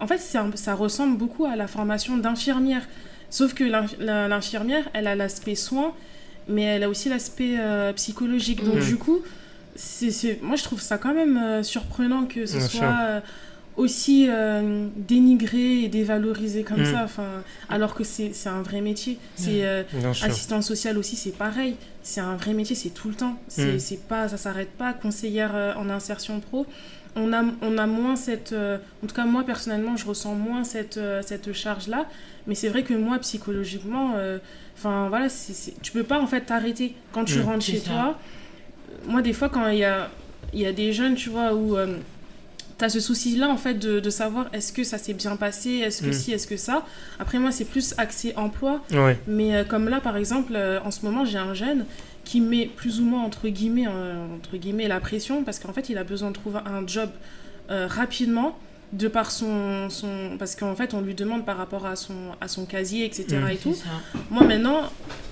En 0.00 0.06
fait, 0.06 0.18
ça 0.18 0.74
ressemble 0.74 1.16
beaucoup 1.18 1.44
à 1.44 1.54
la 1.56 1.66
formation 1.68 2.16
d'infirmière. 2.16 2.82
Sauf 3.28 3.54
que 3.54 3.62
l'infirmière, 3.64 4.88
elle 4.92 5.06
a 5.06 5.14
l'aspect 5.14 5.54
soin, 5.54 5.92
mais 6.48 6.62
elle 6.62 6.82
a 6.82 6.88
aussi 6.88 7.08
l'aspect 7.08 7.56
euh, 7.58 7.92
psychologique. 7.92 8.64
Donc, 8.64 8.76
Mm. 8.82 8.86
du 8.86 8.96
coup, 8.96 9.20
c'est 9.80 10.10
c'est- 10.10 10.38
moi, 10.42 10.56
je 10.56 10.62
trouve 10.64 10.80
ça 10.80 10.98
quand 10.98 11.14
même 11.14 11.36
euh, 11.36 11.62
surprenant 11.62 12.26
que 12.26 12.44
ce 12.46 12.58
Bien 12.58 12.66
soit 12.68 12.98
euh, 13.02 13.20
aussi 13.76 14.26
euh, 14.28 14.88
dénigré 14.96 15.84
et 15.84 15.88
dévalorisé 15.88 16.62
comme 16.64 16.82
Mm. 16.82 16.92
ça. 16.92 17.04
Enfin, 17.04 17.28
alors 17.68 17.94
que 17.94 18.04
c'est 18.04 18.32
c'est 18.34 18.48
un 18.50 18.62
vrai 18.62 18.80
métier. 18.80 19.18
C'est. 19.36 19.64
Euh, 19.64 19.82
Bien 19.92 20.12
sûr. 20.12 20.26
Assistante 20.28 20.62
sociale 20.64 20.98
aussi, 20.98 21.16
c'est 21.16 21.36
pareil. 21.36 21.76
C'est 22.02 22.20
un 22.20 22.36
vrai 22.36 22.52
métier, 22.52 22.76
c'est 22.76 22.90
tout 22.90 23.08
le 23.08 23.14
temps. 23.14 23.38
C'est 23.48 23.74
Mm. 23.74 23.78
c'est 23.78 24.06
pas, 24.06 24.28
ça 24.28 24.36
s'arrête 24.36 24.70
pas. 24.72 24.92
Conseillère 24.92 25.52
euh, 25.54 25.72
en 25.76 25.88
insertion 25.88 26.40
pro, 26.40 26.66
on 27.16 27.32
a, 27.32 27.42
on 27.62 27.78
a 27.78 27.86
moins 27.86 28.16
cette. 28.16 28.52
euh, 28.52 28.76
en 29.02 29.06
tout 29.06 29.14
cas, 29.14 29.24
moi 29.24 29.44
personnellement, 29.44 29.96
je 29.96 30.04
ressens 30.06 30.34
moins 30.34 30.62
cette, 30.64 30.98
euh, 30.98 31.22
cette 31.26 31.52
charge-là. 31.52 32.06
Mais 32.46 32.54
c'est 32.54 32.68
vrai 32.68 32.82
que 32.82 32.94
moi, 32.94 33.18
psychologiquement, 33.18 34.12
euh, 34.16 34.38
enfin 34.76 35.08
voilà, 35.08 35.28
c'est 35.28 35.52
c'est- 35.54 35.80
tu 35.82 35.92
peux 35.92 36.04
pas 36.04 36.20
en 36.20 36.26
fait 36.26 36.42
t'arrêter 36.42 36.94
quand 37.12 37.24
tu 37.24 37.38
Mm. 37.38 37.42
rentres 37.42 37.64
C'est 37.64 37.72
chez 37.72 37.78
ça. 37.78 37.90
toi. 37.90 38.18
Moi, 39.06 39.22
des 39.22 39.32
fois, 39.32 39.48
quand 39.48 39.68
il 39.68 39.78
y 39.78 39.84
a, 39.84 40.10
y 40.54 40.66
a 40.66 40.72
des 40.72 40.92
jeunes, 40.92 41.14
tu 41.14 41.30
vois, 41.30 41.54
où. 41.54 41.76
tu 42.78 42.84
as 42.84 42.88
ce 42.88 43.00
souci-là, 43.00 43.48
en 43.48 43.56
fait, 43.58 43.74
de, 43.74 44.00
de 44.00 44.10
savoir 44.10 44.46
est-ce 44.54 44.72
que 44.72 44.84
ça 44.84 44.96
s'est 44.98 45.12
bien 45.12 45.36
passé, 45.36 45.70
est-ce 45.84 46.02
que 46.02 46.08
Mm. 46.08 46.12
si, 46.14 46.32
est-ce 46.32 46.46
que 46.46 46.56
ça. 46.56 46.86
Après, 47.18 47.38
moi, 47.38 47.50
c'est 47.52 47.66
plus 47.66 47.94
axé 47.98 48.32
emploi. 48.36 48.82
Ouais. 48.92 49.18
Mais 49.26 49.54
euh, 49.54 49.64
comme 49.64 49.88
là, 49.88 50.00
par 50.00 50.16
exemple, 50.16 50.52
euh, 50.54 50.80
en 50.84 50.90
ce 50.90 51.04
moment, 51.04 51.24
j'ai 51.26 51.36
un 51.38 51.52
jeune 51.54 51.84
qui 52.24 52.40
met 52.40 52.66
plus 52.66 53.00
ou 53.00 53.04
moins, 53.04 53.22
entre 53.22 53.48
guillemets, 53.48 53.86
euh, 53.88 54.24
entre 54.36 54.56
guillemets 54.56 54.88
la 54.88 55.00
pression 55.00 55.42
parce 55.44 55.58
qu'en 55.58 55.72
fait, 55.72 55.88
il 55.90 55.98
a 55.98 56.04
besoin 56.04 56.28
de 56.30 56.34
trouver 56.34 56.60
un 56.64 56.86
job 56.86 57.10
euh, 57.70 57.86
rapidement 57.88 58.56
de 58.92 59.08
par 59.08 59.30
son, 59.30 59.88
son 59.88 60.36
parce 60.38 60.56
qu'en 60.56 60.74
fait 60.74 60.94
on 60.94 61.00
lui 61.00 61.14
demande 61.14 61.44
par 61.44 61.56
rapport 61.56 61.86
à 61.86 61.96
son 61.96 62.14
à 62.40 62.48
son 62.48 62.66
casier 62.66 63.04
etc 63.04 63.26
et 63.52 63.56
tout 63.56 63.74
ça. 63.74 63.84
moi 64.30 64.44
maintenant 64.44 64.82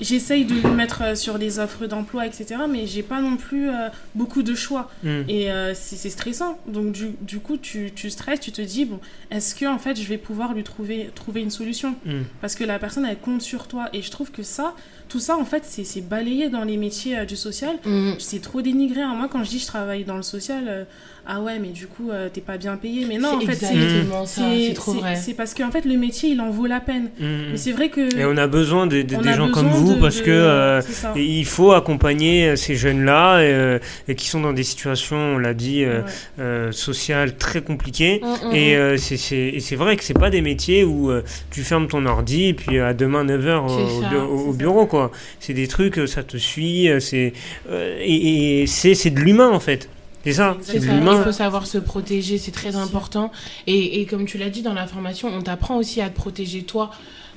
j'essaye 0.01 0.45
de 0.45 0.61
le 0.61 0.71
mettre 0.71 1.03
euh, 1.03 1.15
sur 1.17 1.39
des 1.39 1.59
offres 1.59 1.87
d'emploi 1.87 2.27
etc 2.27 2.57
mais 2.71 2.87
j'ai 2.87 3.03
pas 3.03 3.21
non 3.21 3.37
plus 3.37 3.69
euh, 3.69 3.89
beaucoup 4.15 4.43
de 4.43 4.55
choix 4.55 4.89
Mm. 5.03 5.23
et 5.29 5.51
euh, 5.51 5.75
c'est 5.75 5.97
c'est 5.97 6.11
stressant. 6.11 6.59
Donc 6.67 6.93
du, 6.93 7.11
du 7.21 7.41
coup, 7.41 7.57
tu, 7.57 7.91
tu 7.95 8.11
stresses, 8.11 8.41
tu 8.41 8.53
te 8.53 8.63
dis, 8.63 8.85
bon, 8.85 9.01
est-ce 9.31 9.55
que 9.55 9.67
en 9.67 9.79
fait, 9.79 10.01
je 10.01 10.07
vais 10.09 10.19
pouvoir 10.19 10.55
lui 10.55 10.63
trouver, 10.65 11.11
trouver 11.15 11.41
une 11.41 11.51
solution? 11.51 11.95
Mm. 12.05 12.23
Parce 12.41 12.55
que 12.55 12.65
la 12.65 12.79
personne, 12.79 13.05
elle 13.05 13.19
compte 13.19 13.43
sur 13.43 13.67
toi. 13.69 13.89
Et 13.93 14.03
je 14.03 14.11
trouve 14.11 14.31
que 14.31 14.43
ça, 14.43 14.75
tout 15.09 15.21
ça, 15.21 15.37
en 15.37 15.45
fait, 15.45 15.63
c'est 15.65 16.01
balayé 16.07 16.49
dans 16.51 16.65
les 16.65 16.77
métiers 16.77 17.19
euh, 17.19 17.25
du 17.25 17.37
social. 17.37 17.77
Mm. 17.85 18.13
C'est 18.19 18.43
trop 18.43 18.61
dénigré. 18.63 19.01
hein. 19.03 19.15
Moi, 19.17 19.29
quand 19.31 19.43
je 19.45 19.51
dis 19.51 19.59
je 19.59 19.67
travaille 19.67 20.05
dans 20.05 20.17
le 20.17 20.23
social, 20.23 20.65
euh, 20.69 20.85
ah 21.31 21.41
ouais, 21.43 21.59
mais 21.59 21.69
du 21.69 21.87
coup, 21.87 22.11
euh, 22.11 22.29
t'es 22.33 22.41
pas 22.41 22.57
bien 22.57 22.77
payé. 22.77 23.05
Mais 23.07 23.19
non, 23.19 23.37
en 23.37 23.41
fait, 23.41 23.55
c'est... 23.57 25.35
parce 25.35 25.53
qu'en 25.55 25.71
fait, 25.71 25.85
le 25.85 25.97
métier, 25.97 26.31
il 26.31 26.41
en 26.41 26.51
vaut 26.51 26.67
la 26.67 26.81
peine. 26.81 27.11
Mm. 27.21 27.27
Mais 27.53 27.57
c'est 27.57 27.73
vrai 27.73 27.89
que... 27.91 28.01
Et 28.19 28.25
on 28.25 28.37
a 28.37 28.47
besoin 28.47 28.87
de, 28.87 29.03
de- 29.03 29.17
on 29.17 29.21
des 29.21 29.29
a 29.29 29.37
gens 29.37 29.51
comme 29.51 29.69
vous 29.69 29.95
de- 29.95 30.01
parce 30.01 30.17
de- 30.19 30.23
que 30.23 30.31
euh, 30.31 30.81
il 31.17 31.45
faut 31.45 31.73
accompagner 31.73 32.57
ces 32.57 32.77
jeunes-là 32.77 33.39
euh, 33.39 33.79
et 34.09 34.15
qui 34.15 34.27
sont 34.29 34.41
dans 34.41 34.53
des 34.55 34.63
situations, 34.63 35.17
on 35.17 35.39
l'a 35.39 35.55
dit, 35.55 35.85
euh, 35.85 36.01
Ouais. 36.03 36.05
euh, 36.41 36.73
sociales 36.73 37.37
très 37.37 37.61
compliquées. 37.63 38.21
Mm, 38.23 38.49
mm, 38.49 38.55
Et 38.55 38.75
mm. 38.75 38.79
euh, 38.79 38.97
c'est- 38.97 39.37
et 39.37 39.61
c'est 39.61 39.77
vrai 39.77 39.97
que 39.97 40.05
c'est 40.05 40.19
pas 40.19 40.31
des 40.31 40.41
métiers 40.41 40.85
où 40.85 41.11
euh, 41.11 41.23
tu 41.51 41.63
fermes 41.63 41.89
ton 41.89 42.07
ordi 42.07 42.47
et 42.47 42.55
puis 42.55 42.79
à 42.79 42.95
demain 42.95 43.25
9h 43.25 43.67
au, 44.15 44.49
au 44.49 44.53
bureau 44.53 44.87
quoi. 44.87 44.98
C'est 45.41 45.55
des 45.55 45.69
trucs, 45.69 45.99
euh, 45.99 46.07
ça 46.07 46.23
te 46.25 46.37
suit, 46.37 46.89
euh, 46.89 47.01
c'est 47.01 47.33
euh, 47.71 47.99
et, 48.01 48.63
et 48.63 48.67
c'est 48.67 49.11
de 49.11 49.21
l'humain 49.21 49.51
en 49.51 49.61
fait. 49.61 49.89
C'est 50.25 50.33
ça, 50.35 50.57
C'est 50.61 50.81
de 50.81 50.85
ça, 50.85 50.93
il 50.93 50.99
l'humain. 50.99 51.23
faut 51.23 51.33
savoir 51.33 51.67
se 51.67 51.79
protéger, 51.79 52.39
c'est 52.39 52.51
très 52.51 52.77
important. 52.77 53.31
Et, 53.67 54.01
et 54.01 54.07
comme 54.07 54.27
tu 54.27 54.37
l'as 54.37 54.51
dit 54.51 54.63
dans 54.63 54.75
la 54.75 54.87
formation, 54.87 55.29
on 55.33 55.43
t'apprend 55.43 55.77
aussi 55.77 56.01
à 56.01 56.11
te 56.11 56.17
protéger 56.17 56.65
toi 56.65 56.91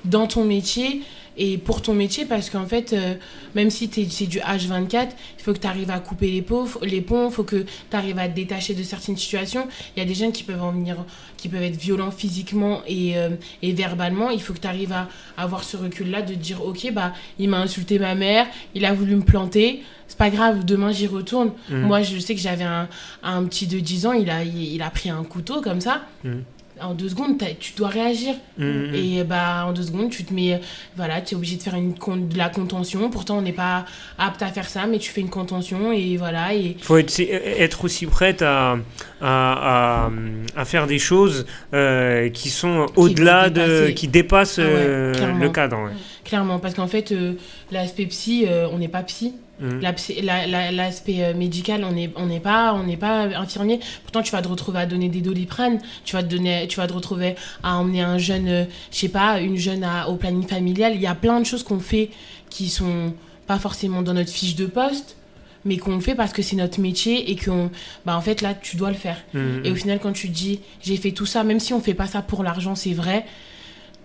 dans 0.06 0.28
ton 0.28 0.44
métier 0.44 1.02
et 1.38 1.58
pour 1.58 1.82
ton 1.82 1.94
métier 1.94 2.26
parce 2.26 2.50
qu'en 2.50 2.66
fait 2.66 2.94
euh, 2.94 3.16
même 3.56 3.70
si 3.70 3.90
c'est 4.10 4.26
du 4.26 4.40
H24 4.40 5.10
il 5.38 5.44
faut 5.44 5.54
que 5.54 5.60
tu 5.60 5.68
arrives 5.68 5.90
à 5.90 6.00
couper 6.00 6.30
les 6.30 6.42
ponts 6.42 6.68
les 6.82 7.02
ponts 7.02 7.30
faut 7.30 7.44
que 7.44 7.66
tu 7.90 7.96
arrives 7.96 8.20
à 8.20 8.28
te 8.28 8.36
détacher 8.36 8.74
de 8.74 8.84
certaines 8.84 9.16
situations 9.16 9.68
il 9.96 10.00
y 10.00 10.04
a 10.04 10.06
des 10.06 10.14
jeunes 10.14 10.34
qui 10.34 10.44
peuvent 10.44 10.62
en 10.62 10.72
venir 10.72 10.98
qui 11.38 11.48
peuvent 11.48 11.64
être 11.64 11.78
violents 11.78 12.12
physiquement 12.12 12.82
et, 12.86 13.18
euh, 13.18 13.30
et 13.62 13.72
verbalement 13.72 14.30
il 14.30 14.42
faut 14.42 14.54
que 14.54 14.60
tu 14.60 14.68
arrives 14.68 14.92
à, 14.92 15.08
avoir 15.38 15.64
ce 15.64 15.78
recul 15.78 16.12
là 16.12 16.22
de 16.22 16.34
dire 16.34 16.66
ok 16.66 16.92
bah 16.92 17.14
il 17.40 17.50
m'a 17.50 17.60
insulté 17.60 17.98
ma 17.98 18.14
mère 18.14 18.46
il 18.76 18.84
a 18.84 18.94
voulu 18.94 19.16
me 19.16 19.24
planter 19.24 19.84
c'est 20.08 20.18
pas 20.18 20.30
grave, 20.30 20.66
demain 20.66 20.92
j'y 20.92 21.08
retourne. 21.08 21.54
Mmh. 21.70 21.84
Moi, 21.84 22.02
je 22.02 22.20
sais 22.20 22.36
que 22.36 22.42
j'avais 22.42 22.66
un, 22.66 22.90
un, 23.24 23.46
petit 23.46 23.66
de 23.66 23.80
10 23.80 24.08
ans, 24.08 24.12
il 24.12 24.30
a, 24.30 24.44
il, 24.44 24.82
a 24.82 24.90
pris 24.90 25.10
un 25.10 25.24
couteau 25.24 25.62
comme 25.62 25.80
ça. 25.80 26.02
Mmh 26.26 26.40
en 26.84 26.94
deux 26.94 27.10
secondes, 27.10 27.38
tu 27.60 27.74
dois 27.74 27.90
réagir. 27.90 28.36
Mm, 28.58 28.66
mm. 28.66 28.96
Et 28.96 29.24
bah, 29.24 29.66
en 29.68 29.74
deux 29.74 29.84
secondes, 29.84 30.10
tu 30.10 30.24
te 30.24 30.34
mets. 30.34 30.60
Voilà, 30.96 31.22
tu 31.22 31.34
es 31.34 31.38
obligé 31.38 31.58
de 31.58 31.62
faire 31.62 31.76
une, 31.76 31.94
de 31.94 32.38
la 32.38 32.50
contention. 32.50 33.10
Pourtant, 33.10 33.38
on 33.38 33.42
n'est 33.42 33.54
pas 33.54 33.86
apte 34.18 34.42
à 34.42 34.48
faire 34.48 34.70
ça, 34.70 34.86
mais 34.88 35.00
tu 35.00 35.10
fais 35.10 35.22
une 35.22 35.30
contention 35.30 35.92
et 35.92 36.18
voilà. 36.18 36.54
Il 36.54 36.76
faut 36.82 36.98
être, 36.98 37.20
être, 37.20 37.86
aussi 37.86 38.06
prête 38.06 38.42
à, 38.42 38.78
à, 39.22 40.10
à, 40.56 40.66
faire 40.66 40.88
des 40.88 41.00
choses 41.00 41.46
euh, 41.74 42.30
qui 42.30 42.50
sont 42.50 42.88
au-delà 42.96 43.50
de. 43.50 43.90
qui 43.90 44.08
dépassent 44.08 44.60
ah 44.60 44.64
euh, 44.64 45.40
le 45.40 45.50
cadre. 45.50 45.90
Clairement, 46.24 46.60
parce 46.60 46.76
qu'en 46.76 46.88
fait, 46.88 47.12
euh, 47.12 47.34
l'aspect 47.72 48.06
psy, 48.06 48.46
on 48.72 48.78
n'est 48.78 48.88
pas 48.88 49.04
psy. 49.04 49.34
Mhm. 49.62 49.80
L'aspect 49.82 51.24
euh, 51.24 51.34
médical, 51.34 51.84
on 51.84 51.92
n'est 51.92 52.12
on 52.16 52.40
pas, 52.40 52.74
on 52.74 52.96
pas 52.96 53.24
infirmier. 53.38 53.80
Pourtant, 54.04 54.22
tu 54.22 54.32
vas 54.32 54.42
te 54.42 54.48
retrouver 54.48 54.80
à 54.80 54.86
donner 54.86 55.10
des 55.10 55.22
doliprane, 55.22 55.80
tu 56.04 56.16
vas 56.16 56.24
te, 56.24 56.28
donner, 56.28 56.68
tu 56.68 56.78
vas 56.78 56.88
te 56.88 56.94
retrouver 56.94 57.36
à 57.64 57.78
emmener 57.78 58.02
un 58.02 58.18
jeune, 58.18 58.48
euh, 58.48 58.66
je 58.92 58.98
sais 58.98 59.10
pas, 59.10 59.40
une 59.40 59.58
jeune 59.58 59.88
au 60.08 60.16
planning 60.16 60.48
familial. 60.48 60.94
Il 60.96 61.02
y 61.02 61.08
a 61.08 61.16
plein 61.16 61.40
de 61.40 61.46
choses 61.46 61.64
qu'on 61.64 61.80
fait 61.80 62.10
qui 62.50 62.70
sont 62.70 63.14
pas 63.48 63.60
forcément 63.60 64.02
dans 64.02 64.14
notre 64.14 64.32
fiche 64.32 64.56
de 64.56 64.66
poste 64.66 65.16
mais 65.64 65.78
qu'on 65.78 66.00
fait 66.00 66.16
parce 66.16 66.34
que 66.34 66.42
c'est 66.42 66.56
notre 66.56 66.80
métier 66.80 67.30
et 67.30 67.36
qu'on 67.36 67.70
bah 68.06 68.18
en 68.18 68.22
fait 68.22 68.42
là 68.42 68.56
tu 68.56 68.78
dois 68.78 68.90
le 68.90 68.96
faire 68.96 69.18
mhm. 69.34 69.62
et 69.64 69.72
au 69.72 69.76
final 69.76 70.00
quand 70.02 70.12
tu 70.12 70.28
dis 70.28 70.60
j'ai 70.82 70.98
fait 70.98 71.12
tout 71.12 71.28
ça 71.28 71.44
même 71.44 71.60
si 71.60 71.74
on 71.74 71.82
fait 71.82 71.94
pas 71.94 72.08
ça 72.08 72.24
pour 72.24 72.44
l'argent 72.44 72.74
c'est 72.74 72.94
vrai 72.94 73.26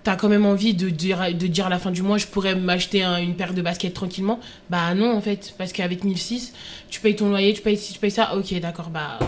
t'as 0.07 0.15
quand 0.15 0.29
même 0.29 0.47
envie 0.47 0.73
de 0.73 0.89
dire, 0.89 1.35
de 1.35 1.49
dire 1.49 1.67
à 1.67 1.69
la 1.69 1.81
fin 1.81 1.91
du 1.91 2.01
mois, 2.01 2.17
je 2.17 2.29
pourrais 2.29 2.55
m'acheter 2.55 3.03
une 3.03 3.35
paire 3.35 3.55
de 3.55 3.61
baskets 3.61 3.93
tranquillement. 3.93 4.39
Bah 4.71 4.95
non, 4.95 5.17
en 5.17 5.21
fait, 5.21 5.53
parce 5.59 5.73
qu'avec 5.73 6.05
1006, 6.05 6.53
tu 6.89 7.01
payes 7.01 7.17
ton 7.17 7.29
loyer, 7.29 7.53
tu 7.53 7.61
payes 7.61 7.77
ci, 7.77 7.93
tu 7.93 7.99
payes 7.99 8.13
ça. 8.13 8.37
Ok, 8.37 8.55
d'accord, 8.61 8.91
bah. 8.91 9.19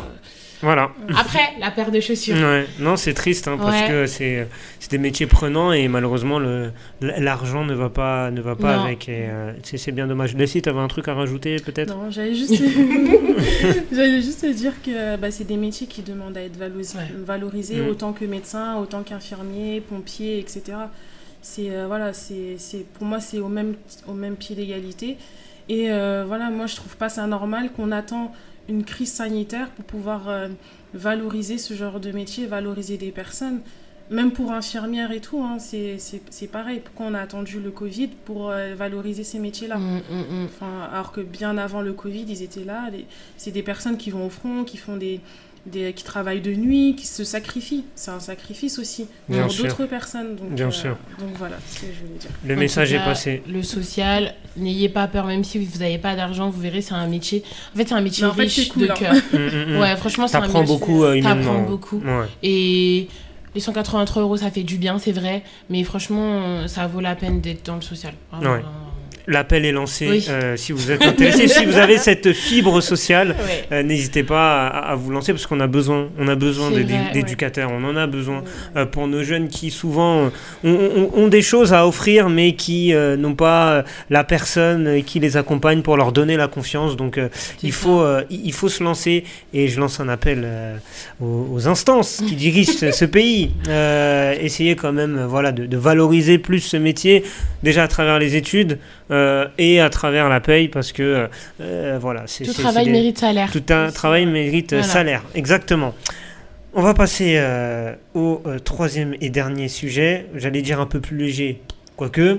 Voilà. 0.63 0.91
Après, 1.17 1.55
la 1.61 1.71
paire 1.71 1.91
de 1.91 2.01
chaussures. 2.01 2.37
Non, 2.79 2.97
c'est 2.97 3.15
triste 3.15 3.49
hein, 3.49 3.57
parce 3.61 3.83
que 3.83 4.07
c'est 4.07 4.49
des 4.91 4.99
métiers 4.99 5.27
prenants 5.27 5.73
et 5.73 5.87
malheureusement 5.89 6.41
l'argent 7.01 7.65
ne 7.65 7.75
va 7.75 7.91
pas 7.91 8.31
ne 8.31 8.41
va 8.41 8.57
pas 8.57 8.83
avec. 8.83 9.09
Euh, 9.09 9.53
c'est 9.63 9.93
bien 9.93 10.07
dommage. 10.07 10.35
Leslie, 10.35 10.63
tu 10.63 10.69
avais 10.69 10.81
un 10.81 10.89
truc 10.89 11.09
à 11.09 11.15
rajouter 11.15 11.57
peut-être? 11.57 11.95
Non, 11.95 12.11
j'allais 12.11 12.35
juste 12.35 12.55
j'allais 13.93 14.23
juste 14.23 14.45
dire 14.47 14.73
que 14.83 15.17
bah, 15.17 15.31
c'est 15.31 15.45
des 15.45 15.57
métiers 15.57 15.87
qui 15.87 16.03
demandent 16.03 16.37
à 16.37 16.43
être 16.43 16.59
valorisés, 17.25 17.77
mm. 17.77 17.89
autant 17.89 18.13
que 18.13 18.25
médecin, 18.25 18.77
autant 18.77 19.03
qu'infirmier, 19.03 19.81
pompier, 19.81 20.39
etc. 20.39 20.79
C'est 21.43 21.71
euh, 21.71 21.87
voilà, 21.87 22.13
c'est 22.13 22.59
pour 22.95 23.07
moi 23.07 23.21
c'est 23.21 23.39
au 23.39 23.49
même 23.49 23.75
au 24.07 24.13
même 24.13 24.37
pied 24.37 24.57
d'égalité. 24.57 25.17
Et 25.69 25.91
euh, 25.91 26.25
voilà, 26.27 26.51
moi 26.51 26.67
je 26.67 26.77
trouve 26.77 26.97
pas 26.97 27.09
ça 27.09 27.27
normal 27.27 27.71
qu'on 27.77 27.93
attend 27.93 28.33
une 28.69 28.85
crise 28.85 29.13
sanitaire 29.13 29.71
pour 29.71 29.85
pouvoir 29.85 30.29
euh, 30.29 30.49
valoriser 30.95 31.59
ce 31.59 31.75
genre 31.75 32.01
de 32.01 32.13
métier, 32.13 32.47
valoriser 32.47 32.97
des 32.97 33.11
personnes. 33.11 33.61
Même 34.11 34.33
pour 34.33 34.53
infirmières 34.53 35.13
et 35.13 35.21
tout, 35.21 35.43
hein, 35.43 35.59
c'est 35.59 36.47
pareil. 36.51 36.81
Pourquoi 36.83 37.07
on 37.07 37.15
a 37.15 37.21
attendu 37.21 37.61
le 37.61 37.71
Covid 37.71 38.09
pour 38.25 38.49
euh, 38.49 38.75
valoriser 38.75 39.23
ces 39.23 39.39
métiers-là? 39.39 39.77
Mmh, 39.77 40.01
mmh, 40.11 40.21
mmh. 40.31 40.45
enfin, 40.47 40.89
Alors 40.91 41.13
que 41.13 41.21
bien 41.21 41.59
avant 41.59 41.83
le 41.83 41.93
Covid, 41.93 42.25
ils 42.27 42.43
étaient 42.43 42.65
là. 42.65 42.91
C'est 43.37 43.51
des 43.51 43.63
personnes 43.63 43.99
qui 43.99 44.11
vont 44.11 44.25
au 44.25 44.31
front, 44.31 44.65
qui 44.65 44.79
font 44.79 44.97
des, 44.97 45.21
qui 45.71 46.05
travaillent 46.05 46.41
de 46.41 46.53
nuit, 46.53 46.95
qui 46.97 47.07
se 47.07 47.25
sacrifient. 47.25 47.85
C'est 47.95 48.11
un 48.11 48.21
sacrifice 48.21 48.79
aussi 48.79 49.07
pour 49.27 49.37
d'autres 49.37 49.87
personnes. 49.87 50.37
Donc, 50.37 50.51
Bien 50.51 50.69
euh, 50.69 50.71
sûr. 50.71 50.97
Donc 51.19 51.31
voilà 51.37 51.57
ce 51.69 51.81
que 51.81 51.87
je 51.87 52.07
voulais 52.07 52.19
dire. 52.19 52.31
Le 52.45 52.57
message 52.57 52.93
est 52.93 52.99
passé. 52.99 53.43
Le 53.49 53.63
social, 53.63 54.35
n'ayez 54.57 54.89
pas 54.89 55.07
peur, 55.07 55.27
même 55.27 55.45
si 55.45 55.59
vous 55.59 55.79
n'avez 55.79 55.99
pas 55.99 56.17
d'argent, 56.17 56.51
vous 56.51 56.61
verrez, 56.61 56.81
c'est 56.81 56.95
un 56.95 57.07
métier. 57.07 57.43
En 57.75 57.79
fait, 57.79 57.89
c'est 57.89 57.95
un 57.95 58.01
métier 58.01 58.27
riche 58.27 58.77
de 58.77 58.89
hein. 58.89 58.95
cœur. 58.95 59.15
Mm, 59.33 59.37
mm, 59.37 59.75
mm. 59.75 59.81
ouais, 59.81 59.97
franchement, 59.97 60.27
c'est 60.27 60.37
un 60.37 60.47
métier. 60.47 60.65
beaucoup 60.65 61.05
euh, 61.05 61.15
humainement. 61.15 61.63
beaucoup. 61.63 62.03
Et 62.43 63.09
les 63.55 63.61
183 63.61 64.23
euros, 64.23 64.37
ça 64.37 64.51
fait 64.51 64.63
du 64.63 64.79
bien, 64.79 64.99
c'est 64.99 65.13
vrai. 65.13 65.43
Mais 65.69 65.85
franchement, 65.85 66.67
ça 66.67 66.87
vaut 66.87 67.01
la 67.01 67.15
peine 67.15 67.41
d'être 67.41 67.65
dans 67.67 67.77
le 67.77 67.83
social. 67.83 68.15
ouais. 68.41 68.63
L'appel 69.29 69.67
est 69.67 69.73
lancé. 69.73 70.25
Euh, 70.31 70.57
si 70.57 70.73
vous 70.73 70.91
êtes 70.91 71.03
intéressé, 71.03 71.49
si 71.49 71.67
vous 71.67 71.77
avez 71.77 71.99
cette 71.99 72.33
fibre 72.33 72.81
sociale, 72.81 73.37
euh, 73.73 73.83
n'hésitez 73.83 74.23
pas 74.23 74.67
à, 74.67 74.95
vous 74.95 75.11
lancer 75.11 75.33
parce 75.33 75.47
qu'on 75.47 75.61
a 75.61 75.67
besoin, 75.67 76.09
on 76.19 76.29
a 76.29 76.35
besoin 76.35 76.71
d'éducateurs, 76.71 77.71
on 77.71 77.85
en 77.85 77.95
a 77.95 78.07
besoin 78.07 78.43
euh, 78.77 78.87
pour 78.87 79.07
nos 79.07 79.23
jeunes 79.23 79.49
qui 79.49 79.71
souvent 79.71 80.31
ont, 80.65 81.29
des 81.29 81.43
choses 81.43 81.75
à 81.75 81.87
offrir 81.87 82.31
mais 82.31 82.55
qui 82.55 82.95
n'ont 82.95 83.35
pas 83.35 83.85
la 84.09 84.25
personne 84.25 85.03
qui 85.03 85.21
les 85.21 85.37
accompagne 85.37 85.83
pour 85.83 85.99
leur 85.99 86.13
donner 86.13 86.39
la 86.39 86.49
confiance. 86.49 86.97
Donc 86.97 87.21
il 87.63 87.73
faut, 87.73 88.03
il 88.31 88.53
faut 88.55 88.71
se 88.71 88.83
lancer 88.83 89.25
et 89.53 89.69
je 89.69 89.79
lance 89.79 90.01
un 90.01 90.09
appel 90.09 90.49
aux, 91.21 91.69
instances 91.69 92.23
qui 92.27 92.35
dirigent 92.35 92.73
ce, 92.73 93.05
pays. 93.05 93.51
essayez 94.41 94.75
quand 94.75 94.93
même, 94.93 95.23
voilà, 95.29 95.53
de, 95.53 95.67
de, 95.67 95.77
valoriser 95.77 96.39
plus 96.39 96.61
ce 96.61 96.79
métier 96.79 97.25
déjà 97.63 97.83
à 97.83 97.89
travers 97.89 98.19
les 98.19 98.35
études. 98.35 98.79
Euh, 99.19 99.49
et 99.59 99.81
à 99.81 99.91
travers 99.91 100.29
la 100.29 100.41
paye 100.41 100.69
parce 100.69 100.93
que 100.93 101.03
euh, 101.03 101.27
euh, 101.61 101.99
voilà. 102.01 102.25
Tout 102.27 102.53
travail 102.53 102.89
mérite 102.89 103.19
salaire. 103.19 103.51
Tout 103.51 103.65
un 103.71 103.91
travail 103.91 104.27
mérite 104.27 104.83
salaire, 104.83 105.23
exactement. 105.35 105.95
On 106.75 106.83
va 106.83 106.95
passer 106.95 107.43
au 108.15 108.43
troisième 108.65 109.15
et 109.21 109.31
dernier 109.31 109.69
sujet. 109.69 110.27
J'allais 110.35 110.63
dire 110.63 110.81
un 110.81 110.87
peu 110.87 111.01
plus 111.01 111.17
léger, 111.17 111.63
quoique. 111.97 112.39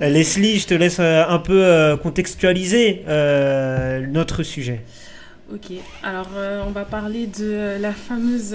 Leslie, 0.00 0.58
je 0.58 0.66
te 0.66 0.74
laisse 0.74 1.00
un 1.00 1.38
peu 1.38 1.96
contextualiser 2.02 3.04
notre 4.12 4.42
sujet. 4.42 4.82
Ok, 5.52 5.72
alors 6.04 6.28
on 6.66 6.70
va 6.70 6.84
parler 6.84 7.26
de 7.26 7.80
la 7.80 7.92
fameuse 7.92 8.54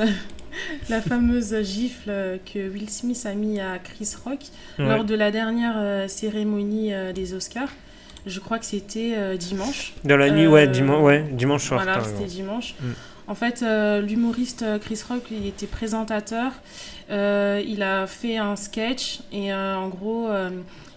la 0.90 1.02
fameuse 1.02 1.56
gifle 1.64 2.40
que 2.46 2.70
Will 2.70 2.90
Smith 2.90 3.26
a 3.26 3.34
mis 3.34 3.60
à 3.60 3.80
Chris 3.80 4.14
Rock 4.24 4.40
lors 4.78 5.04
de 5.04 5.16
la 5.16 5.32
dernière 5.32 5.76
euh, 5.78 6.08
cérémonie 6.08 6.94
euh, 6.94 7.14
des 7.14 7.34
Oscars. 7.34 7.70
Je 8.26 8.40
crois 8.40 8.58
que 8.58 8.66
c'était 8.66 9.14
euh, 9.18 9.36
dimanche. 9.36 9.94
Dans 10.04 10.18
la 10.18 10.30
nuit, 10.30 10.48
ouais, 10.48 10.68
dimanche, 10.68 11.02
ouais, 11.02 11.26
dimanche 11.32 11.64
soir. 11.66 11.84
Voilà, 11.84 12.04
c'était 12.04 12.26
dimanche. 12.26 12.76
Mm. 12.80 12.92
En 13.28 13.36
fait, 13.36 13.64
l'humoriste 14.02 14.66
Chris 14.82 15.00
Rock, 15.08 15.24
il 15.32 15.48
était 15.48 15.66
présentateur. 15.66 16.52
il 17.10 17.82
a 17.82 18.06
fait 18.06 18.36
un 18.36 18.58
sketch 18.58 19.22
et 19.32 19.54
en 19.54 19.88
gros, 19.88 20.28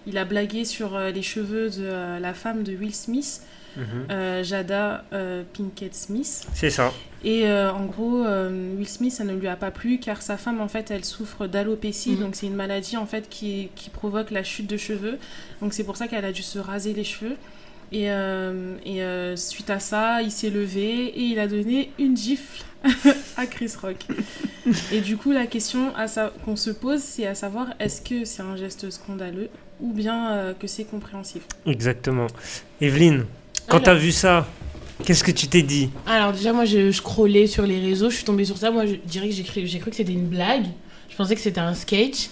il 0.05 0.17
a 0.17 0.25
blagué 0.25 0.65
sur 0.65 0.99
les 0.99 1.21
cheveux 1.21 1.69
de 1.69 2.19
la 2.19 2.33
femme 2.33 2.63
de 2.63 2.75
Will 2.75 2.93
Smith. 2.93 3.43
Mhm. 3.77 4.43
Jada 4.43 5.05
Pinkett 5.53 5.95
Smith. 5.95 6.47
C'est 6.53 6.69
ça. 6.69 6.91
Et 7.23 7.47
euh, 7.47 7.71
en 7.71 7.85
gros, 7.85 8.23
euh, 8.23 8.75
Will 8.77 8.87
Smith, 8.87 9.11
ça 9.11 9.23
ne 9.23 9.33
lui 9.33 9.47
a 9.47 9.55
pas 9.55 9.71
plu 9.71 9.99
car 9.99 10.21
sa 10.21 10.37
femme, 10.37 10.61
en 10.61 10.67
fait, 10.67 10.91
elle 10.91 11.03
souffre 11.03 11.47
d'alopécie. 11.47 12.11
Mhm. 12.11 12.19
Donc, 12.19 12.35
c'est 12.35 12.45
une 12.45 12.55
maladie, 12.55 12.97
en 12.97 13.05
fait, 13.05 13.27
qui, 13.29 13.69
qui, 13.75 13.89
provoque 13.89 14.31
la 14.31 14.43
chute 14.43 14.67
de 14.67 14.77
cheveux. 14.77 15.17
Donc, 15.61 15.73
c'est 15.73 15.83
pour 15.83 15.97
ça 15.97 16.07
qu'elle 16.07 16.25
a 16.25 16.31
dû 16.31 16.43
se 16.43 16.59
raser 16.59 16.93
les 16.93 17.03
cheveux. 17.03 17.35
Et, 17.91 18.11
euh, 18.11 18.75
et 18.85 19.37
suite 19.37 19.69
à 19.69 19.79
ça, 19.79 20.21
il 20.21 20.31
s'est 20.31 20.49
levé 20.49 21.05
et 21.07 21.21
il 21.21 21.39
a 21.39 21.47
donné 21.47 21.91
une 21.97 22.17
gifle 22.17 22.65
à 23.37 23.45
Chris 23.47 23.71
Rock. 23.81 24.05
et 24.91 24.99
du 24.99 25.15
coup, 25.15 25.31
la 25.31 25.47
question 25.47 25.93
qu'on 26.43 26.57
se 26.57 26.69
pose, 26.69 26.99
c'est 26.99 27.25
à 27.25 27.33
savoir 27.33 27.67
est-ce 27.79 28.01
que 28.01 28.25
c'est 28.25 28.41
un 28.41 28.57
geste 28.57 28.89
scandaleux 28.89 29.49
ou 29.79 29.93
bien 29.93 30.53
que 30.59 30.67
c'est 30.67 30.83
compréhensif? 30.83 31.43
Exactement. 31.65 32.27
Evelyne, 32.81 33.25
quand 33.67 33.79
tu 33.81 33.89
as 33.89 33.95
vu 33.95 34.11
ça, 34.11 34.47
Qu'est-ce 35.05 35.23
que 35.23 35.31
tu 35.31 35.47
t'es 35.47 35.61
dit 35.61 35.89
Alors 36.07 36.33
déjà, 36.33 36.53
moi, 36.53 36.65
je 36.65 36.91
scrollais 36.91 37.47
sur 37.47 37.65
les 37.65 37.79
réseaux, 37.79 38.09
je 38.09 38.15
suis 38.15 38.25
tombée 38.25 38.45
sur 38.45 38.57
ça. 38.57 38.71
Moi, 38.71 38.85
je 38.87 38.95
dirais 39.05 39.29
que 39.29 39.35
j'ai 39.35 39.43
cru, 39.43 39.63
cru 39.63 39.91
que 39.91 39.95
c'était 39.95 40.11
une 40.11 40.27
blague. 40.27 40.65
Je 41.09 41.15
pensais 41.15 41.35
que 41.35 41.41
c'était 41.41 41.59
un 41.59 41.73
sketch. 41.73 42.29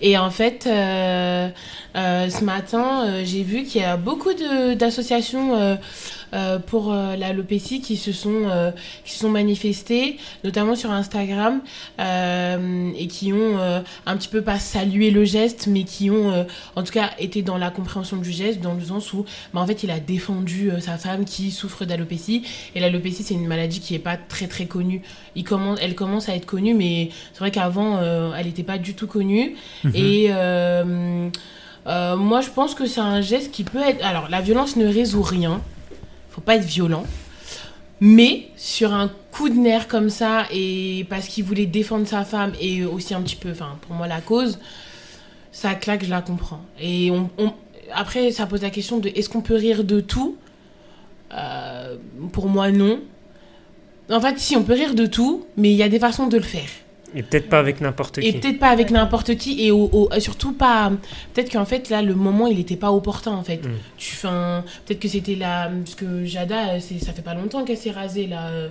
Et 0.00 0.18
en 0.18 0.30
fait, 0.30 0.66
euh, 0.66 1.48
euh, 1.94 2.28
ce 2.28 2.44
matin, 2.44 3.06
euh, 3.06 3.22
j'ai 3.24 3.42
vu 3.42 3.64
qu'il 3.64 3.80
y 3.80 3.84
a 3.84 3.96
beaucoup 3.96 4.30
d'associations 4.76 5.56
euh, 5.56 5.76
pour 6.58 6.92
euh, 6.92 7.16
l'alopécie 7.16 7.80
qui 7.80 7.96
se 7.96 8.12
sont 8.12 8.48
euh, 8.48 8.70
qui 9.04 9.12
se 9.12 9.20
sont 9.20 9.30
manifestés, 9.30 10.18
notamment 10.44 10.76
sur 10.76 10.90
Instagram, 10.90 11.60
euh, 12.00 12.90
et 12.96 13.06
qui 13.06 13.32
ont 13.32 13.58
euh, 13.58 13.80
un 14.06 14.16
petit 14.16 14.28
peu 14.28 14.42
pas 14.42 14.58
salué 14.58 15.10
le 15.10 15.24
geste, 15.24 15.66
mais 15.66 15.84
qui 15.84 16.10
ont 16.10 16.30
euh, 16.30 16.44
en 16.74 16.82
tout 16.82 16.92
cas 16.92 17.10
été 17.18 17.42
dans 17.42 17.58
la 17.58 17.70
compréhension 17.70 18.16
du 18.16 18.30
geste, 18.30 18.60
dans 18.60 18.74
le 18.74 18.82
sens 18.82 19.12
où 19.12 19.24
bah, 19.54 19.60
en 19.60 19.66
fait 19.66 19.82
il 19.82 19.90
a 19.90 20.00
défendu 20.00 20.70
euh, 20.70 20.80
sa 20.80 20.96
femme 20.96 21.24
qui 21.24 21.50
souffre 21.50 21.84
d'alopécie. 21.84 22.42
Et 22.74 22.80
l'alopécie 22.80 23.22
c'est 23.22 23.34
une 23.34 23.46
maladie 23.46 23.80
qui 23.80 23.94
est 23.94 24.00
pas 24.00 24.16
très 24.16 24.46
très 24.46 24.66
connue. 24.66 25.02
Il 25.34 25.44
commence, 25.44 25.78
elle 25.80 25.94
commence 25.94 26.28
à 26.28 26.36
être 26.36 26.46
connue, 26.46 26.74
mais 26.74 27.10
c'est 27.32 27.40
vrai 27.40 27.50
qu'avant 27.50 27.98
euh, 27.98 28.32
elle 28.36 28.46
n'était 28.46 28.62
pas 28.62 28.78
du 28.78 28.94
tout 28.94 29.06
connue. 29.06 29.56
Mhm. 29.84 29.92
Et 29.94 30.26
euh, 30.30 31.28
euh, 31.86 32.16
moi, 32.16 32.40
je 32.40 32.50
pense 32.50 32.74
que 32.74 32.86
c'est 32.86 33.00
un 33.00 33.20
geste 33.20 33.52
qui 33.52 33.64
peut 33.64 33.80
être. 33.80 34.04
Alors, 34.04 34.28
la 34.28 34.40
violence 34.40 34.76
ne 34.76 34.86
résout 34.86 35.22
rien. 35.22 35.60
Faut 36.36 36.42
pas 36.42 36.56
être 36.56 36.66
violent. 36.66 37.04
Mais 38.00 38.48
sur 38.56 38.92
un 38.92 39.10
coup 39.32 39.48
de 39.48 39.54
nerf 39.54 39.88
comme 39.88 40.10
ça, 40.10 40.44
et 40.52 41.06
parce 41.08 41.28
qu'il 41.28 41.44
voulait 41.44 41.64
défendre 41.64 42.06
sa 42.06 42.26
femme 42.26 42.52
et 42.60 42.84
aussi 42.84 43.14
un 43.14 43.22
petit 43.22 43.36
peu, 43.36 43.50
enfin, 43.50 43.78
pour 43.80 43.96
moi, 43.96 44.06
la 44.06 44.20
cause, 44.20 44.58
ça 45.50 45.74
claque, 45.74 46.04
je 46.04 46.10
la 46.10 46.20
comprends. 46.20 46.60
Et 46.78 47.10
on, 47.10 47.30
après, 47.94 48.32
ça 48.32 48.44
pose 48.44 48.60
la 48.60 48.68
question 48.68 48.98
de 48.98 49.08
est-ce 49.08 49.30
qu'on 49.30 49.40
peut 49.40 49.54
rire 49.56 49.82
de 49.82 50.00
tout? 50.00 50.36
Euh, 51.32 51.96
Pour 52.32 52.50
moi, 52.50 52.70
non. 52.70 53.00
En 54.10 54.20
fait, 54.20 54.38
si, 54.38 54.56
on 54.56 54.62
peut 54.62 54.74
rire 54.74 54.94
de 54.94 55.06
tout, 55.06 55.46
mais 55.56 55.70
il 55.70 55.76
y 55.76 55.82
a 55.82 55.88
des 55.88 55.98
façons 55.98 56.26
de 56.26 56.36
le 56.36 56.42
faire. 56.42 56.68
Et 57.14 57.22
peut-être 57.22 57.48
pas 57.48 57.58
avec 57.60 57.80
n'importe 57.80 58.18
Et 58.18 58.32
qui. 58.32 58.32
peut-être 58.38 58.58
pas 58.58 58.68
avec 58.70 58.90
n'importe 58.90 59.36
qui 59.36 59.64
et 59.64 59.70
au- 59.70 59.88
au- 59.92 60.10
surtout 60.20 60.52
pas. 60.52 60.90
Peut-être 61.32 61.52
qu'en 61.52 61.64
fait 61.64 61.88
là 61.88 62.02
le 62.02 62.14
moment 62.14 62.46
il 62.48 62.58
était 62.58 62.76
pas 62.76 62.90
opportun 62.92 63.32
en 63.32 63.42
fait. 63.44 63.64
Mm. 63.64 63.70
Tu 63.96 64.16
Peut-être 64.16 64.98
que 65.00 65.08
c'était 65.08 65.36
là 65.36 65.70
parce 65.84 65.94
que 65.94 66.24
Jada 66.24 66.80
c'est- 66.80 66.98
ça 66.98 67.12
fait 67.12 67.22
pas 67.22 67.34
longtemps 67.34 67.64
qu'elle 67.64 67.78
s'est 67.78 67.90
rasée 67.92 68.26
là 68.26 68.48
euh, 68.48 68.68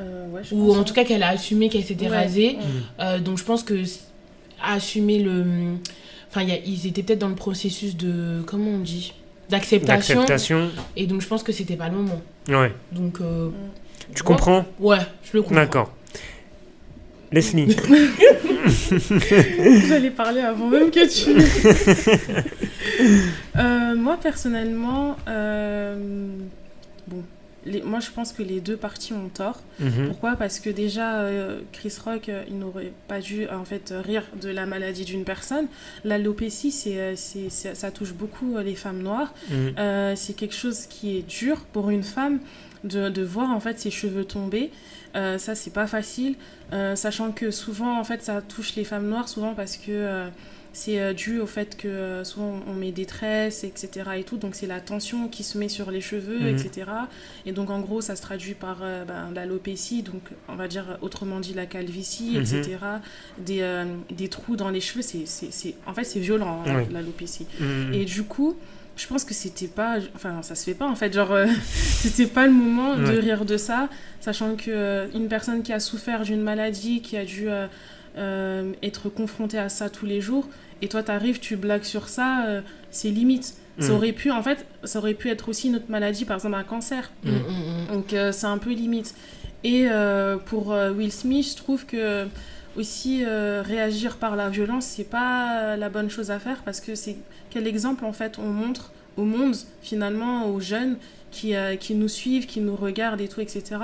Euh, 0.00 0.28
ouais, 0.30 0.42
je 0.44 0.54
ou 0.54 0.72
en 0.74 0.84
tout 0.84 0.94
cas 0.94 1.02
qu'elle 1.04 1.22
a 1.24 1.28
assumé 1.30 1.68
qu'elle 1.68 1.82
s'était 1.84 2.08
Ouais. 2.08 2.16
rasée. 2.18 2.46
Ouais. 2.56 3.04
Euh, 3.04 3.18
donc 3.20 3.38
je 3.38 3.44
pense 3.44 3.62
que 3.64 3.82
assumer 4.62 5.18
le. 5.20 5.44
Enfin 6.30 6.42
il 6.42 6.48
y 6.48 6.52
a- 6.52 6.58
ils 6.64 6.86
étaient 6.86 7.02
peut-être 7.02 7.18
dans 7.20 7.28
le 7.28 7.34
processus 7.34 7.96
de 7.96 8.42
comment 8.46 8.70
on 8.70 8.78
dit 8.80 9.12
d'acceptation 9.48 10.16
D'acceptation. 10.20 10.68
et 10.96 11.06
donc 11.06 11.20
je 11.22 11.26
pense 11.26 11.42
que 11.42 11.52
c'était 11.52 11.76
pas 11.76 11.88
le 11.88 11.96
moment. 11.96 12.20
Ouais. 12.48 12.72
Donc 12.92 13.20
euh, 13.20 13.48
Tu 14.14 14.22
comprends? 14.22 14.64
Ouais 14.80 14.98
je 15.24 15.30
le 15.36 15.42
comprends. 15.42 15.56
D'accord. 15.56 15.92
Leslie. 17.32 17.76
J'allais 19.88 20.10
parler 20.10 20.40
avant 20.40 20.68
même 20.68 20.90
que 20.90 21.06
tu. 21.06 21.30
Euh, 23.56 23.94
moi, 23.96 24.18
personnellement, 24.20 25.16
euh, 25.28 25.96
bon, 27.06 27.22
les- 27.66 27.82
moi, 27.82 28.00
je 28.00 28.10
pense 28.10 28.32
que 28.32 28.42
les 28.42 28.60
deux 28.60 28.76
parties 28.76 29.12
ont 29.12 29.28
tort. 29.28 29.60
Mhm. 29.80 30.08
Pourquoi? 30.08 30.36
Parce 30.36 30.58
que 30.60 30.70
déjà, 30.70 31.20
euh, 31.20 31.60
Chris 31.72 31.94
Rock, 32.04 32.30
il 32.48 32.58
n'aurait 32.58 32.92
pas 33.08 33.20
dû 33.20 33.46
en 33.48 33.64
fait 33.64 33.92
rire 34.04 34.24
de 34.40 34.48
la 34.48 34.66
maladie 34.66 35.04
d'une 35.04 35.24
personne. 35.24 35.66
L'alopécie, 36.04 36.70
c'est, 36.72 37.14
c'est, 37.16 37.50
ça 37.50 37.90
touche 37.90 38.12
beaucoup 38.14 38.56
les 38.58 38.74
femmes 38.74 39.02
noires. 39.02 39.32
Mhm. 39.50 40.14
C'est 40.16 40.34
quelque 40.34 40.54
chose 40.54 40.86
qui 40.88 41.18
est 41.18 41.28
dur 41.28 41.58
pour 41.72 41.90
une 41.90 42.04
femme 42.04 42.38
de, 42.84 43.08
de 43.08 43.22
voir 43.22 43.50
en 43.50 43.60
fait 43.60 43.78
ses 43.78 43.90
cheveux 43.90 44.24
tomber. 44.24 44.70
Euh, 45.16 45.38
ça, 45.38 45.54
c'est 45.54 45.72
pas 45.72 45.86
facile, 45.86 46.34
Euh, 46.74 46.96
sachant 46.96 47.32
que 47.32 47.50
souvent, 47.50 47.98
en 47.98 48.04
fait, 48.04 48.22
ça 48.22 48.42
touche 48.42 48.76
les 48.76 48.84
femmes 48.84 49.08
noires, 49.08 49.26
souvent 49.28 49.54
parce 49.54 49.78
que 49.78 49.84
euh, 49.90 50.28
c'est 50.74 51.14
dû 51.14 51.40
au 51.40 51.46
fait 51.46 51.78
que 51.78 52.22
souvent 52.24 52.60
on 52.68 52.74
met 52.74 52.92
des 52.92 53.06
tresses, 53.06 53.64
etc. 53.64 54.10
et 54.18 54.22
tout, 54.22 54.36
donc 54.36 54.54
c'est 54.54 54.66
la 54.66 54.80
tension 54.80 55.28
qui 55.28 55.42
se 55.44 55.56
met 55.56 55.70
sur 55.70 55.90
les 55.90 56.02
cheveux, 56.02 56.38
Mhm. 56.40 56.46
etc. 56.48 56.90
Et 57.46 57.52
donc 57.52 57.70
en 57.70 57.80
gros, 57.80 58.02
ça 58.02 58.16
se 58.16 58.22
traduit 58.22 58.52
par 58.52 58.80
ben, 58.80 59.30
l'alopécie, 59.34 60.02
donc 60.02 60.20
on 60.46 60.56
va 60.56 60.68
dire 60.68 60.98
autrement 61.00 61.40
dit 61.40 61.54
la 61.54 61.64
calvitie, 61.64 62.32
Mhm. 62.36 62.42
etc. 62.42 62.76
Des, 63.38 63.62
euh, 63.62 63.86
des 64.10 64.28
trous 64.28 64.56
dans 64.56 64.68
les 64.68 64.82
cheveux, 64.82 65.02
c'est, 65.02 65.24
en 65.86 65.94
fait 65.94 66.04
c'est 66.04 66.20
violent 66.20 66.62
hein, 66.66 66.84
l'alopécie. 66.92 67.46
Mhm. 67.58 67.94
Et 67.94 68.04
du 68.04 68.24
coup, 68.24 68.54
je 68.98 69.06
pense 69.06 69.24
que 69.24 69.32
c'était 69.32 69.68
pas. 69.68 69.96
Enfin, 70.14 70.42
ça 70.42 70.54
se 70.54 70.64
fait 70.64 70.74
pas 70.74 70.86
en 70.86 70.94
fait. 70.96 71.12
Genre, 71.12 71.32
euh, 71.32 71.46
c'était 71.64 72.26
pas 72.26 72.46
le 72.46 72.52
moment 72.52 72.96
de 72.96 73.16
rire 73.16 73.44
de 73.44 73.56
ça, 73.56 73.88
sachant 74.20 74.56
que 74.56 74.70
euh, 74.70 75.06
une 75.14 75.28
personne 75.28 75.62
qui 75.62 75.72
a 75.72 75.80
souffert 75.80 76.22
d'une 76.22 76.42
maladie, 76.42 77.00
qui 77.00 77.16
a 77.16 77.24
dû 77.24 77.48
euh, 77.48 77.66
euh, 78.16 78.72
être 78.82 79.08
confrontée 79.08 79.58
à 79.58 79.68
ça 79.68 79.88
tous 79.88 80.06
les 80.06 80.20
jours, 80.20 80.48
et 80.82 80.88
toi 80.88 81.02
t'arrives, 81.02 81.38
tu 81.40 81.56
blagues 81.56 81.84
sur 81.84 82.08
ça, 82.08 82.44
euh, 82.46 82.60
c'est 82.90 83.10
limite. 83.10 83.54
Ça 83.80 83.90
Mhm. 83.90 83.94
aurait 83.94 84.12
pu, 84.12 84.32
en 84.32 84.42
fait, 84.42 84.66
ça 84.82 84.98
aurait 84.98 85.14
pu 85.14 85.28
être 85.30 85.48
aussi 85.48 85.68
une 85.68 85.76
autre 85.76 85.88
maladie, 85.88 86.24
par 86.24 86.36
exemple 86.38 86.56
un 86.56 86.64
cancer. 86.64 87.12
Mm, 87.22 87.30
mm, 87.30 87.32
mm. 87.34 87.94
Donc 87.94 88.12
euh, 88.12 88.32
c'est 88.32 88.46
un 88.46 88.58
peu 88.58 88.70
limite. 88.72 89.14
Et 89.62 89.86
euh, 89.88 90.36
pour 90.36 90.72
euh, 90.72 90.90
Will 90.92 91.12
Smith, 91.12 91.46
je 91.52 91.56
trouve 91.56 91.86
que 91.86 92.26
aussi 92.78 93.24
euh, 93.24 93.62
réagir 93.62 94.16
par 94.16 94.36
la 94.36 94.48
violence, 94.48 94.86
c'est 94.86 95.10
pas 95.10 95.76
la 95.76 95.88
bonne 95.88 96.10
chose 96.10 96.30
à 96.30 96.38
faire 96.38 96.62
parce 96.64 96.80
que 96.80 96.94
c'est 96.94 97.16
quel 97.50 97.66
exemple 97.66 98.04
en 98.04 98.12
fait 98.12 98.38
on 98.38 98.48
montre 98.48 98.92
au 99.16 99.24
monde 99.24 99.56
finalement 99.82 100.46
aux 100.46 100.60
jeunes 100.60 100.96
qui, 101.30 101.54
euh, 101.54 101.76
qui 101.76 101.94
nous 101.94 102.08
suivent, 102.08 102.46
qui 102.46 102.60
nous 102.60 102.76
regardent 102.76 103.20
et 103.20 103.28
tout, 103.28 103.40
etc. 103.40 103.76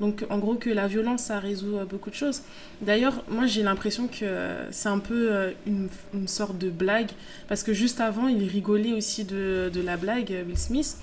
Donc 0.00 0.24
en 0.30 0.38
gros 0.38 0.54
que 0.54 0.70
la 0.70 0.86
violence 0.88 1.24
ça 1.24 1.38
résout 1.38 1.76
euh, 1.76 1.84
beaucoup 1.84 2.10
de 2.10 2.14
choses. 2.14 2.42
D'ailleurs, 2.80 3.24
moi 3.28 3.46
j'ai 3.46 3.62
l'impression 3.62 4.08
que 4.08 4.24
euh, 4.24 4.70
c'est 4.70 4.88
un 4.88 4.98
peu 4.98 5.30
euh, 5.30 5.52
une, 5.66 5.88
une 6.14 6.28
sorte 6.28 6.58
de 6.58 6.70
blague 6.70 7.10
parce 7.48 7.62
que 7.62 7.72
juste 7.72 8.00
avant 8.00 8.28
il 8.28 8.48
rigolait 8.48 8.92
aussi 8.92 9.24
de, 9.24 9.70
de 9.72 9.80
la 9.80 9.96
blague 9.96 10.32
euh, 10.32 10.44
Will 10.44 10.58
Smith. 10.58 10.96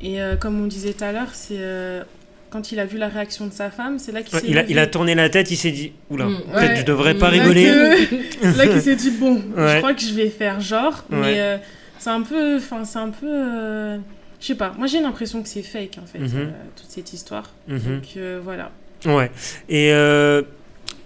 Et 0.00 0.22
euh, 0.22 0.36
comme 0.36 0.60
on 0.60 0.66
disait 0.66 0.92
tout 0.92 1.04
à 1.04 1.12
l'heure, 1.12 1.34
c'est 1.34 1.56
euh, 1.58 2.04
quand 2.50 2.72
il 2.72 2.80
a 2.80 2.84
vu 2.86 2.98
la 2.98 3.08
réaction 3.08 3.46
de 3.46 3.52
sa 3.52 3.70
femme, 3.70 3.98
c'est 3.98 4.12
là 4.12 4.22
qu'il 4.22 4.34
Ouais, 4.34 4.40
s'est 4.40 4.46
il, 4.48 4.58
a, 4.58 4.64
il 4.68 4.78
a 4.78 4.86
tourné 4.86 5.14
la 5.14 5.28
tête, 5.28 5.50
il 5.50 5.56
s'est 5.56 5.70
dit 5.70 5.92
Oula, 6.10 6.26
Mm. 6.26 6.36
peut-être 6.52 6.70
Ouais. 6.70 6.76
je 6.76 6.84
devrais 6.84 7.14
pas 7.14 7.30
Mm. 7.30 7.34
Là 7.36 7.42
rigoler. 7.42 7.64
que- 8.10 8.16
C'est 8.42 8.56
là 8.56 8.66
qu'il 8.66 8.80
s'est 8.82 8.96
dit 8.96 9.10
bon, 9.10 9.34
Ouais. 9.56 9.72
je 9.74 9.76
crois 9.78 9.94
que 9.94 10.00
je 10.02 10.14
vais 10.14 10.28
faire 10.30 10.60
genre, 10.60 11.04
mais 11.10 11.40
euh, 11.40 11.56
c'est 11.98 12.10
un 12.10 12.22
peu, 12.22 12.56
enfin 12.56 12.84
c'est 12.84 12.98
un 12.98 13.10
peu, 13.10 13.26
euh, 13.28 13.98
je 14.40 14.46
sais 14.46 14.54
pas. 14.54 14.72
Moi 14.78 14.86
j'ai 14.86 15.00
l'impression 15.00 15.42
que 15.42 15.48
c'est 15.48 15.62
fake 15.62 15.98
en 16.02 16.06
fait 16.06 16.18
Mhm. 16.20 16.30
euh, 16.34 16.44
toute 16.76 16.90
cette 16.90 17.12
histoire. 17.12 17.50
Mhm. 17.68 17.78
Donc 17.78 18.18
voilà. 18.44 18.70
Ouais. 19.06 19.30
Et 19.68 19.92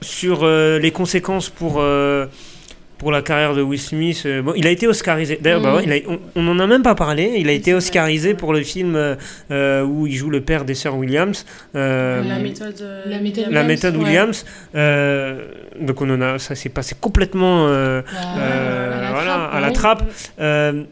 sur 0.01 0.47
les 0.47 0.91
conséquences 0.93 1.49
pour, 1.49 1.83
pour 3.03 3.11
la 3.11 3.21
carrière 3.21 3.55
de 3.57 3.63
Will 3.63 3.81
Smith, 3.81 4.23
euh, 4.27 4.43
bon, 4.43 4.53
il 4.55 4.65
a 4.65 4.71
été 4.71 4.87
oscarisé. 4.87 5.37
D'ailleurs, 5.43 5.61
bah 5.61 5.73
Mm. 5.73 5.89
ouais, 5.89 6.05
a- 6.09 6.11
on- 6.37 6.43
n'en 6.45 6.59
a 6.61 6.67
même 6.69 6.83
pas 6.85 6.95
parlé. 6.95 7.33
Il 7.37 7.49
a 7.49 7.51
Oui, 7.51 7.57
été 7.57 7.73
vrai, 7.73 7.79
oscarisé 7.79 8.35
pour 8.35 8.53
le 8.53 8.63
film 8.63 8.95
euh, 8.95 9.17
euh, 9.51 9.83
où 9.83 10.07
il 10.07 10.15
joue 10.15 10.31
le 10.31 10.41
père 10.41 10.65
des 10.65 10.75
sœurs 10.77 10.97
Williams. 10.97 11.45
euh, 11.75 12.23
la 12.23 12.39
méthode. 12.39 12.81
euh, 12.81 13.03
La 13.07 13.19
méthode 13.19 13.45
la 13.45 13.49
Williams, 13.63 13.67
méthode 13.69 13.97
ouais. 13.97 14.05
Williams. 14.05 14.45
Euh, 14.77 15.45
donc 15.81 16.01
on 16.01 16.09
en 16.11 16.21
a, 16.21 16.39
ça 16.39 16.55
s'est 16.55 16.69
passé 16.69 16.95
complètement 17.01 17.67
euh, 17.67 18.03
Bah, 18.03 18.19
Euh, 18.39 18.99
à 18.99 19.03
la 19.03 19.11
voilà, 19.11 19.25
trappe, 19.33 19.55
à 19.55 19.61
la 19.61 19.67
ouais. 19.67 19.73
trappe. 19.73 20.05
Euh, 20.41 20.83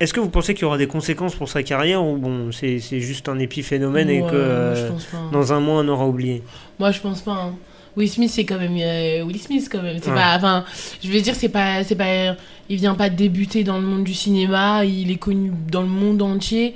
Est-ce 0.00 0.12
que 0.12 0.18
vous 0.18 0.30
pensez 0.30 0.54
qu'il 0.54 0.62
y 0.62 0.64
aura 0.64 0.78
des 0.78 0.88
conséquences 0.88 1.36
pour 1.36 1.48
sa 1.48 1.62
carrière 1.62 2.02
ou 2.04 2.16
bon, 2.16 2.50
c'est 2.50 2.80
c'est 2.80 2.98
juste 2.98 3.28
un 3.28 3.38
épiphénomène 3.38 4.10
et 4.10 4.20
que 4.22 4.30
euh, 4.34 4.90
hein. 5.14 5.30
dans 5.32 5.52
un 5.52 5.60
mois 5.60 5.80
on 5.84 5.86
aura 5.86 6.06
oublié? 6.08 6.42
Moi, 6.80 6.90
je 6.90 6.98
pense 6.98 7.20
pas. 7.20 7.30
hein. 7.34 7.54
Will 7.96 8.08
Smith, 8.08 8.30
c'est 8.30 8.44
quand 8.44 8.58
même 8.58 8.76
euh, 8.80 9.22
Will 9.22 9.38
Smith 9.40 9.68
quand 9.70 9.82
même. 9.82 9.98
C'est 10.02 10.10
Ouais. 10.10 10.16
pas. 10.16 10.36
Enfin, 10.36 10.64
je 11.04 11.08
veux 11.10 11.20
dire, 11.20 11.34
c'est 11.34 11.48
pas, 11.50 11.84
c'est 11.84 11.94
pas. 11.96 12.36
Il 12.68 12.76
vient 12.76 12.94
pas 12.94 13.10
de 13.10 13.16
débuter 13.16 13.64
dans 13.64 13.76
le 13.78 13.86
monde 13.86 14.04
du 14.04 14.14
cinéma. 14.14 14.84
Il 14.84 15.10
est 15.10 15.16
connu 15.16 15.52
dans 15.70 15.82
le 15.82 15.88
monde 15.88 16.22
entier. 16.22 16.74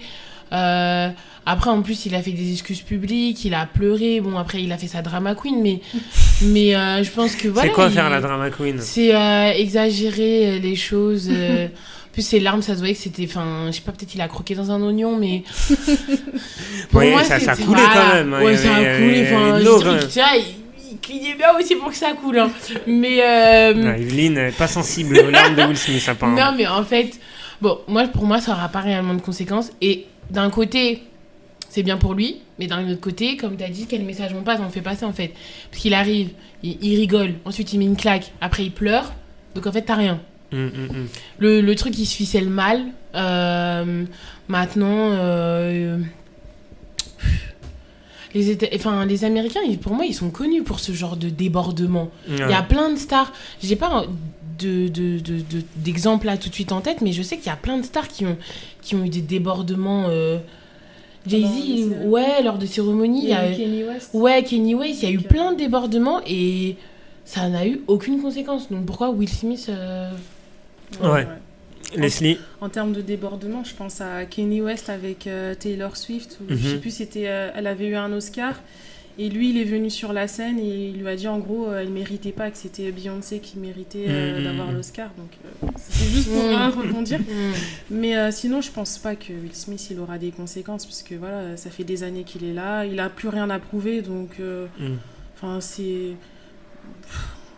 Euh, 0.52 1.08
après, 1.46 1.70
en 1.70 1.80
plus, 1.80 2.04
il 2.06 2.14
a 2.14 2.20
fait 2.22 2.32
des 2.32 2.52
excuses 2.52 2.82
publiques. 2.82 3.44
Il 3.44 3.54
a 3.54 3.66
pleuré. 3.66 4.20
Bon, 4.20 4.36
après, 4.36 4.62
il 4.62 4.70
a 4.72 4.76
fait 4.78 4.88
sa 4.88 5.00
drama 5.00 5.34
queen, 5.34 5.62
mais, 5.62 5.80
mais 6.42 6.74
euh, 6.76 7.02
je 7.02 7.10
pense 7.10 7.34
que 7.34 7.48
voilà. 7.48 7.68
C'est 7.68 7.74
quoi 7.74 7.86
il- 7.86 7.92
faire 7.92 8.10
la 8.10 8.20
drama 8.20 8.50
queen? 8.50 8.76
C'est 8.80 9.14
euh, 9.14 9.52
exagérer 9.52 10.56
euh, 10.56 10.58
les 10.58 10.76
choses. 10.76 11.28
euh, 11.32 11.66
en 12.06 12.12
plus, 12.12 12.22
ses 12.22 12.40
larmes, 12.40 12.62
ça 12.62 12.74
se 12.74 12.78
voyait 12.80 12.94
que 12.94 13.00
c'était. 13.00 13.24
Enfin, 13.24 13.68
je 13.68 13.72
sais 13.76 13.80
pas, 13.80 13.92
peut-être 13.92 14.14
il 14.14 14.20
a 14.20 14.28
croqué 14.28 14.54
dans 14.54 14.70
un 14.70 14.82
oignon, 14.82 15.16
mais. 15.16 15.44
Pour 16.90 17.00
Ouais, 17.00 17.10
moi, 17.10 17.24
ça- 17.24 17.40
ça 17.40 17.52
a 17.52 17.56
coulé 17.56 17.80
quand 17.92 18.14
même, 18.14 18.34
hein, 18.34 18.42
Ouais, 18.42 18.54
y 18.54 18.58
ça 18.58 18.74
a 18.74 18.96
coulé. 18.98 19.22
Enfin, 19.26 19.58
clignait 21.00 21.34
bien 21.34 21.48
aussi 21.58 21.76
pour 21.76 21.88
que 21.90 21.96
ça 21.96 22.12
coule. 22.12 22.38
hein. 22.38 22.50
Mais. 22.86 23.20
euh, 23.22 23.94
Evelyne 23.96 24.34
n'est 24.34 24.50
pas 24.52 24.66
sensible 24.68 25.18
aux 25.18 25.30
larmes 25.30 25.54
de 25.56 25.62
Will 25.62 25.76
Smith 25.76 26.04
apparemment. 26.08 26.36
non, 26.52 26.56
mais 26.56 26.66
en 26.66 26.84
fait, 26.84 27.18
bon, 27.60 27.78
moi, 27.88 28.04
pour 28.08 28.24
moi, 28.24 28.40
ça 28.40 28.52
n'aura 28.52 28.68
pas 28.68 28.80
réellement 28.80 29.14
de 29.14 29.20
conséquences. 29.22 29.70
Et 29.80 30.06
d'un 30.30 30.50
côté, 30.50 31.02
c'est 31.68 31.82
bien 31.82 31.96
pour 31.98 32.14
lui, 32.14 32.36
mais 32.58 32.66
d'un 32.66 32.88
autre 32.90 33.00
côté, 33.00 33.36
comme 33.36 33.56
tu 33.56 33.64
as 33.64 33.68
dit, 33.68 33.86
quel 33.88 34.02
message 34.02 34.32
on 34.38 34.42
passe? 34.42 34.60
On 34.64 34.70
fait 34.70 34.80
passer 34.80 35.04
en 35.04 35.12
fait. 35.12 35.32
Parce 35.70 35.82
qu'il 35.82 35.94
arrive, 35.94 36.30
il, 36.62 36.78
il 36.82 36.96
rigole, 36.98 37.34
ensuite 37.44 37.72
il 37.72 37.78
met 37.78 37.84
une 37.84 37.96
claque, 37.96 38.32
après 38.40 38.64
il 38.64 38.72
pleure. 38.72 39.12
Donc 39.54 39.66
en 39.66 39.72
fait, 39.72 39.82
t'as 39.82 39.94
rien. 39.96 40.20
Hum, 40.52 40.70
hum, 40.74 40.88
hum. 40.90 41.06
Le, 41.38 41.60
le 41.60 41.74
truc, 41.74 41.98
il 41.98 42.06
se 42.06 42.14
ficelle 42.16 42.48
mal. 42.48 42.82
Euh, 43.14 44.04
maintenant, 44.48 45.10
euh, 45.12 45.98
les, 48.36 48.54
Éta- 48.54 48.68
enfin, 48.74 49.04
les 49.06 49.24
Américains, 49.24 49.60
ils- 49.68 49.78
pour 49.78 49.92
moi, 49.94 50.04
ils 50.06 50.14
sont 50.14 50.30
connus 50.30 50.62
pour 50.62 50.78
ce 50.80 50.92
genre 50.92 51.16
de 51.16 51.28
débordement. 51.28 52.10
Il 52.28 52.36
y 52.38 52.42
a 52.52 52.62
plein 52.62 52.90
de 52.90 52.96
stars. 52.96 53.32
J'ai 53.62 53.76
pas 53.76 54.04
de, 54.58 54.88
de, 54.88 55.18
de, 55.18 55.38
de- 55.40 56.26
là 56.26 56.36
tout 56.36 56.48
de 56.48 56.54
suite 56.54 56.72
en 56.72 56.80
tête, 56.80 57.00
mais 57.02 57.12
je 57.12 57.22
sais 57.22 57.36
qu'il 57.36 57.46
y 57.46 57.50
a 57.50 57.56
plein 57.56 57.78
de 57.78 57.84
stars 57.84 58.08
qui 58.08 58.24
ont, 58.26 58.36
qui 58.82 58.94
ont 58.94 59.04
eu 59.04 59.08
des 59.08 59.20
débordements. 59.22 60.04
euh, 60.08 60.38
Jay-Z, 61.26 62.04
ouais, 62.04 62.40
lors 62.44 62.56
de 62.56 62.66
cérémonies, 62.66 63.24
il 63.24 63.28
y 63.30 63.32
a, 63.32 63.52
Kenny 63.52 63.82
West. 63.82 64.10
ouais, 64.14 64.44
Kenny 64.44 64.74
West, 64.76 65.02
il 65.02 65.08
y 65.08 65.12
a 65.12 65.14
eu 65.14 65.18
Ok. 65.18 65.26
plein 65.26 65.52
de 65.52 65.58
débordements 65.58 66.20
et 66.26 66.76
ça 67.24 67.48
n'a 67.48 67.66
eu 67.66 67.80
aucune 67.88 68.22
conséquence. 68.22 68.70
Donc 68.70 68.86
pourquoi 68.86 69.10
Will 69.10 69.28
Smith 69.28 69.66
euh, 69.68 70.12
Ouais. 71.02 71.26
Leslie 71.96 72.38
En 72.60 72.68
termes 72.68 72.92
de 72.92 73.00
débordement, 73.00 73.62
je 73.64 73.74
pense 73.74 74.00
à 74.00 74.24
Kenny 74.26 74.60
West 74.60 74.88
avec 74.90 75.26
euh, 75.26 75.54
Taylor 75.54 75.96
Swift. 75.96 76.38
Où, 76.40 76.52
Mhm. 76.52 76.58
Je 76.58 76.68
sais 76.70 76.76
plus, 76.78 76.90
c'était, 76.90 77.28
euh, 77.28 77.50
elle 77.54 77.66
avait 77.66 77.86
eu 77.88 77.94
un 77.96 78.12
Oscar. 78.12 78.54
Et 79.18 79.30
lui, 79.30 79.48
il 79.48 79.56
est 79.56 79.64
venu 79.64 79.88
sur 79.88 80.12
la 80.12 80.28
scène 80.28 80.58
et 80.58 80.88
il 80.90 80.98
lui 81.00 81.08
a 81.08 81.16
dit 81.16 81.26
en 81.26 81.38
gros, 81.38 81.68
euh, 81.68 81.80
elle 81.80 81.88
méritait 81.88 82.32
pas, 82.32 82.50
que 82.50 82.58
c'était 82.58 82.90
Beyoncé 82.92 83.38
qui 83.38 83.58
méritait 83.58 84.04
euh, 84.08 84.38
Mhm. 84.38 84.44
d'avoir 84.44 84.72
l'Oscar. 84.72 85.08
Donc 85.16 85.30
euh, 85.64 85.68
c'était 85.78 86.10
juste 86.10 86.28
pour 86.28 86.42
Mhm. 86.42 86.52
euh, 86.52 86.68
rebondir. 86.68 87.20
hmm. 87.20 87.52
Mais 87.90 88.14
euh, 88.18 88.30
sinon, 88.30 88.60
je 88.60 88.70
pense 88.70 88.98
pas 88.98 89.16
que 89.16 89.32
Will 89.32 89.54
Smith 89.54 89.88
il 89.90 90.00
aura 90.00 90.18
des 90.18 90.32
conséquences 90.32 90.84
parce 90.84 91.02
que 91.02 91.14
voilà, 91.14 91.56
ça 91.56 91.70
fait 91.70 91.84
des 91.84 92.02
années 92.02 92.24
qu'il 92.24 92.44
est 92.44 92.52
là, 92.52 92.84
il 92.84 93.00
a 93.00 93.08
plus 93.08 93.28
rien 93.28 93.48
à 93.48 93.58
prouver, 93.58 94.02
donc 94.02 94.32
euh, 94.38 94.66
Mm. 94.78 94.96
enfin 95.34 95.60
c'est 95.62 96.10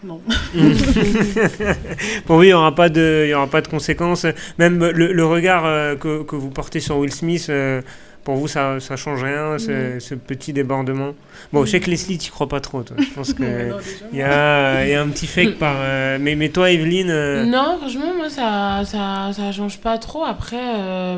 non. 0.05 0.21
Pour 2.27 2.39
lui, 2.41 2.47
il 2.49 2.51
n'y 2.51 2.55
aura, 2.55 2.75
pas 2.75 2.89
de- 2.89 3.23
il 3.27 3.31
y 3.31 3.35
aura 3.35 3.47
pas 3.47 3.61
de 3.61 3.69
conséquences. 3.69 4.27
Même 4.59 4.79
le, 4.85 5.13
le 5.13 5.27
regard 5.27 5.65
euh, 5.67 5.97
que, 5.97 6.23
que 6.23 6.37
vous 6.37 6.51
portez 6.51 6.81
sur 6.81 6.99
Will 6.99 7.13
Smith, 7.13 7.47
euh, 7.51 7.81
pour 8.25 8.37
vous, 8.37 8.49
ça 8.49 8.75
ne 8.75 8.97
change 8.97 9.23
rien, 9.25 9.57
ce, 9.59 9.99
ce 10.01 10.15
petit 10.15 10.53
débordement. 10.53 11.15
Bon, 11.53 11.65
je 11.65 11.71
sais 11.71 11.81
que 11.81 11.89
Leslie, 11.91 12.19
tu 12.19 12.31
crois 12.31 12.49
pas 12.49 12.61
trop. 12.61 12.83
Toi. 12.83 12.97
Je 12.99 13.15
pense 13.15 13.33
que 13.35 13.43
Non, 13.43 13.77
déjà. 13.79 14.07
il 14.13 14.19
y 14.19 14.23
a, 14.23 14.85
il 14.85 14.91
y 14.91 14.95
a 14.95 15.01
un 15.01 15.09
petit 15.09 15.27
fake 15.27 15.59
par. 15.59 15.77
euh, 15.79 16.19
mais, 16.21 16.35
mais 16.35 16.51
toi, 16.51 16.71
Evelyne. 16.71 17.11
euh, 17.11 17.45
Non, 17.47 17.79
franchement, 17.81 18.13
moi, 18.17 18.29
ça, 18.29 18.83
ça, 18.85 19.31
ça 19.33 19.53
change 19.53 19.79
pas 19.81 19.97
trop. 19.99 20.25
Après, 20.25 20.57
euh, 20.77 21.17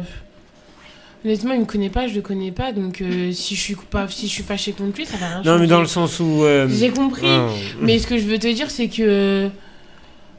honnêtement, 1.24 1.54
il 1.54 1.60
me 1.60 1.64
connaît 1.66 1.90
pas, 1.90 2.06
je 2.08 2.14
le 2.14 2.20
connais 2.22 2.50
pas. 2.52 2.72
Donc, 2.72 3.00
euh, 3.00 3.32
si 3.32 3.54
je 3.54 3.60
suis 3.60 3.74
coupable, 3.74 4.10
si 4.10 4.26
je 4.26 4.32
suis 4.32 4.42
fâchée 4.42 4.72
contre 4.72 4.96
lui, 4.96 5.06
ça 5.06 5.16
va 5.16 5.26
rien 5.28 5.38
non, 5.38 5.44
changer. 5.44 5.60
mais 5.60 5.66
dans 5.66 5.80
le 5.80 5.86
sens 5.86 6.18
où. 6.20 6.44
euh, 6.44 6.68
J'ai 6.68 6.90
compris. 6.90 7.26
ah, 7.26 7.48
Mais 7.80 7.98
ce 7.98 8.06
que 8.06 8.18
je 8.18 8.24
veux 8.24 8.38
te 8.38 8.46
dire, 8.52 8.70
c'est 8.70 8.88
que 8.88 9.48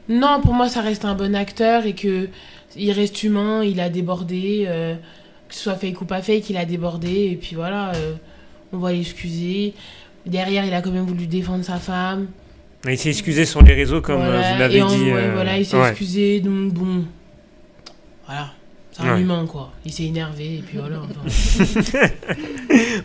non, 0.08 0.40
pour 0.42 0.54
moi, 0.54 0.68
ça 0.68 0.80
reste 0.80 1.04
un 1.04 1.14
bon 1.14 1.34
acteur 1.34 1.86
et 1.86 1.94
que 1.94 2.28
il 2.76 2.90
reste 2.92 3.22
humain, 3.22 3.62
il 3.64 3.80
a 3.80 3.88
débordé, 3.90 4.64
euh, 4.66 4.94
que 5.48 5.54
ce 5.54 5.60
soit 5.62 5.74
fake 5.74 6.00
ou 6.00 6.04
pas 6.06 6.22
fake, 6.22 6.48
il 6.50 6.56
a 6.56 6.64
débordé 6.64 7.30
et 7.32 7.36
puis 7.36 7.54
voilà, 7.54 7.92
on 8.72 8.78
va 8.78 8.92
l'excuser. 8.92 9.74
Derrière, 10.24 10.64
il 10.64 10.72
a 10.72 10.80
quand 10.82 10.90
même 10.92 11.04
voulu 11.04 11.26
défendre 11.26 11.64
sa 11.64 11.76
femme. 11.78 12.28
Il 12.88 12.96
s'est 12.98 13.10
excusé 13.10 13.44
sur 13.44 13.62
les 13.62 13.74
réseaux, 13.74 14.00
comme 14.00 14.16
Voilà, 14.24 14.52
vous 14.54 14.58
l'avez 14.58 14.78
et 14.78 14.82
en- 14.82 14.88
dit. 14.88 15.12
ouais, 15.12 15.30
voilà, 15.32 15.58
il 15.58 15.66
s'est 15.66 15.76
ouais. 15.76 15.88
excusé, 15.90 16.40
donc 16.40 16.72
bon, 16.72 17.04
voilà. 18.26 18.52
C'est 18.94 19.02
un 19.04 19.14
Ouais. 19.14 19.20
humain, 19.22 19.46
quoi. 19.46 19.70
Il 19.86 19.92
s'est 19.92 20.04
énervé, 20.04 20.56
et 20.58 20.62
puis 20.66 20.76
voilà. 20.78 20.98
enfin. 21.02 21.98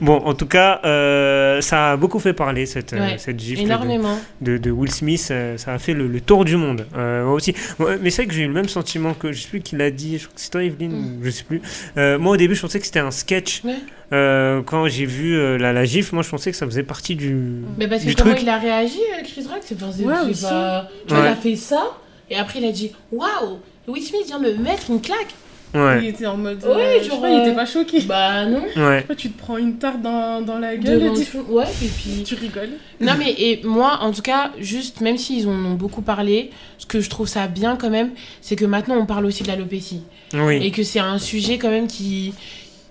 Bon, 0.01 0.17
en 0.17 0.33
tout 0.33 0.45
cas, 0.45 0.79
euh, 0.85 1.61
ça 1.61 1.91
a 1.93 1.97
beaucoup 1.97 2.19
fait 2.19 2.33
parler, 2.33 2.65
cette, 2.65 2.93
euh, 2.93 2.99
Ouais, 2.99 3.17
cette 3.17 3.39
gifle 3.39 3.61
de, 3.61 3.65
Énormément. 3.65 4.17
de, 4.41 4.57
de 4.57 4.71
Will 4.71 4.91
Smith. 4.91 5.27
euh, 5.31 5.57
ça 5.57 5.73
a 5.73 5.79
fait 5.79 5.93
le, 5.93 6.07
le 6.07 6.21
tour 6.21 6.45
du 6.45 6.55
monde. 6.57 6.85
Euh, 6.95 7.23
moi 7.25 7.33
aussi. 7.33 7.53
Mais 8.01 8.09
c'est 8.09 8.23
vrai 8.23 8.27
que 8.27 8.33
j'ai 8.33 8.43
eu 8.43 8.47
le 8.47 8.53
même 8.53 8.69
sentiment 8.69 9.13
que 9.13 9.31
je 9.31 9.41
sais 9.41 9.47
plus 9.49 9.61
qui 9.61 9.75
l'a 9.75 9.89
dit. 9.91 10.17
Je 10.17 10.25
crois 10.25 10.35
que 10.35 10.41
c'est 10.41 10.49
toi, 10.51 10.63
Evelyne, 10.63 10.91
Mm. 10.91 11.19
je 11.23 11.29
sais 11.29 11.43
plus. 11.43 11.61
Euh, 11.97 12.17
moi, 12.19 12.33
au 12.33 12.38
début, 12.38 12.55
je 12.55 12.61
pensais 12.61 12.79
que 12.79 12.85
c'était 12.85 12.99
un 12.99 13.11
sketch. 13.11 13.63
Ouais. 13.63 13.75
Euh, 14.13 14.61
quand 14.63 14.88
j'ai 14.88 15.05
vu 15.05 15.35
euh, 15.38 15.57
la, 15.57 15.73
la 15.73 15.85
gifle, 15.85 16.13
moi, 16.15 16.23
je 16.23 16.29
pensais 16.29 16.51
que 16.51 16.57
ça 16.57 16.65
faisait 16.65 16.83
partie 16.83 17.15
du. 17.15 17.35
Mais 17.77 17.88
parce 17.88 18.03
que 18.03 18.09
du 18.09 18.15
comment 18.15 18.31
truc. 18.31 18.43
il 18.43 18.49
a 18.49 18.57
réagi, 18.57 18.99
Chris 19.23 19.45
Rock, 19.49 19.59
c'est 19.63 19.81
aussi. 19.83 20.03
pas- 20.03 20.88
Tu 21.07 21.13
vois, 21.13 21.23
il 21.23 21.27
a 21.27 21.35
fait 21.35 21.55
ça, 21.55 21.97
et 22.29 22.35
après 22.38 22.59
il 22.59 22.65
a 22.65 22.71
dit 22.71 22.91
«Waouh 23.11 23.59
Will 23.88 24.03
Smith 24.03 24.23
vient 24.27 24.39
me 24.39 24.53
mettre 24.55 24.89
une 24.89 24.99
claque 25.01 25.33
Ouais. 25.74 25.99
Il 26.01 26.07
était 26.09 26.26
en 26.26 26.38
mode. 26.38 26.63
Ouais, 26.63 26.99
euh, 26.99 27.03
genre, 27.03 27.22
pas, 27.22 27.30
il 27.30 27.41
était 27.41 27.49
euh, 27.51 27.55
pas 27.55 27.65
choqué.!» 27.65 28.01
Bah 28.07 28.45
non 28.45 28.63
Ouais. 28.78 29.05
Tu 29.18 29.30
te 29.30 29.38
prends 29.38 29.57
une 29.57 29.78
tarte 29.78 30.01
dans, 30.01 30.41
dans 30.41 30.59
la 30.59 30.76
gueule 30.78 31.03
et 31.07 31.13
tu, 31.24 31.38
Ouais, 31.49 31.65
et 31.84 31.88
puis... 31.88 32.24
tu 32.24 32.36
rigoles 32.36 32.70
Non 33.01 33.13
mais 33.20 33.32
et 33.38 33.61
moi, 33.63 33.99
en 34.01 34.11
tout 34.11 34.22
cas, 34.22 34.51
juste, 34.59 35.01
même 35.01 35.18
s'ils 35.18 35.47
en 35.47 35.51
ont 35.51 35.74
beaucoup 35.74 36.01
parlé, 36.01 36.51
ce 36.78 36.86
que 36.86 37.01
je 37.01 37.09
trouve 37.09 37.28
ça 37.28 37.47
bien 37.47 37.76
quand 37.76 37.89
même, 37.89 38.11
c'est 38.41 38.55
que 38.55 38.65
maintenant 38.65 38.95
on 38.95 39.05
parle 39.05 39.26
aussi 39.26 39.43
de 39.43 39.49
l'alopécie. 39.49 40.03
Oui. 40.34 40.55
Et 40.65 40.72
que 40.72 40.84
c'est 40.84 40.99
un 40.99 41.18
sujet 41.20 41.57
quand 41.57 41.70
même 41.70 41.88
qui... 41.88 42.34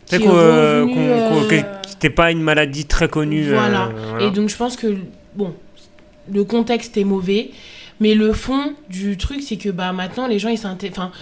C'est 0.05 0.19
qui 0.19 0.25
est 0.25 0.29
euh, 0.29 0.83
revenu, 0.83 0.95
qu'on- 0.95 1.43
euh, 1.43 1.49
que 1.49 1.67
c'était 1.89 2.11
pas 2.11 2.31
une 2.31 2.43
maladie 2.43 2.85
très 2.85 3.09
connue. 3.09 3.49
euh, 3.49 3.55
Voilà. 3.59 3.91
voilà. 4.11 4.27
Et 4.27 4.31
donc 4.31 4.49
je 4.51 4.57
pense 4.57 4.77
que, 4.77 4.97
bon, 5.35 5.53
le 6.33 6.45
contexte 6.45 6.97
est 6.97 7.05
mauvais, 7.05 7.51
mais 8.01 8.15
le 8.15 8.33
fond 8.33 8.75
du 8.91 9.17
truc, 9.17 9.41
c'est 9.43 9.57
que 9.57 9.71
bah, 9.71 9.93
maintenant 9.93 10.27
les 10.29 10.39
gens, 10.39 10.51
ils 10.51 10.59
s'intéressent... 10.59 10.99
Enfin, 11.07 11.13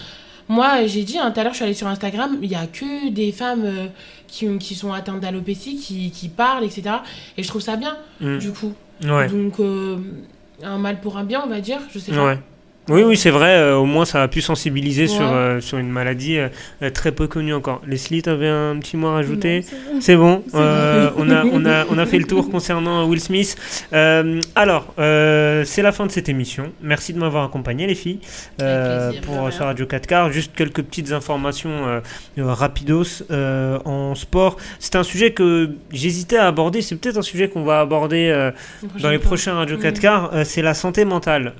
moi, 0.48 0.86
j'ai 0.86 1.02
dit, 1.04 1.18
hein, 1.18 1.30
tout 1.30 1.40
à 1.40 1.44
l'heure, 1.44 1.52
je 1.52 1.56
suis 1.56 1.64
allée 1.64 1.74
sur 1.74 1.86
Instagram, 1.88 2.38
il 2.42 2.50
y 2.50 2.54
a 2.54 2.66
que 2.66 3.10
des 3.10 3.32
femmes 3.32 3.64
euh, 3.64 3.86
qui, 4.28 4.46
qui 4.58 4.74
sont 4.74 4.92
atteintes 4.92 5.20
d'alopécie, 5.20 5.76
qui, 5.76 6.10
qui 6.10 6.28
parlent, 6.28 6.64
etc. 6.64 6.96
Et 7.38 7.42
je 7.42 7.48
trouve 7.48 7.62
ça 7.62 7.76
bien, 7.76 7.96
Mm. 8.20 8.38
du 8.38 8.52
coup. 8.52 8.72
Ouais. 9.02 9.28
Donc, 9.28 9.58
euh, 9.60 9.96
un 10.62 10.78
mal 10.78 11.00
pour 11.00 11.16
un 11.18 11.24
bien, 11.24 11.42
on 11.44 11.48
va 11.48 11.60
dire, 11.60 11.80
je 11.92 11.98
sais 11.98 12.12
pas. 12.12 12.24
Ouais. 12.26 12.38
Oui, 12.88 13.02
oui, 13.02 13.16
c'est 13.16 13.30
vrai. 13.30 13.54
euh, 13.56 13.76
au 13.76 13.86
moins, 13.86 14.04
ça 14.04 14.22
a 14.22 14.28
pu 14.28 14.40
sensibiliser 14.42 15.02
Ouais. 15.02 15.08
sur, 15.08 15.22
euh, 15.32 15.60
sur 15.60 15.78
une 15.78 15.88
maladie 15.88 16.36
euh, 16.38 16.48
très 16.92 17.12
peu 17.12 17.26
connue 17.26 17.54
encore. 17.54 17.80
Leslie, 17.86 18.20
tu 18.22 18.28
avais 18.28 18.48
un 18.48 18.76
petit 18.78 18.96
mot 18.98 19.06
à 19.08 19.12
rajouter? 19.14 19.64
C'est 20.00 20.16
bon. 20.16 20.42
On, 20.52 20.58
a, 21.30 21.44
on, 21.50 21.64
a, 21.64 21.84
on 21.90 21.96
a 21.98 22.04
fait 22.06 22.18
le 22.18 22.26
tour 22.26 22.50
concernant 22.50 23.06
Will 23.06 23.20
Smith. 23.20 23.56
Alors, 24.54 24.92
c'est 24.98 25.82
la 25.82 25.92
fin 25.92 26.06
de 26.06 26.10
cette 26.10 26.28
émission. 26.28 26.72
Merci 26.82 27.14
de 27.14 27.18
m'avoir 27.18 27.44
accompagné, 27.44 27.86
les 27.86 27.94
filles, 27.94 28.20
pour 29.22 29.50
sur 29.52 29.64
Radio 29.64 29.86
4 29.86 30.06
Car. 30.06 30.30
Juste 30.32 30.52
quelques 30.54 30.82
petites 30.82 31.12
informations 31.12 32.00
rapidos 32.36 33.22
en 33.30 34.14
sport. 34.14 34.56
C'est 34.78 34.96
un 34.96 35.02
sujet 35.04 35.32
que 35.32 35.70
j'hésitais 35.90 36.36
à 36.36 36.46
aborder. 36.48 36.82
C'est 36.82 36.96
peut-être 36.96 37.16
un 37.18 37.22
sujet 37.22 37.48
qu'on 37.48 37.64
va 37.64 37.80
aborder 37.80 38.50
dans 39.00 39.10
les 39.10 39.18
prochains 39.18 39.54
Radio 39.54 39.76
Mm. 39.78 39.80
4 39.80 40.00
quarts, 40.00 40.30
euh, 40.34 40.44
c'est 40.44 40.62
la 40.62 40.74
santé 40.74 41.04
mentale. 41.04 41.52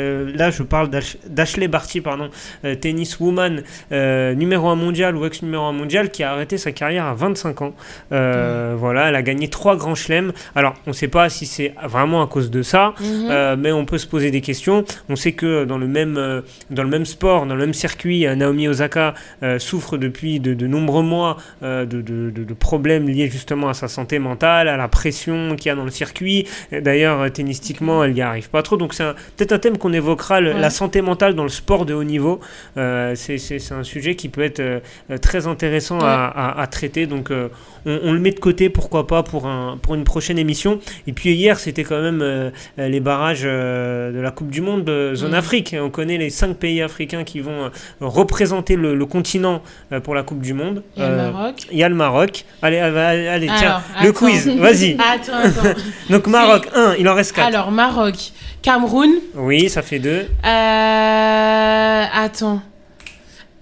Euh, 0.00 0.32
là, 0.34 0.50
je 0.50 0.62
parle 0.62 0.88
d'Ash- 0.90 1.18
d'Ashley 1.28 1.68
Barty, 1.68 2.00
pardon, 2.00 2.30
euh, 2.64 2.74
tenniswoman 2.74 3.62
euh, 3.92 4.34
numéro 4.34 4.68
1 4.68 4.74
mondial 4.74 5.16
ou 5.16 5.24
ex-numéro 5.26 5.64
1 5.64 5.72
mondial, 5.72 6.10
qui 6.10 6.22
a 6.22 6.32
arrêté 6.32 6.58
sa 6.58 6.72
carrière 6.72 7.04
à 7.06 7.14
25 7.14 7.62
ans. 7.62 7.74
Euh, 8.12 8.74
Voilà, 8.78 9.08
elle 9.08 9.14
a 9.16 9.22
gagné 9.22 9.48
trois 9.48 9.76
grands 9.76 9.94
chelems. 9.94 10.32
Alors, 10.54 10.74
on 10.86 10.90
ne 10.90 10.94
sait 10.94 11.08
pas 11.08 11.28
si 11.28 11.44
c'est 11.46 11.74
vraiment 11.86 12.22
à 12.22 12.26
cause 12.26 12.50
de 12.50 12.62
ça, 12.62 12.94
Mhm. 13.00 13.28
euh, 13.30 13.56
mais 13.58 13.72
on 13.72 13.84
peut 13.84 13.98
se 13.98 14.06
poser 14.06 14.30
des 14.30 14.40
questions. 14.40 14.84
On 15.08 15.16
sait 15.16 15.32
que 15.32 15.64
dans 15.64 15.76
le 15.78 15.86
même, 15.86 16.42
dans 16.70 16.82
le 16.82 16.88
même 16.88 17.04
sport, 17.04 17.46
dans 17.46 17.54
le 17.54 17.60
même 17.66 17.74
circuit, 17.74 18.26
Naomi 18.36 18.68
Osaka 18.68 19.14
souffre 19.58 19.96
depuis 19.98 20.40
de, 20.40 20.54
de 20.54 20.66
nombreux 20.66 21.02
mois 21.02 21.36
de, 21.62 21.84
de- 21.84 22.54
problèmes 22.54 23.08
liés 23.08 23.28
justement 23.28 23.68
à 23.68 23.74
sa 23.74 23.88
santé 23.88 24.18
mentale, 24.18 24.68
à 24.68 24.76
la 24.76 24.88
pression 24.88 25.56
qu'il 25.56 25.66
y 25.66 25.70
a 25.70 25.74
dans 25.74 25.84
le 25.84 25.90
circuit. 25.90 26.46
D'ailleurs, 26.72 27.30
tennistiquement, 27.32 28.04
elle 28.04 28.12
n'y 28.12 28.22
arrive 28.22 28.50
pas 28.50 28.62
trop. 28.62 28.76
Donc 28.76 28.92
c'est 28.94 29.04
peut-être 29.36 29.52
un 29.52 29.58
thème 29.58 29.78
qu'on 29.78 29.89
évoquera, 29.92 30.40
le- 30.40 30.52
Ouais. 30.54 30.60
la 30.60 30.70
santé 30.70 31.02
mentale 31.02 31.34
dans 31.34 31.42
le 31.44 31.48
sport 31.48 31.86
de 31.86 31.94
haut 31.94 32.04
niveau. 32.04 32.40
Euh, 32.76 33.14
c'est- 33.14 33.38
un 33.72 33.82
sujet 33.84 34.14
qui 34.16 34.28
peut 34.28 34.42
être 34.42 34.60
euh, 34.60 34.80
très 35.20 35.46
intéressant 35.46 35.98
à, 36.00 36.24
à- 36.24 36.60
à 36.60 36.66
traiter. 36.66 37.06
Donc 37.06 37.30
euh, 37.30 37.48
on, 37.86 37.98
on 38.04 38.12
le 38.12 38.18
met 38.18 38.30
de 38.32 38.40
côté, 38.40 38.68
pourquoi 38.68 39.06
pas, 39.06 39.22
pour, 39.22 39.46
un, 39.46 39.78
pour 39.80 39.94
une 39.94 40.04
prochaine 40.04 40.38
émission. 40.38 40.80
Et 41.06 41.12
puis 41.12 41.32
hier, 41.34 41.58
c'était 41.58 41.84
quand 41.84 42.00
même 42.00 42.50
les 42.76 43.00
barrages 43.00 43.42
de 43.42 44.20
la 44.20 44.30
Coupe 44.30 44.50
du 44.50 44.60
Monde 44.60 44.84
de 44.84 45.14
zone. 45.14 45.34
Afrique. 45.34 45.74
On 45.80 45.90
connaît 45.90 46.18
les 46.18 46.30
cinq 46.30 46.56
pays 46.56 46.82
africains 46.82 47.24
qui 47.24 47.40
vont 47.40 47.70
représenter 48.00 48.76
le, 48.76 48.94
le 48.94 49.06
continent 49.06 49.62
pour 50.02 50.14
la 50.14 50.22
Coupe 50.22 50.40
du 50.40 50.52
Monde. 50.54 50.82
Il 50.96 51.02
y 51.02 51.06
a 51.06 51.08
le 51.10 51.16
Maroc. 51.16 51.54
il 51.72 51.78
y 51.78 51.82
a 51.84 51.88
le 51.88 51.94
Maroc. 51.94 52.44
Allez, 52.62 52.78
allez, 52.78 53.26
allez, 53.28 53.50
tiens, 53.58 53.80
le 54.02 54.12
quiz, 54.12 54.48
vas-y. 54.58 54.92
Attends, 54.98 55.32
attends. 55.42 55.80
Donc 56.10 56.26
Maroc 56.26 56.68
1, 56.74 56.94
il 56.98 57.08
en 57.08 57.14
reste 57.14 57.34
4. 57.34 57.46
Alors, 57.48 57.70
Maroc, 57.70 58.14
Cameroun. 58.62 59.10
Oui, 59.34 59.68
ça 59.68 59.82
fait 59.82 59.98
2. 59.98 60.10
Euh, 60.10 62.04
attends. 62.12 62.62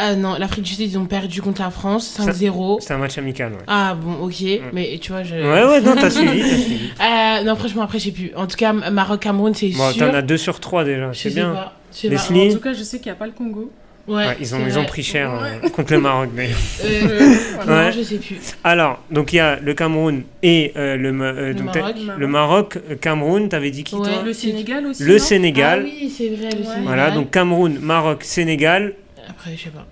Ah 0.01 0.15
non, 0.15 0.37
l'Afrique 0.39 0.63
du 0.65 0.75
Sud, 0.75 0.93
ils 0.93 0.97
ont 0.99 1.07
perdu 1.07 1.43
contre 1.43 1.61
la 1.61 1.71
France, 1.71 2.19
5-0. 2.21 2.79
C'est 2.81 2.95
un 2.95 2.99
match 2.99 3.19
amical, 3.19 3.53
ouais. 3.53 3.59
Ah 3.67 3.97
bon, 4.01 4.15
ok. 4.27 4.45
Mais 4.73 4.97
tu 5.01 5.11
vois, 5.11 5.25
je. 5.25 5.35
Ouais, 5.35 5.65
ouais, 5.65 5.81
non, 5.81 5.97
t'as 5.97 6.09
suivi, 6.19 6.41
t'as 6.41 6.47
suivi. 6.57 6.91
Euh, 7.01 7.43
non, 7.45 7.57
franchement, 7.57 7.83
après, 7.83 7.99
j'ai 7.99 8.13
plus. 8.13 8.31
En 8.37 8.47
tout 8.47 8.57
cas, 8.57 8.73
Maroc-Cameroun, 8.73 9.55
c'est 9.55 9.71
Bon, 9.71 9.91
sûr. 9.91 10.07
t'en 10.09 10.15
as 10.15 10.23
2 10.23 10.37
sur 10.37 10.61
3 10.61 10.85
déjà, 10.85 11.13
Je 11.13 11.19
c'est 11.19 11.31
sais 11.31 11.35
bien. 11.35 11.51
pas. 11.53 11.75
Je 11.93 11.97
sais 11.99 12.09
pas. 12.11 12.23
En 12.45 12.53
tout 12.53 12.61
cas, 12.61 12.73
je 12.75 12.83
sais 12.85 12.99
qu'il 12.99 13.07
n'y 13.07 13.17
a 13.17 13.19
pas 13.19 13.27
le 13.27 13.33
Congo. 13.33 13.73
Ouais, 14.09 14.27
Ouais, 14.27 14.37
ils, 14.41 14.55
ont, 14.55 14.61
ils 14.67 14.79
ont 14.79 14.85
pris 14.87 15.03
cher 15.03 15.31
euh, 15.33 15.61
Ouais. 15.61 15.71
contre 15.71 15.93
le 15.93 16.01
Maroc 16.01 16.31
d'ailleurs. 16.35 16.57
Euh. 16.85 17.35
Non, 17.67 17.91
je 17.91 18.03
sais 18.03 18.17
plus. 18.17 18.37
Alors, 18.65 19.03
donc 19.11 19.33
il 19.33 19.37
y 19.37 19.41
a 19.41 19.59
le 19.61 19.75
Cameroun 19.75 20.23
et 20.43 20.73
euh, 20.77 20.97
le, 20.97 21.09
euh, 21.21 21.49
Le 21.49 21.55
donc, 21.55 21.75
Maroc. 21.75 21.95
le 22.19 22.27
Maroc, 22.27 22.79
Cameroun, 23.01 23.49
t'avais 23.49 23.71
dit 23.71 23.85
qui 23.85 23.95
Ouais. 23.97 24.09
toi 24.09 24.23
Le 24.25 24.33
Sénégal 24.33 24.87
aussi. 24.87 25.03
Le 25.05 25.13
non 25.13 25.19
Sénégal. 25.19 25.81
Ah 25.83 25.89
oui, 26.01 26.11
c'est 26.17 26.29
vrai, 26.29 26.49
le 26.51 26.59
Ouais. 26.59 26.65
Sénégal. 26.65 26.83
Voilà, 26.85 27.11
donc 27.11 27.31
Cameroun, 27.31 27.79
Maroc, 27.81 28.25
Sénégal. 28.25 28.95
Après, 29.29 29.51
je 29.57 29.65
sais 29.65 29.71
pas. 29.71 29.87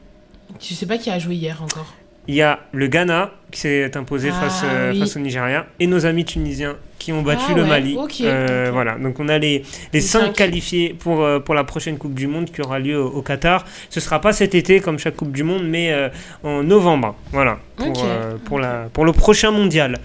Je 0.60 0.72
sais 0.74 0.86
pas 0.86 0.96
qui 0.96 1.10
a 1.10 1.18
joué 1.18 1.34
hier 1.34 1.60
encore. 1.62 1.94
Il 2.28 2.34
y 2.34 2.42
a 2.42 2.60
le 2.72 2.86
Ghana 2.88 3.30
qui 3.52 3.60
s'est 3.60 3.96
imposé 3.96 4.30
Ah, 4.32 4.40
face, 4.48 4.62
euh, 4.64 4.92
oui. 4.92 4.98
face 5.00 5.16
au 5.16 5.20
Nigeria. 5.20 5.66
Et 5.78 5.86
nos 5.86 6.06
amis 6.06 6.24
tunisiens 6.24 6.76
qui 6.98 7.12
ont 7.12 7.22
battu 7.22 7.44
Ah 7.50 7.54
le 7.54 7.62
ouais, 7.62 7.68
Mali. 7.68 7.96
Euh. 8.22 8.70
Voilà, 8.72 8.96
donc 8.98 9.20
on 9.20 9.28
a 9.28 9.38
les, 9.38 9.58
les 9.58 9.64
Les 9.94 10.00
cinq 10.00 10.20
cinq. 10.26 10.32
qualifiés 10.34 10.94
pour, 10.98 11.22
euh, 11.22 11.38
pour 11.40 11.54
la 11.54 11.64
prochaine 11.64 11.98
Coupe 11.98 12.14
du 12.14 12.26
Monde 12.26 12.46
qui 12.50 12.60
aura 12.62 12.78
lieu 12.78 13.00
au, 13.00 13.08
au 13.08 13.22
Qatar. 13.22 13.64
Ce 13.90 14.00
sera 14.00 14.20
pas 14.20 14.32
cet 14.32 14.54
été 14.54 14.80
comme 14.80 14.98
chaque 14.98 15.16
Coupe 15.16 15.32
du 15.32 15.42
Monde, 15.42 15.64
mais 15.66 15.92
euh, 15.92 16.08
en 16.42 16.62
novembre. 16.62 17.14
Voilà, 17.32 17.58
pour, 17.76 18.04
pour, 18.44 18.58
la, 18.58 18.88
pour 18.92 19.04
le 19.04 19.12
prochain 19.12 19.50
mondial. 19.50 19.98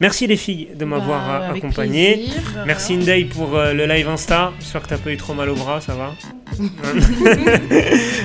Merci 0.00 0.26
les 0.26 0.36
filles 0.38 0.68
de 0.74 0.84
m'avoir 0.86 1.26
Bah, 1.26 1.48
euh, 1.50 1.56
accompagné. 1.56 2.24
Merci. 2.66 2.96
Ndei 2.96 3.24
pour 3.26 3.54
euh, 3.56 3.74
le 3.74 3.84
live 3.86 4.08
Insta. 4.08 4.52
J'espère 4.58 4.82
que 4.82 4.88
t'as 4.88 4.96
pas 4.98 5.10
eu 5.10 5.16
trop 5.18 5.34
mal 5.34 5.50
au 5.50 5.54
bras, 5.54 5.80
ça 5.80 5.94
va 5.94 6.14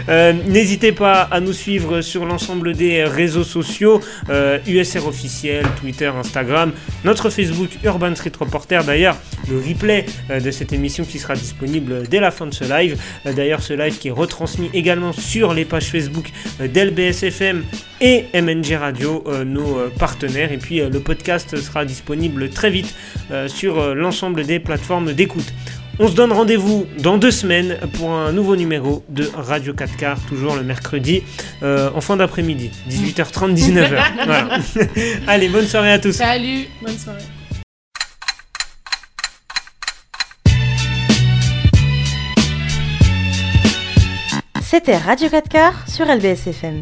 Euh, 0.07 0.33
N'hésitez 0.47 0.91
pas 0.91 1.21
à 1.23 1.39
nous 1.39 1.53
suivre 1.53 2.01
sur 2.01 2.25
l'ensemble 2.25 2.73
des 2.73 3.03
réseaux 3.03 3.43
sociaux, 3.43 4.01
euh, 4.29 4.59
USR 4.67 5.07
officiel, 5.07 5.65
Twitter, 5.79 6.05
Instagram, 6.07 6.71
notre 7.03 7.29
Facebook 7.31 7.69
Urban 7.83 8.13
Street 8.15 8.31
Reporter. 8.39 8.83
D'ailleurs, 8.83 9.17
le 9.49 9.57
replay 9.57 10.05
de 10.29 10.51
cette 10.51 10.73
émission 10.73 11.05
qui 11.05 11.17
sera 11.17 11.33
disponible 11.35 12.07
dès 12.07 12.19
la 12.19 12.29
fin 12.31 12.45
de 12.45 12.53
ce 12.53 12.63
live. 12.65 12.99
D'ailleurs, 13.25 13.61
ce 13.61 13.73
live 13.73 13.97
qui 13.97 14.09
est 14.09 14.11
retransmis 14.11 14.69
également 14.73 15.11
sur 15.11 15.53
les 15.53 15.65
pages 15.65 15.85
Facebook 15.85 16.29
d'LBSFM 16.59 17.63
et 18.01 18.25
MNG 18.33 18.75
Radio, 18.79 19.23
nos 19.45 19.79
partenaires. 19.97 20.51
Et 20.51 20.57
puis, 20.57 20.79
le 20.79 20.99
podcast 20.99 21.55
sera 21.65 21.85
disponible 21.85 22.49
très 22.49 22.69
vite 22.69 22.95
euh, 23.31 23.47
sur 23.47 23.79
euh, 23.79 23.93
l'ensemble 23.93 24.45
des 24.45 24.59
plateformes 24.59 25.13
d'écoute. 25.13 25.53
On 25.97 26.09
se 26.09 26.13
donne 26.13 26.33
rendez-vous 26.33 26.85
dans 26.99 27.17
deux 27.17 27.31
semaines 27.31 27.77
pour 27.93 28.11
un 28.11 28.33
nouveau 28.33 28.57
numéro 28.57 29.05
de 29.07 29.29
Radio 29.33 29.73
4 29.73 29.95
quarts, 29.95 30.19
toujours 30.27 30.55
le 30.55 30.63
mercredi 30.63 31.23
euh, 31.63 31.89
en 31.95 32.01
fin 32.01 32.17
d'après-midi, 32.17 32.71
18h30, 32.89 33.55
19h. 33.55 34.03
voilà. 34.25 34.59
Allez, 35.27 35.47
bonne 35.47 35.67
soirée 35.67 35.91
à 35.93 35.99
tous. 35.99 36.11
Salut 36.11 36.67
Bonne 36.81 36.97
soirée. 36.97 37.19
C'était 44.61 44.97
Radio 44.97 45.29
4 45.29 45.47
quarts 45.47 45.87
sur 45.87 46.05
LBSFM. 46.05 46.81